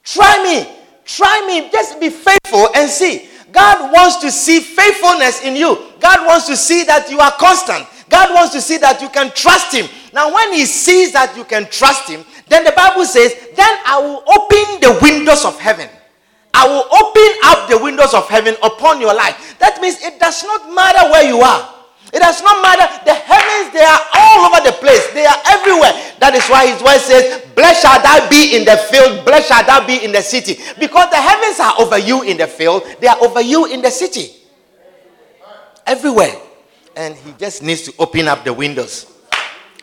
Try 0.04 0.44
me. 0.44 0.83
Try 1.06 1.46
me. 1.48 1.70
Just 1.72 2.00
be 2.00 2.10
faithful 2.10 2.70
and 2.76 2.90
see. 2.90 3.30
God 3.52 3.94
wants 3.94 4.18
to 4.18 4.32
see 4.32 4.60
faithfulness 4.60 5.44
in 5.44 5.56
you. 5.56 5.78
God 6.00 6.26
wants 6.26 6.48
to 6.48 6.58
see 6.58 6.84
that 6.86 7.10
you 7.10 7.20
are 7.20 7.32
constant. 7.34 7.88
God 8.10 8.34
wants 8.34 8.54
to 8.54 8.62
see 8.62 8.78
that 8.78 9.02
you 9.02 9.10
can 9.10 9.32
trust 9.32 9.74
Him. 9.74 9.88
Now, 10.14 10.34
when 10.34 10.54
He 10.54 10.66
sees 10.66 11.14
that 11.14 11.38
you 11.38 11.44
can 11.44 11.70
trust 11.70 12.10
Him, 12.10 12.26
then 12.48 12.64
the 12.64 12.72
Bible 12.72 13.06
says, 13.06 13.34
Then 13.56 13.78
I 13.86 14.00
will 14.00 14.24
open 14.28 14.82
the 14.82 15.00
windows 15.02 15.46
of 15.46 15.60
heaven. 15.60 15.90
I 16.54 16.68
will 16.68 16.86
open 16.94 17.30
up 17.46 17.70
the 17.70 17.78
windows 17.78 18.14
of 18.14 18.30
heaven 18.30 18.56
upon 18.62 19.02
your 19.02 19.14
life. 19.14 19.58
That 19.60 19.82
means 19.82 20.02
it 20.04 20.20
does 20.20 20.44
not 20.44 20.74
matter 20.74 21.10
where 21.12 21.24
you 21.28 21.42
are. 21.42 21.74
It 22.14 22.20
does 22.20 22.44
not 22.44 22.62
matter. 22.62 22.86
The 23.06 23.14
heavens, 23.14 23.74
they 23.74 23.82
are 23.82 24.02
all 24.14 24.46
over 24.46 24.62
the 24.64 24.74
place. 24.74 25.08
They 25.14 25.26
are 25.26 25.42
everywhere. 25.50 25.92
That 26.20 26.36
is 26.36 26.46
why 26.48 26.68
his 26.68 26.82
word 26.84 27.00
says, 27.00 27.42
Blessed 27.56 27.82
shall 27.82 28.02
thou 28.02 28.30
be 28.30 28.56
in 28.56 28.66
the 28.66 28.78
field, 28.78 29.26
blessed 29.26 29.48
shall 29.48 29.66
thou 29.66 29.86
be 29.86 30.04
in 30.06 30.12
the 30.12 30.22
city. 30.22 30.62
Because 30.80 31.10
the 31.10 31.18
heavens 31.18 31.60
are 31.60 31.74
over 31.80 31.98
you 31.98 32.22
in 32.22 32.38
the 32.38 32.46
field, 32.46 32.84
they 33.02 33.08
are 33.08 33.18
over 33.20 33.42
you 33.42 33.66
in 33.66 33.82
the 33.82 33.90
city. 33.90 34.32
Everywhere. 35.88 36.36
And 36.96 37.16
he 37.16 37.34
just 37.40 37.64
needs 37.64 37.82
to 37.84 37.94
open 37.98 38.28
up 38.28 38.44
the 38.44 38.54
windows 38.54 39.12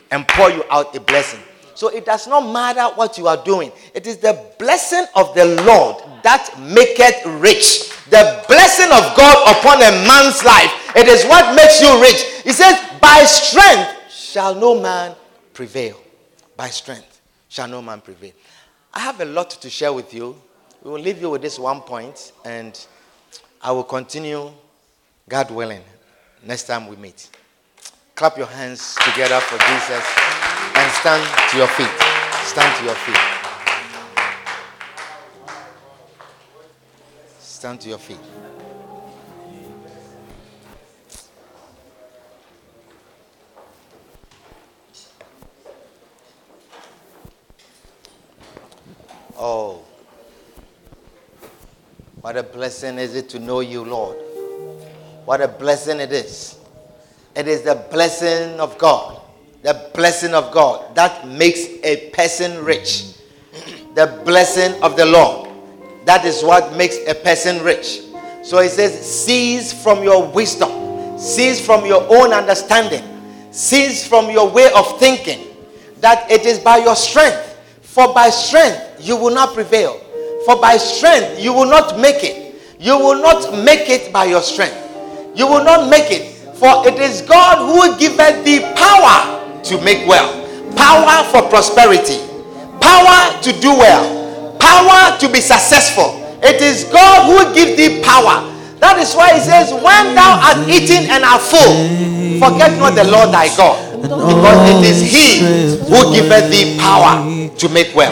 and 0.09 0.25
pour 0.27 0.49
you 0.49 0.63
out 0.69 0.95
a 0.95 1.01
blessing. 1.01 1.41
So 1.75 1.89
it 1.89 2.05
does 2.05 2.27
not 2.27 2.41
matter 2.51 2.95
what 2.95 3.17
you 3.17 3.27
are 3.27 3.43
doing. 3.43 3.71
It 3.93 4.07
is 4.07 4.17
the 4.17 4.39
blessing 4.57 5.05
of 5.15 5.33
the 5.35 5.45
Lord 5.65 6.01
that 6.23 6.49
maketh 6.59 7.25
rich. 7.41 7.91
The 8.11 8.43
blessing 8.47 8.91
of 8.91 9.15
God 9.15 9.57
upon 9.57 9.77
a 9.77 9.91
man's 10.05 10.43
life. 10.43 10.69
It 10.97 11.07
is 11.07 11.23
what 11.25 11.55
makes 11.55 11.79
you 11.81 12.01
rich. 12.01 12.21
He 12.43 12.51
says, 12.51 12.77
By 13.01 13.23
strength 13.23 14.11
shall 14.11 14.53
no 14.53 14.79
man 14.81 15.15
prevail. 15.53 15.97
By 16.57 16.67
strength 16.67 17.21
shall 17.47 17.69
no 17.69 17.81
man 17.81 18.01
prevail. 18.01 18.33
I 18.93 18.99
have 18.99 19.21
a 19.21 19.25
lot 19.25 19.49
to 19.51 19.69
share 19.69 19.93
with 19.93 20.13
you. 20.13 20.35
We 20.83 20.91
will 20.91 20.99
leave 20.99 21.21
you 21.21 21.29
with 21.29 21.41
this 21.41 21.57
one 21.57 21.79
point, 21.81 22.33
and 22.43 22.77
I 23.61 23.71
will 23.71 23.85
continue, 23.85 24.51
God 25.29 25.49
willing, 25.49 25.83
next 26.43 26.63
time 26.63 26.87
we 26.87 26.97
meet. 26.97 27.29
Clap 28.15 28.37
your 28.37 28.47
hands 28.47 28.95
together 28.95 29.39
for 29.39 29.57
Jesus 29.57 30.05
and 30.75 30.91
stand 30.99 31.49
to 31.51 31.57
your 31.57 31.67
feet. 31.67 31.89
Stand 32.43 32.77
to 32.79 32.85
your 32.85 32.95
feet. 32.95 33.40
Stand 37.61 37.79
to 37.81 37.89
your 37.89 37.99
feet. 37.99 38.17
Oh, 49.37 49.83
what 52.21 52.35
a 52.35 52.41
blessing 52.41 52.97
is 52.97 53.15
it 53.15 53.29
to 53.29 53.37
know 53.37 53.59
you, 53.59 53.85
Lord. 53.85 54.17
What 55.25 55.39
a 55.39 55.47
blessing 55.47 55.99
it 55.99 56.11
is. 56.11 56.57
It 57.35 57.47
is 57.47 57.61
the 57.61 57.75
blessing 57.91 58.59
of 58.59 58.75
God, 58.79 59.21
the 59.61 59.91
blessing 59.93 60.33
of 60.33 60.51
God 60.51 60.95
that 60.95 61.27
makes 61.27 61.59
a 61.83 62.09
person 62.09 62.65
rich. 62.65 63.13
The 63.93 64.19
blessing 64.25 64.81
of 64.81 64.97
the 64.97 65.05
Lord 65.05 65.40
that 66.05 66.25
is 66.25 66.43
what 66.43 66.75
makes 66.75 66.97
a 67.07 67.13
person 67.13 67.63
rich. 67.63 68.01
So 68.43 68.59
he 68.61 68.69
says, 68.69 68.93
cease 68.93 69.71
from 69.71 70.03
your 70.03 70.27
wisdom, 70.27 71.17
cease 71.19 71.63
from 71.63 71.85
your 71.85 72.05
own 72.09 72.33
understanding, 72.33 73.03
cease 73.51 74.07
from 74.07 74.29
your 74.31 74.49
way 74.49 74.71
of 74.75 74.99
thinking, 74.99 75.47
that 75.99 76.29
it 76.31 76.45
is 76.45 76.59
by 76.59 76.77
your 76.77 76.95
strength. 76.95 77.59
For 77.81 78.13
by 78.13 78.29
strength 78.29 78.97
you 78.99 79.15
will 79.15 79.33
not 79.33 79.53
prevail. 79.53 79.99
For 80.45 80.59
by 80.59 80.77
strength 80.77 81.39
you 81.39 81.53
will 81.53 81.69
not 81.69 81.99
make 81.99 82.23
it. 82.23 82.55
You 82.79 82.97
will 82.97 83.21
not 83.21 83.63
make 83.63 83.89
it 83.89 84.11
by 84.11 84.25
your 84.25 84.41
strength. 84.41 84.77
You 85.35 85.45
will 85.45 85.63
not 85.63 85.89
make 85.89 86.11
it. 86.11 86.35
For 86.57 86.87
it 86.87 86.99
is 86.99 87.21
God 87.21 87.57
who 87.59 87.97
giveth 87.99 88.43
thee 88.43 88.61
power 88.75 89.61
to 89.63 89.81
make 89.81 90.07
well, 90.07 90.29
power 90.75 91.23
for 91.29 91.47
prosperity, 91.49 92.17
power 92.79 93.41
to 93.43 93.51
do 93.61 93.69
well 93.69 94.20
power 94.61 95.17
to 95.17 95.27
be 95.27 95.41
successful. 95.41 96.21
It 96.43 96.61
is 96.61 96.85
God 96.85 97.25
who 97.29 97.53
gives 97.53 97.77
thee 97.77 98.01
power. 98.01 98.47
That 98.81 98.97
is 98.97 99.13
why 99.13 99.33
he 99.37 99.41
says, 99.41 99.69
When 99.73 100.17
thou 100.17 100.41
art 100.41 100.65
eaten 100.69 101.05
and 101.09 101.21
art 101.25 101.41
full, 101.41 101.73
forget 102.41 102.73
not 102.81 102.97
the 102.97 103.05
Lord 103.05 103.29
thy 103.29 103.49
God. 103.57 103.77
Because 104.01 104.59
it 104.73 104.81
is 104.81 104.99
he 105.05 105.45
who 105.85 106.09
giveth 106.09 106.49
thee 106.49 106.77
power 106.81 107.21
to 107.61 107.69
make 107.69 107.93
well. 107.93 108.09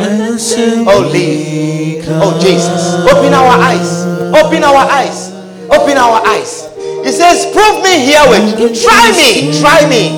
Oh, 0.85 1.09
leave. 1.09 2.05
Oh, 2.21 2.37
Jesus. 2.37 3.01
Open 3.09 3.33
our 3.33 3.57
eyes. 3.57 4.05
Open 4.29 4.61
our 4.61 4.85
eyes. 4.85 5.33
Open 5.73 5.97
our 5.97 6.21
eyes. 6.21 6.69
He 7.01 7.09
says, 7.09 7.49
Prove 7.49 7.81
me 7.81 8.05
herewith. 8.05 8.77
Try 8.77 9.09
me. 9.17 9.49
Try 9.57 9.89
me. 9.89 10.13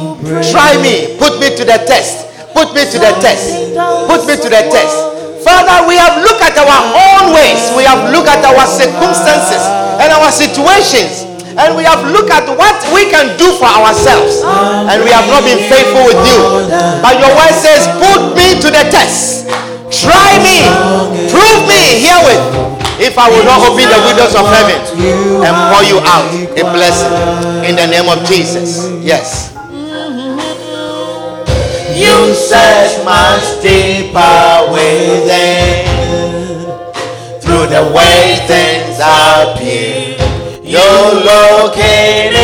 Try 0.51 0.75
me. 0.83 1.15
Put 1.15 1.39
me 1.39 1.55
to 1.55 1.63
the 1.63 1.79
test. 1.87 2.27
Put 2.51 2.75
me 2.75 2.83
to 2.91 2.97
the 2.99 3.15
test. 3.23 3.71
Put 4.11 4.27
me 4.27 4.35
to 4.35 4.49
the 4.51 4.67
test. 4.67 5.20
Father, 5.41 5.87
we 5.89 5.97
have 5.97 6.21
looked 6.21 6.41
at 6.45 6.53
our 6.57 6.81
own 6.93 7.33
ways, 7.33 7.73
we 7.73 7.83
have 7.83 8.09
looked 8.13 8.29
at 8.29 8.45
our 8.45 8.65
circumstances 8.69 9.61
and 9.97 10.09
our 10.13 10.29
situations, 10.31 11.25
and 11.57 11.73
we 11.75 11.83
have 11.83 12.01
looked 12.13 12.29
at 12.29 12.45
what 12.57 12.77
we 12.93 13.09
can 13.09 13.33
do 13.41 13.49
for 13.57 13.65
ourselves, 13.69 14.41
and 14.89 15.01
we 15.03 15.09
have 15.09 15.25
not 15.33 15.41
been 15.43 15.59
faithful 15.65 16.05
with 16.05 16.21
you. 16.29 16.39
But 17.01 17.17
your 17.17 17.33
word 17.33 17.53
says, 17.57 17.89
Put 17.97 18.37
me 18.37 18.57
to 18.61 18.69
the 18.69 18.85
test, 18.93 19.49
try 19.89 20.37
me, 20.45 20.61
prove 21.33 21.61
me 21.65 22.05
herewith. 22.05 22.69
If 23.01 23.17
I 23.17 23.25
will 23.33 23.41
not 23.43 23.65
open 23.65 23.89
the 23.89 23.97
windows 24.05 24.37
of 24.37 24.45
heaven 24.45 24.77
and 25.41 25.53
pour 25.73 25.81
you 25.81 25.97
out 26.05 26.29
a 26.53 26.63
blessing 26.69 27.09
in 27.65 27.73
the 27.75 27.87
name 27.89 28.05
of 28.05 28.21
Jesus. 28.29 28.93
Yes. 29.01 29.57
You 31.93 32.33
search 32.33 33.03
much 33.03 33.61
deeper 33.61 34.71
within. 34.71 35.85
Through 37.41 37.67
the 37.67 37.91
way 37.93 38.39
things 38.47 38.97
appear, 38.99 40.15
you're 40.63 41.13
looking 41.29 42.40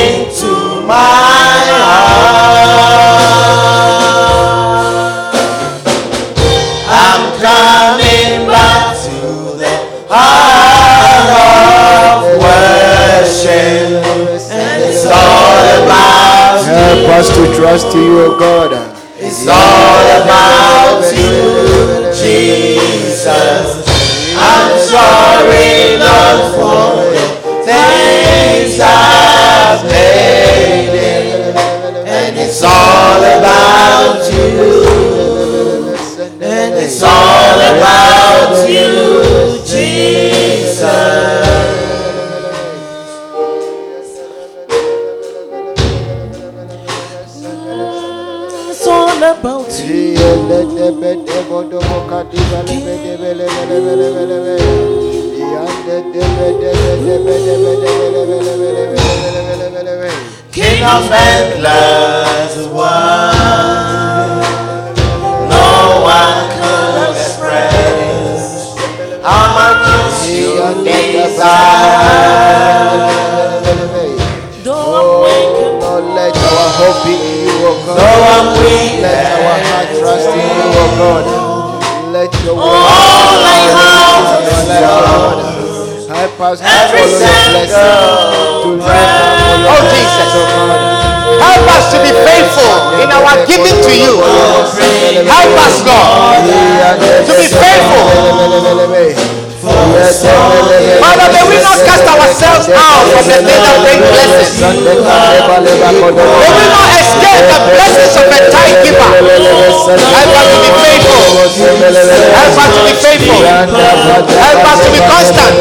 faithful. 113.18 113.42
Help 113.46 114.66
us 114.68 114.80
to 114.86 114.90
be 114.92 115.00
constant. 115.02 115.54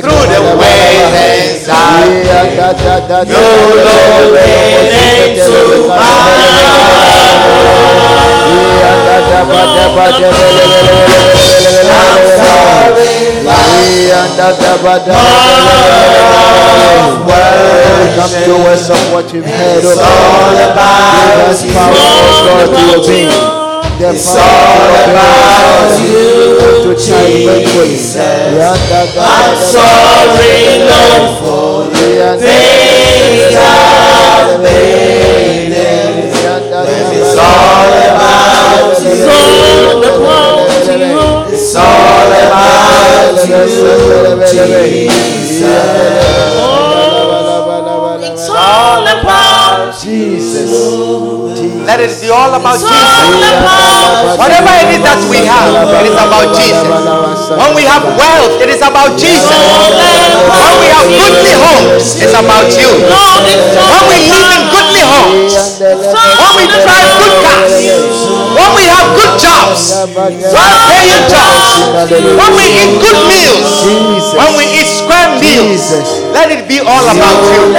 Through 0.00 0.26
the 0.30 0.56
ways 0.56 1.66
that 1.66 3.26
you 3.26 3.40
Come 18.16 18.44
to 18.44 18.54
us 18.68 18.90
of 18.90 19.12
what 19.12 19.32
you've 19.32 19.46
heard 19.46 19.84
of. 19.84 19.98
All 19.98 20.54
about 20.54 21.48
us 21.48 21.62
power 21.72 21.92
of 21.92 22.70
God 22.70 23.04
to 23.04 23.59
The 24.00 24.06
power 24.16 25.12
about 25.12 26.00
you 26.08 26.96
Jesus. 26.96 28.16
I'm 29.20 29.56
sorry, 29.60 30.88
Lord, 30.88 31.28
for 31.44 31.84
the 31.92 32.40
things 32.40 33.52
I've 33.60 34.56
made. 34.62 35.76
It's 36.32 37.36
all 37.36 37.92
about 38.00 39.04
you. 39.04 39.20
It's 41.52 41.74
all 41.76 42.32
about 42.32 42.56
you, 43.44 43.68
Jesus. 44.80 45.76
Oh, 46.56 46.64
It's 48.22 48.48
all 48.48 49.04
about 49.06 49.92
Jesus. 50.02 50.70
Let 51.90 51.98
it 51.98 52.20
be 52.22 52.30
all 52.30 52.54
about 52.54 52.78
Jesus. 52.78 52.86
Whatever 54.38 54.70
it 54.78 54.94
is 54.94 55.02
that 55.02 55.18
we 55.26 55.42
have, 55.42 55.74
it 55.90 56.06
is 56.06 56.14
about 56.14 56.54
Jesus. 56.54 56.86
When 57.50 57.74
we 57.74 57.82
have 57.82 58.06
wealth, 58.14 58.62
it 58.62 58.70
is 58.70 58.78
about 58.78 59.18
Jesus. 59.18 59.50
When 59.50 60.74
we 60.78 60.86
have 60.94 61.06
goodly 61.10 61.54
homes, 61.58 62.14
it's 62.22 62.34
about 62.34 62.70
you. 62.78 62.90
When 63.10 64.04
we 64.06 64.16
live 64.30 64.50
in 64.54 64.62
goodly 64.70 65.02
homes, 65.02 65.82
when 65.82 66.52
we 66.54 66.64
drive 66.70 67.10
good 67.18 67.34
cars, 67.42 67.74
when 68.54 68.70
we 68.78 68.84
have 68.86 69.06
good 69.18 69.34
jobs, 69.42 69.98
well-paying 69.98 71.24
jobs, 71.26 71.90
when 72.38 72.52
we 72.54 72.66
eat 72.70 72.92
good 73.02 73.18
meals, 73.26 73.82
when 74.38 74.54
we 74.54 74.64
eat 74.70 74.86
square 74.86 75.34
meals, 75.42 75.90
let 76.30 76.54
it 76.54 76.68
be 76.68 76.78
all 76.78 77.02
about 77.02 77.40
you. 77.50 77.74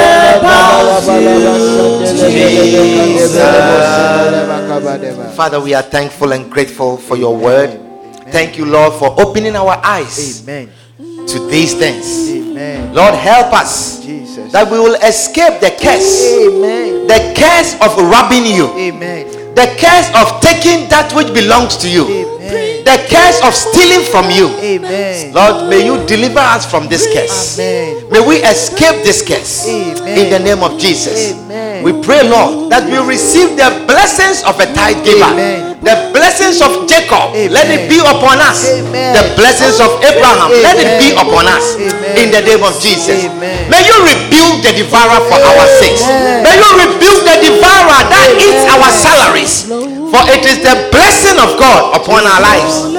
Father, 5.36 5.60
we 5.62 5.74
are 5.74 5.84
thankful 5.84 6.34
and 6.34 6.52
grateful 6.52 6.98
for 6.98 7.16
your 7.16 7.36
word. 7.38 7.91
Thank 8.32 8.58
you, 8.58 8.66
Lord, 8.66 8.94
for 8.94 9.14
opening 9.20 9.56
our 9.56 9.76
eyes 9.84 10.42
Amen. 10.48 10.70
to 10.98 11.48
these 11.50 11.74
things. 11.74 12.30
Amen. 12.32 12.94
Lord, 12.94 13.14
help 13.14 13.54
us 13.54 14.00
Jesus. 14.04 14.52
that 14.54 14.72
we 14.72 14.80
will 14.80 14.96
escape 15.04 15.60
the 15.60 15.72
curse, 15.76 16.24
Amen. 16.40 17.08
the 17.08 17.20
curse 17.36 17.76
of 17.84 17.92
robbing 18.00 18.46
you, 18.48 18.72
Amen. 18.80 19.28
the 19.56 19.68
curse 19.76 20.08
of 20.16 20.40
taking 20.40 20.88
that 20.88 21.12
which 21.16 21.28
belongs 21.34 21.76
to 21.78 21.92
you, 21.92 22.08
Amen. 22.08 22.84
the 22.88 22.98
curse 23.12 23.44
of 23.44 23.52
stealing 23.54 24.08
from 24.08 24.32
you. 24.32 24.48
Amen. 24.64 25.34
Lord, 25.34 25.70
may 25.70 25.84
you 25.86 26.00
deliver 26.08 26.40
us 26.40 26.64
from 26.70 26.88
this 26.88 27.08
curse. 27.14 27.60
Amen. 27.60 28.10
May 28.12 28.26
we 28.26 28.36
escape 28.44 29.04
this 29.04 29.20
curse 29.28 29.68
Amen. 29.68 30.18
in 30.18 30.30
the 30.32 30.40
name 30.40 30.64
of 30.64 30.80
Jesus. 30.80 31.34
Amen. 31.34 31.51
We 31.82 31.98
pray, 32.02 32.22
Lord, 32.22 32.70
that 32.70 32.86
we 32.86 32.98
receive 33.02 33.58
the 33.58 33.70
blessings 33.90 34.46
of 34.46 34.58
a 34.62 34.70
tithe 34.70 35.02
giver, 35.02 35.34
Amen. 35.34 35.82
the 35.82 36.14
blessings 36.14 36.62
of 36.62 36.86
Jacob. 36.86 37.34
Let 37.34 37.68
it 37.74 37.90
be 37.90 37.98
upon 37.98 38.38
us. 38.38 38.70
Amen. 38.70 39.18
The 39.18 39.26
blessings 39.34 39.82
of 39.82 39.98
Abraham. 40.06 40.54
Let 40.62 40.78
it 40.78 41.02
be 41.02 41.18
upon 41.18 41.50
us 41.50 41.76
Amen. 41.76 42.18
in 42.18 42.28
the 42.30 42.42
name 42.46 42.62
of 42.62 42.78
Jesus. 42.78 43.26
Amen. 43.26 43.70
May 43.70 43.82
you 43.82 43.98
rebuke 44.06 44.62
the 44.62 44.78
devourer 44.78 45.20
for 45.26 45.40
our 45.42 45.66
sakes. 45.82 46.06
Amen. 46.06 46.46
May 46.46 46.56
you 46.56 46.70
rebuke 46.86 47.22
the 47.26 47.38
devourer 47.50 48.00
that 48.14 48.28
eats 48.38 48.64
our 48.70 48.90
salaries. 48.94 49.66
For 50.12 50.22
it 50.28 50.44
is 50.44 50.60
the 50.60 50.92
blessing 50.92 51.40
of 51.40 51.56
God 51.58 51.96
upon 51.96 52.28
our 52.28 52.42
lives 52.44 52.92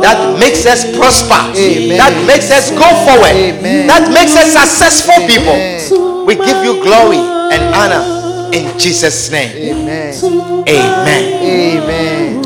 that 0.00 0.18
makes 0.40 0.66
us 0.66 0.84
prosper, 0.96 1.38
Amen. 1.54 1.98
that 1.98 2.14
makes 2.26 2.50
us 2.50 2.70
go 2.72 2.88
forward, 3.06 3.36
Amen. 3.36 3.86
that 3.86 4.10
makes 4.10 4.34
us 4.34 4.52
successful 4.56 5.14
people. 5.28 5.54
Amen. 5.54 6.26
We 6.26 6.36
give 6.36 6.64
you 6.64 6.80
glory 6.82 7.20
and 7.20 7.62
honor 7.76 8.23
in 8.52 8.78
Jesus' 8.78 9.30
name. 9.30 9.74
Amen. 9.74 10.14
Amen. 10.68 11.24
Amen. 11.42 12.44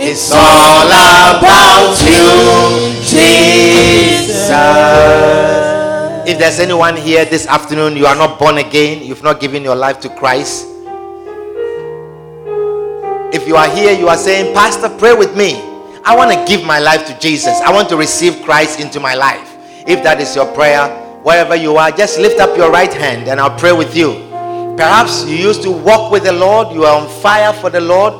It's 0.00 0.32
all 0.32 0.86
about 0.86 1.96
you, 2.00 3.02
Jesus. 3.02 4.48
If 6.26 6.38
there's 6.38 6.58
anyone 6.60 6.96
here 6.96 7.24
this 7.24 7.46
afternoon, 7.46 7.96
you 7.96 8.06
are 8.06 8.16
not 8.16 8.38
born 8.38 8.58
again, 8.58 9.04
you've 9.04 9.22
not 9.22 9.40
given 9.40 9.62
your 9.62 9.76
life 9.76 10.00
to 10.00 10.08
Christ. 10.08 10.66
If 13.32 13.46
you 13.46 13.56
are 13.56 13.68
here, 13.68 13.92
you 13.92 14.08
are 14.08 14.16
saying, 14.16 14.54
Pastor, 14.54 14.88
pray 14.88 15.14
with 15.14 15.36
me. 15.36 15.60
I 16.04 16.16
want 16.16 16.32
to 16.32 16.44
give 16.46 16.64
my 16.64 16.78
life 16.78 17.06
to 17.06 17.18
Jesus. 17.18 17.60
I 17.60 17.70
want 17.72 17.88
to 17.90 17.96
receive 17.96 18.42
Christ 18.42 18.80
into 18.80 19.00
my 19.00 19.14
life. 19.14 19.56
If 19.86 20.02
that 20.04 20.20
is 20.20 20.34
your 20.34 20.46
prayer, 20.54 21.07
wherever 21.28 21.54
you 21.54 21.76
are, 21.76 21.90
just 21.90 22.18
lift 22.18 22.40
up 22.40 22.56
your 22.56 22.70
right 22.70 22.94
hand 22.94 23.28
and 23.28 23.38
I'll 23.38 23.58
pray 23.58 23.72
with 23.72 23.94
you. 23.94 24.14
Perhaps 24.78 25.26
you 25.26 25.36
used 25.36 25.62
to 25.62 25.70
walk 25.70 26.10
with 26.10 26.24
the 26.24 26.32
Lord, 26.32 26.72
you 26.72 26.84
are 26.84 26.98
on 26.98 27.06
fire 27.20 27.52
for 27.52 27.68
the 27.68 27.82
Lord. 27.82 28.14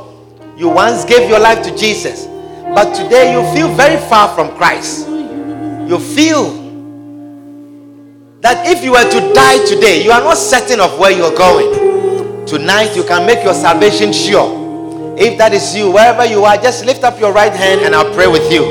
You 0.58 0.68
once 0.68 1.06
gave 1.06 1.26
your 1.26 1.40
life 1.40 1.64
to 1.64 1.74
Jesus, 1.74 2.26
but 2.74 2.92
today 2.92 3.32
you 3.32 3.40
feel 3.56 3.74
very 3.74 3.96
far 4.10 4.28
from 4.34 4.54
Christ. 4.58 5.08
You 5.08 5.98
feel 5.98 6.52
that 8.42 8.66
if 8.66 8.84
you 8.84 8.92
were 8.92 9.10
to 9.10 9.32
die 9.32 9.64
today, 9.64 10.04
you 10.04 10.10
are 10.10 10.20
not 10.20 10.36
certain 10.36 10.78
of 10.78 10.98
where 10.98 11.10
you're 11.10 11.34
going. 11.34 12.44
Tonight, 12.46 12.94
you 12.94 13.04
can 13.04 13.26
make 13.26 13.42
your 13.42 13.54
salvation 13.54 14.12
sure. 14.12 15.16
If 15.16 15.38
that 15.38 15.54
is 15.54 15.74
you, 15.74 15.90
wherever 15.90 16.26
you 16.26 16.44
are, 16.44 16.58
just 16.58 16.84
lift 16.84 17.04
up 17.04 17.18
your 17.18 17.32
right 17.32 17.54
hand 17.54 17.80
and 17.80 17.94
I'll 17.94 18.12
pray 18.14 18.26
with 18.26 18.52
you. 18.52 18.64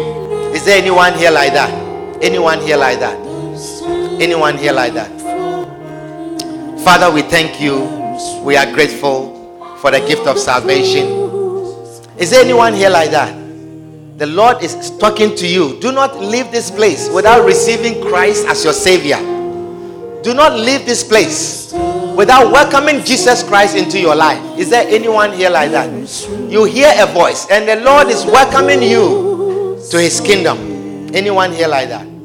Is 0.53 0.63
there 0.63 0.77
anyone 0.77 1.15
here 1.15 1.31
like 1.31 1.53
that? 1.53 1.71
Anyone 2.21 2.61
here 2.61 2.77
like 2.77 2.99
that? 2.99 3.26
Anyone 4.19 4.57
here 4.57 4.73
like 4.73 4.93
that? 4.93 5.11
Father, 6.83 7.11
we 7.13 7.21
thank 7.21 7.61
you. 7.61 7.85
We 8.43 8.57
are 8.57 8.71
grateful 8.73 9.77
for 9.79 9.91
the 9.91 9.99
gift 9.99 10.25
of 10.25 10.39
salvation. 10.39 11.05
Is 12.17 12.31
there 12.31 12.43
anyone 12.43 12.73
here 12.73 12.89
like 12.89 13.11
that? 13.11 13.31
The 14.17 14.25
Lord 14.25 14.63
is 14.63 14.89
talking 14.97 15.35
to 15.35 15.47
you. 15.47 15.79
Do 15.79 15.91
not 15.91 16.19
leave 16.19 16.49
this 16.51 16.71
place 16.71 17.09
without 17.09 17.45
receiving 17.45 18.01
Christ 18.01 18.47
as 18.47 18.63
your 18.63 18.73
Savior. 18.73 19.17
Do 20.23 20.33
not 20.33 20.53
leave 20.53 20.87
this 20.87 21.03
place 21.03 21.71
without 22.15 22.51
welcoming 22.51 23.03
Jesus 23.03 23.43
Christ 23.43 23.77
into 23.77 23.99
your 23.99 24.15
life. 24.15 24.41
Is 24.57 24.71
there 24.71 24.87
anyone 24.87 25.33
here 25.33 25.51
like 25.51 25.69
that? 25.69 25.91
You 26.49 26.63
hear 26.63 26.91
a 26.97 27.05
voice 27.05 27.45
and 27.51 27.69
the 27.69 27.75
Lord 27.85 28.07
is 28.07 28.25
welcoming 28.25 28.81
you 28.81 29.79
to 29.91 30.01
his 30.01 30.19
kingdom. 30.19 30.57
Anyone 31.13 31.51
here 31.51 31.67
like 31.67 31.89
that? 31.89 32.16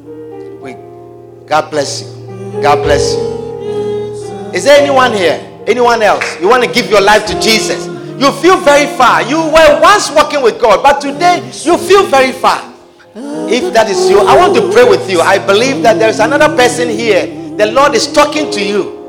God 1.46 1.70
bless 1.70 2.02
you. 2.02 2.62
God 2.62 2.82
bless 2.82 3.14
you. 3.14 4.52
Is 4.54 4.64
there 4.64 4.80
anyone 4.80 5.12
here? 5.12 5.40
Anyone 5.66 6.02
else? 6.02 6.40
You 6.40 6.48
want 6.48 6.64
to 6.64 6.70
give 6.70 6.90
your 6.90 7.00
life 7.00 7.26
to 7.26 7.38
Jesus? 7.40 7.86
You 8.20 8.30
feel 8.32 8.58
very 8.58 8.86
far. 8.96 9.22
You 9.22 9.38
were 9.38 9.80
once 9.80 10.10
walking 10.10 10.42
with 10.42 10.60
God, 10.60 10.82
but 10.82 11.00
today 11.00 11.38
you 11.64 11.78
feel 11.78 12.06
very 12.06 12.32
far. 12.32 12.72
If 13.14 13.72
that 13.74 13.90
is 13.90 14.08
you, 14.08 14.20
I 14.20 14.36
want 14.36 14.54
to 14.56 14.72
pray 14.72 14.88
with 14.88 15.10
you. 15.10 15.20
I 15.20 15.38
believe 15.38 15.82
that 15.82 15.98
there 15.98 16.08
is 16.08 16.20
another 16.20 16.54
person 16.56 16.88
here. 16.88 17.26
The 17.56 17.66
Lord 17.66 17.94
is 17.94 18.10
talking 18.10 18.50
to 18.50 18.64
you. 18.64 19.00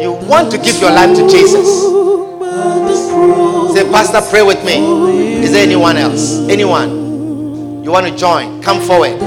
You 0.00 0.12
want 0.28 0.50
to 0.52 0.58
give 0.58 0.80
your 0.80 0.90
life 0.90 1.16
to 1.16 1.28
Jesus. 1.28 1.82
Say, 3.74 3.90
Pastor, 3.90 4.20
pray 4.30 4.42
with 4.42 4.64
me. 4.64 5.42
Is 5.42 5.52
there 5.52 5.62
anyone 5.62 5.96
else? 5.96 6.38
Anyone? 6.48 7.82
You 7.82 7.90
want 7.90 8.06
to 8.06 8.16
join? 8.16 8.62
Come 8.62 8.80
forward. 8.80 9.18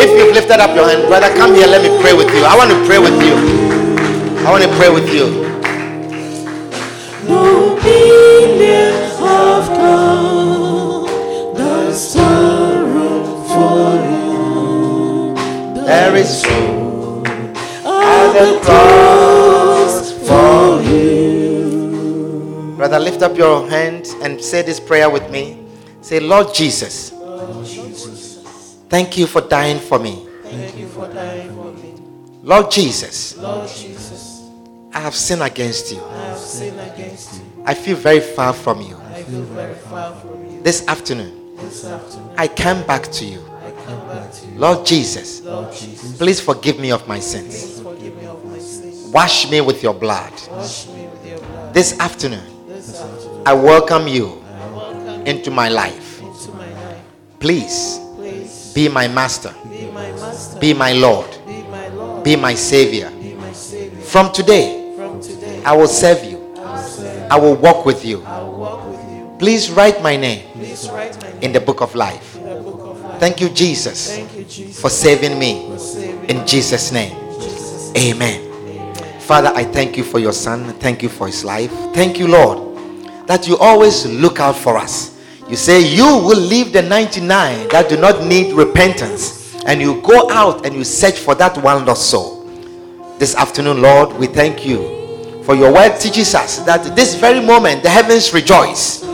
If 0.00 0.10
you've 0.18 0.34
lifted 0.34 0.60
up 0.60 0.74
your 0.74 0.88
hand, 0.88 1.06
brother, 1.08 1.28
come 1.36 1.54
here. 1.54 1.66
Let 1.66 1.82
me 1.82 1.88
pray 2.02 2.12
with 2.12 2.28
you. 2.34 2.44
I 2.44 2.56
want 2.56 2.70
to 2.70 2.86
pray 2.86 2.98
with 2.98 3.20
you. 3.22 3.34
I 4.46 4.50
want 4.50 4.62
to 4.64 4.70
pray 4.76 4.90
with 4.90 5.08
you. 5.12 5.42
No 7.26 7.76
millions 7.76 9.14
of 9.20 9.68
gold, 9.78 11.08
the 11.56 11.92
sorrow 11.94 13.42
for 13.48 13.94
you. 14.10 15.84
There 15.86 16.14
is 16.16 16.42
so 16.42 17.22
other 17.84 18.60
cross 18.60 20.12
for 20.28 20.82
you. 20.82 22.74
Brother, 22.76 22.98
lift 22.98 23.22
up 23.22 23.36
your 23.38 23.66
hand 23.70 24.06
and 24.22 24.40
say 24.42 24.60
this 24.60 24.78
prayer 24.78 25.08
with 25.08 25.30
me. 25.30 25.64
Say, 26.02 26.20
Lord 26.20 26.52
Jesus 26.52 27.13
thank 28.94 29.18
you 29.18 29.26
for 29.26 29.40
dying 29.40 29.80
for 29.80 29.98
me. 29.98 30.24
Thank 30.44 30.76
you 30.76 30.86
for 30.86 31.12
dying 31.12 31.52
for 31.56 31.72
me. 31.72 31.94
Lord 32.44 32.70
Jesus, 32.70 33.36
Lord 33.38 33.68
Jesus, 33.68 34.40
I 34.92 35.00
have 35.00 35.16
sinned 35.16 35.42
against 35.42 35.92
you. 35.92 36.00
I 36.04 36.26
have 36.26 36.38
sinned 36.38 36.78
against 36.78 37.34
you. 37.34 37.64
I 37.66 37.74
feel 37.74 37.96
very 37.96 38.20
far 38.20 38.52
from 38.52 38.80
you. 38.82 38.96
I 39.12 39.24
feel 39.24 39.42
very 39.42 39.74
far 39.74 40.14
from 40.14 40.48
you. 40.48 40.62
This 40.62 40.86
afternoon, 40.86 41.56
This 41.56 41.84
afternoon, 41.84 42.34
I 42.38 42.46
come 42.46 42.86
back 42.86 43.10
to 43.18 43.24
you. 43.24 43.40
I 43.66 43.72
come 43.84 44.06
back 44.06 44.30
to 44.30 44.46
you. 44.46 44.58
Lord 44.60 44.86
Jesus, 44.86 45.40
Lord 45.40 45.72
Jesus, 45.74 46.16
please 46.16 46.40
forgive 46.40 46.78
me 46.78 46.92
of 46.92 47.08
my 47.08 47.18
sins. 47.18 47.48
please 47.48 47.80
forgive 47.80 48.14
me 48.16 48.26
of 48.26 48.44
my 48.44 48.58
sins. 48.60 49.10
Wash 49.12 49.50
me 49.50 49.60
with 49.60 49.82
your 49.82 49.94
blood. 49.94 50.32
Wash 50.52 50.86
me 50.86 51.08
with 51.08 51.26
your 51.26 51.38
blood. 51.38 51.74
This 51.74 51.98
afternoon, 51.98 52.46
This 52.68 53.00
afternoon, 53.00 53.42
I 53.44 53.54
welcome 53.54 54.06
you 54.06 54.26
I 54.28 54.70
welcome 54.70 55.26
into 55.26 55.50
my 55.50 55.68
life. 55.68 56.22
into 56.22 56.52
my 56.52 56.70
life. 56.86 57.02
Please 57.40 57.98
Please 57.98 58.04
be 58.74 58.88
my 58.88 59.06
master, 59.08 59.54
be 59.70 59.86
my 59.90 60.10
master, 60.12 60.58
be 60.58 60.74
my 60.74 60.92
Lord, 60.92 61.30
be 61.46 61.62
my 61.70 61.88
Lord, 61.88 62.24
be 62.24 62.36
my 62.36 62.54
Savior. 62.54 63.10
be 63.10 63.34
my 63.34 63.52
Savior. 63.52 64.00
From 64.00 64.32
today, 64.32 64.94
From 64.96 65.20
today, 65.20 65.62
I 65.64 65.76
will 65.76 65.86
serve 65.86 66.24
you, 66.24 66.54
I 66.58 66.72
will 66.72 66.82
serve 66.82 67.30
I 67.30 67.38
will 67.38 67.54
walk 67.54 67.86
with 67.86 68.04
you. 68.04 68.20
Walk 68.20 68.86
with 68.88 69.00
you. 69.12 69.36
Please 69.38 69.70
write 69.70 70.02
my 70.02 70.16
name 70.16 70.44
write 70.90 71.20
my 71.22 71.30
name 71.30 71.42
in 71.42 71.52
the 71.52 71.60
book 71.60 71.80
of 71.80 71.94
life. 71.94 72.36
in 72.36 72.44
the 72.44 72.54
book 72.56 72.80
of 72.80 73.00
life. 73.00 73.20
Thank 73.20 73.40
you, 73.40 73.48
Jesus, 73.48 74.10
Thank 74.14 74.36
you, 74.36 74.44
Jesus, 74.44 74.80
for 74.80 74.90
saving 74.90 75.38
me. 75.38 75.68
for 75.70 75.78
saving 75.78 76.24
In 76.30 76.46
Jesus' 76.46 76.90
name, 76.92 77.14
Jesus. 77.40 77.92
amen. 77.96 78.40
Amen. 78.40 79.20
Father, 79.20 79.52
I 79.54 79.64
thank 79.64 79.96
you 79.96 80.04
for 80.04 80.18
your 80.18 80.32
son. 80.32 80.74
Thank 80.80 81.02
you 81.02 81.08
for 81.08 81.26
his 81.26 81.44
life. 81.44 81.70
Thank 81.94 82.18
you, 82.18 82.26
Lord, 82.28 82.76
that 83.26 83.46
you 83.46 83.56
always 83.56 84.04
look 84.06 84.40
out 84.40 84.56
for 84.56 84.76
us. 84.76 85.13
You 85.48 85.56
say 85.56 85.80
you 85.86 86.06
will 86.06 86.40
leave 86.40 86.72
the 86.72 86.82
99 86.82 87.68
that 87.68 87.88
do 87.88 87.96
not 87.96 88.24
need 88.24 88.54
repentance, 88.54 89.54
and 89.64 89.80
you 89.80 90.00
go 90.02 90.30
out 90.30 90.64
and 90.66 90.74
you 90.74 90.84
search 90.84 91.18
for 91.18 91.34
that 91.36 91.56
one 91.62 91.84
lost 91.84 92.10
soul. 92.10 92.44
This 93.18 93.34
afternoon, 93.34 93.82
Lord, 93.82 94.12
we 94.18 94.26
thank 94.26 94.66
you 94.66 95.04
for 95.44 95.54
your 95.54 95.74
word 95.74 95.98
teaches 96.00 96.34
us 96.34 96.60
that 96.60 96.96
this 96.96 97.14
very 97.16 97.44
moment 97.44 97.82
the 97.82 97.90
heavens 97.90 98.32
rejoice 98.32 99.04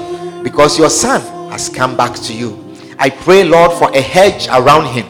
because 0.44 0.78
your 0.78 0.88
son 0.88 1.20
has 1.50 1.68
come 1.68 1.96
back 1.96 2.14
to 2.14 2.32
you. 2.32 2.56
I 3.00 3.10
pray, 3.10 3.42
Lord, 3.42 3.72
for 3.72 3.90
a 3.90 4.00
hedge 4.00 4.46
around 4.46 4.86
him. 4.94 5.06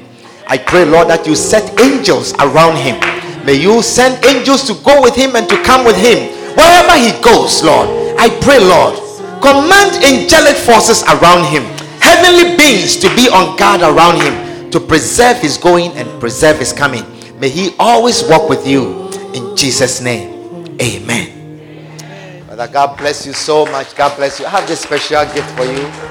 I 0.49 0.57
pray, 0.57 0.87
Lord, 0.87 1.09
that 1.09 1.27
you 1.27 1.37
set 1.37 1.79
angels 1.79 2.33
around 2.41 2.77
him. 2.77 2.97
May 3.45 3.61
you 3.61 3.83
send 3.83 4.25
angels 4.25 4.65
to 4.69 4.75
go 4.83 5.03
with 5.03 5.15
him 5.15 5.37
and 5.37 5.47
to 5.51 5.63
come 5.63 5.85
with 5.85 5.97
him 5.97 6.33
wherever 6.57 6.97
he 6.97 7.13
goes, 7.21 7.63
Lord. 7.63 8.17
I 8.19 8.33
pray, 8.41 8.59
Lord, 8.59 8.97
command 9.41 10.05
angelic 10.05 10.57
forces 10.57 11.03
around 11.05 11.45
him, 11.49 11.65
heavenly 12.01 12.57
beings 12.57 12.97
to 12.99 13.09
be 13.17 13.29
on 13.29 13.57
guard 13.57 13.83
around 13.83 14.21
him 14.21 14.71
to 14.71 14.79
preserve 14.79 15.39
his 15.39 15.57
going 15.57 15.91
and 15.93 16.09
preserve 16.21 16.59
his 16.59 16.73
coming. 16.73 17.05
May 17.41 17.49
he 17.49 17.75
always 17.79 18.23
walk 18.29 18.49
with 18.49 18.67
you 18.67 19.09
in 19.35 19.57
Jesus' 19.57 20.01
name. 20.01 20.79
Amen. 20.81 22.47
Father, 22.47 22.69
God 22.69 22.99
bless 22.99 23.27
you 23.27 23.33
so 23.33 23.67
much. 23.67 23.97
God 23.97 24.17
bless 24.17 24.39
you. 24.39 24.47
I 24.47 24.51
have 24.51 24.69
this 24.69 24.81
special 24.81 25.25
gift 25.35 25.51
for 25.57 25.65
you. 25.65 26.11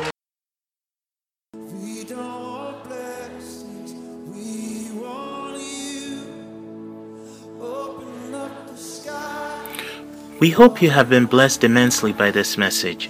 We 10.39 10.51
hope 10.51 10.81
you 10.81 10.89
have 10.89 11.09
been 11.09 11.25
blessed 11.25 11.65
immensely 11.65 12.13
by 12.13 12.31
this 12.31 12.57
message. 12.57 13.09